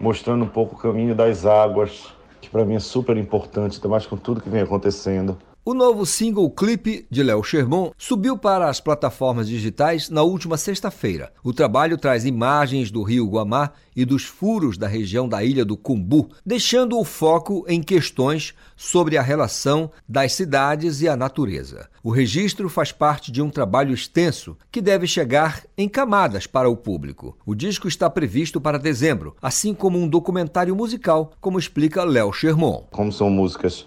mostrando 0.00 0.44
um 0.44 0.48
pouco 0.48 0.74
o 0.74 0.78
caminho 0.78 1.14
das 1.14 1.44
águas, 1.44 2.14
que 2.40 2.48
para 2.48 2.64
mim 2.64 2.76
é 2.76 2.80
super 2.80 3.16
importante, 3.16 3.76
ainda 3.76 3.88
mais 3.88 4.06
com 4.06 4.16
tudo 4.16 4.40
que 4.40 4.48
vem 4.48 4.62
acontecendo. 4.62 5.36
O 5.68 5.74
novo 5.74 6.06
single 6.06 6.48
clipe 6.48 7.06
de 7.10 7.22
Léo 7.22 7.42
Sherman 7.44 7.90
subiu 7.98 8.38
para 8.38 8.70
as 8.70 8.80
plataformas 8.80 9.46
digitais 9.46 10.08
na 10.08 10.22
última 10.22 10.56
sexta-feira. 10.56 11.30
O 11.44 11.52
trabalho 11.52 11.98
traz 11.98 12.24
imagens 12.24 12.90
do 12.90 13.02
rio 13.02 13.28
Guamá 13.28 13.72
e 13.94 14.06
dos 14.06 14.24
furos 14.24 14.78
da 14.78 14.88
região 14.88 15.28
da 15.28 15.44
ilha 15.44 15.66
do 15.66 15.76
Cumbu, 15.76 16.30
deixando 16.42 16.98
o 16.98 17.04
foco 17.04 17.66
em 17.68 17.82
questões 17.82 18.54
sobre 18.78 19.18
a 19.18 19.22
relação 19.22 19.90
das 20.08 20.32
cidades 20.32 21.02
e 21.02 21.08
a 21.08 21.14
natureza. 21.14 21.90
O 22.02 22.10
registro 22.10 22.70
faz 22.70 22.90
parte 22.90 23.30
de 23.30 23.42
um 23.42 23.50
trabalho 23.50 23.92
extenso 23.92 24.56
que 24.72 24.80
deve 24.80 25.06
chegar 25.06 25.64
em 25.76 25.86
camadas 25.86 26.46
para 26.46 26.70
o 26.70 26.78
público. 26.78 27.36
O 27.44 27.54
disco 27.54 27.86
está 27.86 28.08
previsto 28.08 28.58
para 28.58 28.78
dezembro, 28.78 29.36
assim 29.42 29.74
como 29.74 29.98
um 29.98 30.08
documentário 30.08 30.74
musical, 30.74 31.32
como 31.42 31.58
explica 31.58 32.04
Léo 32.04 32.32
Sherman. 32.32 32.84
Como 32.90 33.12
são 33.12 33.28
músicas 33.28 33.86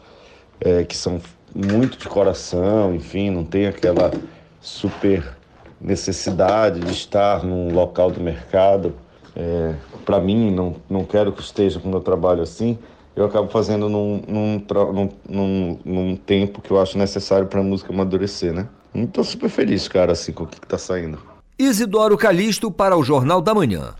é, 0.61 0.83
que 0.83 0.95
são 0.95 1.19
muito 1.53 1.97
de 1.97 2.07
coração, 2.07 2.95
enfim, 2.95 3.29
não 3.29 3.43
tem 3.43 3.67
aquela 3.67 4.11
super 4.61 5.35
necessidade 5.79 6.79
de 6.79 6.91
estar 6.91 7.43
num 7.43 7.73
local 7.73 8.11
do 8.11 8.21
mercado. 8.21 8.93
É, 9.35 9.73
para 10.05 10.19
mim, 10.19 10.51
não, 10.51 10.75
não 10.89 11.03
quero 11.03 11.31
que 11.31 11.41
esteja 11.41 11.79
com 11.79 11.87
o 11.87 11.91
meu 11.91 12.01
trabalho 12.01 12.43
assim. 12.43 12.77
Eu 13.15 13.25
acabo 13.25 13.49
fazendo 13.49 13.89
num, 13.89 14.21
num, 14.27 14.63
num, 15.27 15.79
num, 15.83 16.15
tempo 16.15 16.61
que 16.61 16.71
eu 16.71 16.79
acho 16.79 16.97
necessário 16.97 17.47
para 17.47 17.59
a 17.59 17.63
música 17.63 17.91
amadurecer, 17.91 18.53
né? 18.53 18.69
Estou 18.95 19.23
super 19.23 19.49
feliz, 19.49 19.87
cara, 19.87 20.13
assim, 20.13 20.31
com 20.31 20.43
o 20.43 20.47
que 20.47 20.57
está 20.57 20.77
saindo. 20.77 21.19
Isidoro 21.59 22.17
Calixto 22.17 22.71
para 22.71 22.95
o 22.95 23.03
Jornal 23.03 23.41
da 23.41 23.53
Manhã. 23.53 23.93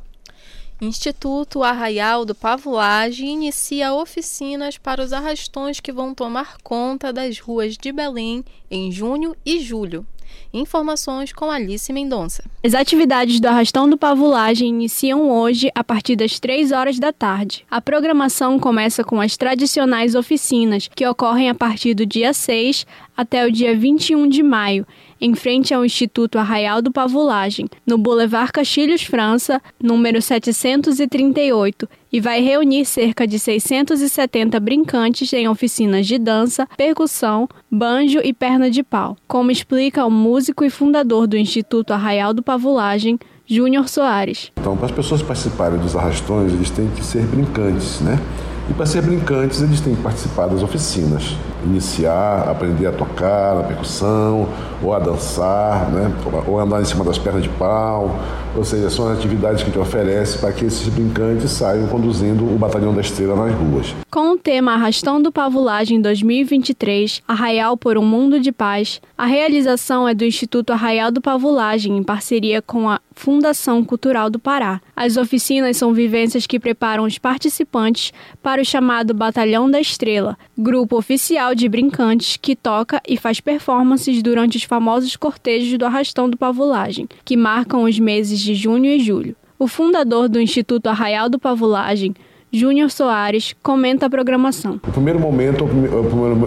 Instituto 0.84 1.62
Arraial 1.62 2.26
do 2.26 2.34
Pavulagem 2.34 3.30
inicia 3.30 3.94
oficinas 3.94 4.80
para 4.80 5.04
os 5.04 5.14
arrastões 5.14 5.80
que 5.80 5.92
vão 5.92 6.12
tomar 6.12 6.58
conta 6.64 7.14
das 7.14 7.38
ruas 7.38 7.78
de 7.78 7.92
Belém 7.92 8.44
em 8.70 8.92
junho 8.92 9.36
e 9.46 9.60
julho. 9.60 10.04
Informações 10.52 11.32
com 11.32 11.52
Alice 11.52 11.94
Mendonça. 11.94 12.44
As 12.66 12.74
atividades 12.74 13.40
do 13.40 13.48
Arrastão 13.48 13.88
do 13.88 13.96
Pavulagem 13.96 14.70
iniciam 14.70 15.30
hoje 15.30 15.70
a 15.76 15.84
partir 15.84 16.16
das 16.16 16.40
3 16.40 16.72
horas 16.72 16.98
da 16.98 17.14
tarde. 17.14 17.64
A 17.70 17.80
programação 17.80 18.58
começa 18.58 19.04
com 19.04 19.22
as 19.22 19.38
tradicionais 19.38 20.16
oficinas, 20.16 20.90
que 20.96 21.06
ocorrem 21.06 21.48
a 21.48 21.54
partir 21.54 21.94
do 21.94 22.08
dia 22.08 22.34
6 22.34 22.88
até 23.16 23.46
o 23.46 23.52
dia 23.52 23.78
21 23.78 24.28
de 24.28 24.42
maio, 24.42 24.88
em 25.22 25.36
frente 25.36 25.72
ao 25.72 25.86
Instituto 25.86 26.40
Arraial 26.40 26.82
do 26.82 26.92
Pavulagem, 26.92 27.68
no 27.86 27.98
Boulevard 27.98 28.52
Castilhos 28.52 29.04
França, 29.04 29.62
número 29.82 30.20
738, 30.20 31.88
e 32.12 32.20
vai 32.20 32.42
reunir 32.42 32.84
cerca 32.86 33.28
de 33.28 33.38
670 33.38 34.60
brincantes 34.60 35.32
em 35.32 35.48
oficinas 35.48 36.08
de 36.08 36.18
dança, 36.18 36.68
percussão, 36.76 37.48
banjo 37.70 38.20
e 38.24 38.34
perna 38.34 38.72
de 38.72 38.82
pau, 38.82 39.16
como 39.28 39.52
explica 39.52 40.04
o 40.04 40.10
músico 40.10 40.66
e 40.66 40.70
fundador 40.70 41.28
do 41.28 41.38
Instituto 41.38 41.92
Arraial 41.94 42.34
do 42.34 42.42
Pavulagem, 42.42 43.20
Júnior 43.46 43.88
Soares. 43.88 44.52
Então, 44.60 44.76
para 44.76 44.88
as 44.88 44.92
pessoas 44.92 45.22
participarem 45.22 45.80
dos 45.80 45.96
arrastões, 45.96 46.52
eles 46.54 46.70
têm 46.70 46.88
que 46.90 47.04
ser 47.04 47.24
brincantes, 47.28 48.02
né? 48.02 48.18
E 48.70 48.74
para 48.74 48.86
ser 48.86 49.02
brincantes, 49.02 49.62
eles 49.62 49.82
têm 49.82 49.96
que 49.96 50.02
participar 50.02 50.48
das 50.48 50.64
oficinas, 50.64 51.36
iniciar, 51.66 52.50
aprender 52.50 52.88
a 52.88 52.92
tocar 52.92 53.56
na 53.56 53.64
percussão, 53.64 54.48
ou 54.84 54.94
a 54.94 55.00
dançar, 55.00 55.90
né? 55.92 56.12
ou 56.48 56.60
andar 56.60 56.82
em 56.82 56.86
cima 56.86 57.04
das 57.04 57.18
pernas 57.18 57.44
de 57.44 57.50
pau. 57.50 58.20
Ou 58.56 58.66
seja, 58.66 58.90
são 58.90 59.08
as 59.08 59.18
atividades 59.18 59.64
que 59.64 59.70
a 59.70 59.74
gente 59.74 59.80
oferece 59.80 60.38
para 60.38 60.52
que 60.52 60.66
esses 60.66 60.88
brincantes 60.90 61.52
saiam 61.52 61.88
conduzindo 61.88 62.44
o 62.44 62.58
Batalhão 62.58 62.94
da 62.94 63.00
Estrela 63.00 63.36
nas 63.36 63.56
ruas. 63.56 63.96
Com 64.10 64.34
o 64.34 64.38
tema 64.38 64.74
Arrastão 64.74 65.22
do 65.22 65.32
Pavulagem 65.32 66.02
2023, 66.02 67.24
Arraial 67.26 67.78
por 67.78 67.98
um 67.98 68.04
Mundo 68.04 68.40
de 68.42 68.52
Paz, 68.52 69.00
a 69.18 69.26
realização 69.26 70.08
é 70.08 70.14
do 70.14 70.26
Instituto 70.26 70.74
Arraial 70.74 71.12
do 71.12 71.22
Pavulagem, 71.22 71.98
em 71.98 72.04
parceria 72.04 72.62
com 72.62 72.90
a 72.90 73.00
Fundação 73.14 73.86
Cultural 73.86 74.30
do 74.30 74.40
Pará. 74.40 74.82
As 74.96 75.16
oficinas 75.16 75.78
são 75.78 75.94
vivências 75.94 76.46
que 76.46 76.60
preparam 76.60 77.04
os 77.04 77.18
participantes 77.18 78.12
para 78.42 78.62
o 78.62 78.66
chamado 78.66 79.14
Batalhão 79.14 79.70
da 79.70 79.80
Estrela, 79.80 80.38
grupo 80.58 80.98
oficial 80.98 81.51
de 81.56 81.68
brincantes 81.68 82.38
que 82.38 82.56
toca 82.56 83.02
e 83.08 83.18
faz 83.18 83.40
performances 83.40 84.22
durante 84.22 84.58
os 84.58 84.64
famosos 84.64 85.16
cortejos 85.16 85.78
do 85.78 85.86
Arrastão 85.86 86.30
do 86.30 86.38
Pavulagem, 86.38 87.08
que 87.24 87.38
marcam 87.38 87.84
os 87.84 88.00
meses 88.00 88.40
de 88.40 88.56
junho 88.56 88.86
e 88.86 89.00
julho. 89.00 89.36
O 89.58 89.68
fundador 89.68 90.28
do 90.28 90.42
Instituto 90.42 90.88
Arraial 90.88 91.30
do 91.30 91.38
Pavulagem, 91.38 92.16
Júnior 92.54 92.92
Soares 92.92 93.56
comenta 93.64 94.08
a 94.08 94.10
programação. 94.10 94.80
O 94.86 94.92
primeiro 94.92 95.20
momento 95.20 95.66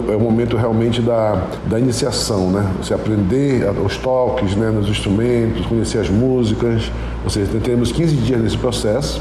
é 0.07 0.15
o 0.15 0.19
momento 0.19 0.55
realmente 0.55 1.01
da, 1.01 1.47
da 1.65 1.79
iniciação, 1.79 2.51
né? 2.51 2.71
Você 2.77 2.93
aprender 2.93 3.67
os 3.83 3.97
toques 3.97 4.55
né, 4.55 4.69
nos 4.69 4.87
instrumentos, 4.87 5.65
conhecer 5.65 5.97
as 5.97 6.09
músicas. 6.09 6.91
Ou 7.23 7.29
seja, 7.29 7.59
temos 7.59 7.91
15 7.91 8.15
dias 8.17 8.39
nesse 8.39 8.57
processo. 8.57 9.19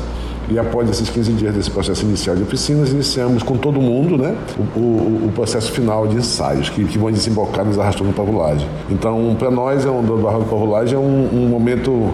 E 0.50 0.58
após 0.58 0.88
esses 0.90 1.08
15 1.08 1.32
dias 1.32 1.54
desse 1.54 1.70
processo 1.70 2.04
inicial 2.04 2.36
de 2.36 2.42
oficinas, 2.42 2.90
iniciamos 2.90 3.42
com 3.42 3.56
todo 3.56 3.80
mundo 3.80 4.18
né, 4.18 4.36
o, 4.76 4.78
o, 4.78 5.26
o 5.26 5.32
processo 5.34 5.72
final 5.72 6.06
de 6.06 6.16
ensaios, 6.16 6.68
que, 6.68 6.84
que 6.84 6.98
vão 6.98 7.10
desembocar 7.10 7.64
nos 7.64 7.78
arrastões 7.78 8.10
de 8.10 8.16
pavulagem. 8.16 8.68
Então, 8.90 9.34
para 9.38 9.50
nós, 9.50 9.86
é 9.86 9.90
um, 9.90 10.02
do 10.02 10.26
arrasto 10.26 10.44
de 10.44 10.50
pavulagem 10.50 10.94
é 10.94 10.98
um, 10.98 11.44
um 11.44 11.48
momento 11.48 12.12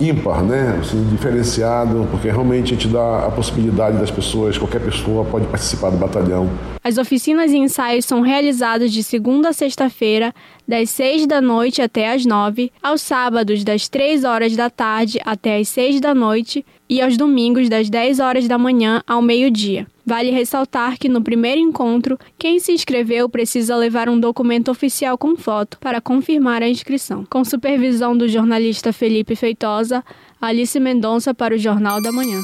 ímpar, 0.00 0.42
né? 0.42 0.78
Assim, 0.80 1.04
diferenciado, 1.10 2.06
porque 2.10 2.28
realmente 2.28 2.72
a 2.72 2.76
gente 2.76 2.88
dá 2.88 3.26
a 3.26 3.30
possibilidade 3.30 3.98
das 3.98 4.10
pessoas, 4.10 4.58
qualquer 4.58 4.80
pessoa 4.80 5.24
pode 5.24 5.46
participar 5.46 5.90
do 5.90 5.96
batalhão. 5.96 6.50
As 6.82 6.98
oficinas 6.98 7.52
e 7.52 7.56
ensaios 7.56 8.04
são 8.04 8.20
realizadas 8.20 8.92
de 8.92 9.02
segunda 9.02 9.50
a 9.50 9.52
sexta-feira, 9.52 10.34
das 10.66 10.90
6 10.90 11.26
da 11.26 11.40
noite 11.40 11.80
até 11.80 12.12
as 12.12 12.26
9, 12.26 12.72
aos 12.82 13.02
sábados 13.02 13.64
das 13.64 13.88
3 13.88 14.24
horas 14.24 14.56
da 14.56 14.68
tarde 14.68 15.20
até 15.24 15.58
as 15.58 15.68
6 15.68 16.00
da 16.00 16.14
noite 16.14 16.64
e 16.88 17.00
aos 17.00 17.16
domingos 17.16 17.68
das 17.68 17.88
10 17.88 18.20
horas 18.20 18.48
da 18.48 18.58
manhã 18.58 19.02
ao 19.06 19.22
meio-dia. 19.22 19.86
Vale 20.04 20.30
ressaltar 20.30 20.98
que 20.98 21.08
no 21.08 21.22
primeiro 21.22 21.60
encontro, 21.60 22.18
quem 22.38 22.58
se 22.58 22.72
inscreveu 22.72 23.28
precisa 23.28 23.74
levar 23.74 24.08
um 24.08 24.20
documento 24.20 24.70
oficial 24.70 25.16
com 25.16 25.34
foto 25.34 25.78
para 25.78 26.00
confirmar 26.00 26.62
a 26.62 26.68
inscrição. 26.68 27.24
Com 27.30 27.44
supervisão 27.44 28.16
do 28.16 28.28
jornalista 28.28 28.92
Felipe 28.92 29.34
Feitosa, 29.34 30.04
Alice 30.40 30.78
Mendonça 30.78 31.32
para 31.32 31.54
o 31.54 31.58
Jornal 31.58 32.02
da 32.02 32.12
Manhã. 32.12 32.42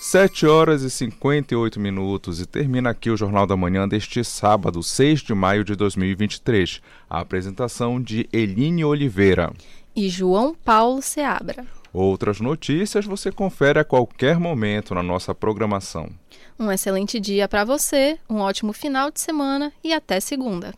7 0.00 0.46
horas 0.46 0.82
e 0.82 0.90
58 0.90 1.80
minutos 1.80 2.40
e 2.40 2.46
termina 2.46 2.90
aqui 2.90 3.10
o 3.10 3.16
Jornal 3.16 3.46
da 3.46 3.56
Manhã 3.56 3.88
deste 3.88 4.22
sábado, 4.22 4.82
6 4.82 5.20
de 5.20 5.34
maio 5.34 5.64
de 5.64 5.74
2023. 5.74 6.82
A 7.08 7.20
apresentação 7.20 8.00
de 8.00 8.28
Eline 8.30 8.84
Oliveira 8.84 9.52
e 9.96 10.08
João 10.08 10.54
Paulo 10.54 11.00
Seabra. 11.00 11.64
Outras 11.94 12.40
notícias 12.40 13.06
você 13.06 13.30
confere 13.30 13.78
a 13.78 13.84
qualquer 13.84 14.36
momento 14.40 14.96
na 14.96 15.02
nossa 15.02 15.32
programação. 15.32 16.10
Um 16.58 16.72
excelente 16.72 17.20
dia 17.20 17.46
para 17.46 17.64
você, 17.64 18.18
um 18.28 18.38
ótimo 18.38 18.72
final 18.72 19.12
de 19.12 19.20
semana 19.20 19.72
e 19.82 19.92
até 19.92 20.18
segunda. 20.18 20.74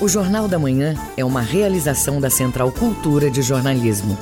O 0.00 0.06
Jornal 0.06 0.46
da 0.46 0.60
Manhã 0.60 0.94
é 1.16 1.24
uma 1.24 1.40
realização 1.40 2.20
da 2.20 2.30
Central 2.30 2.70
Cultura 2.70 3.28
de 3.28 3.42
Jornalismo. 3.42 4.16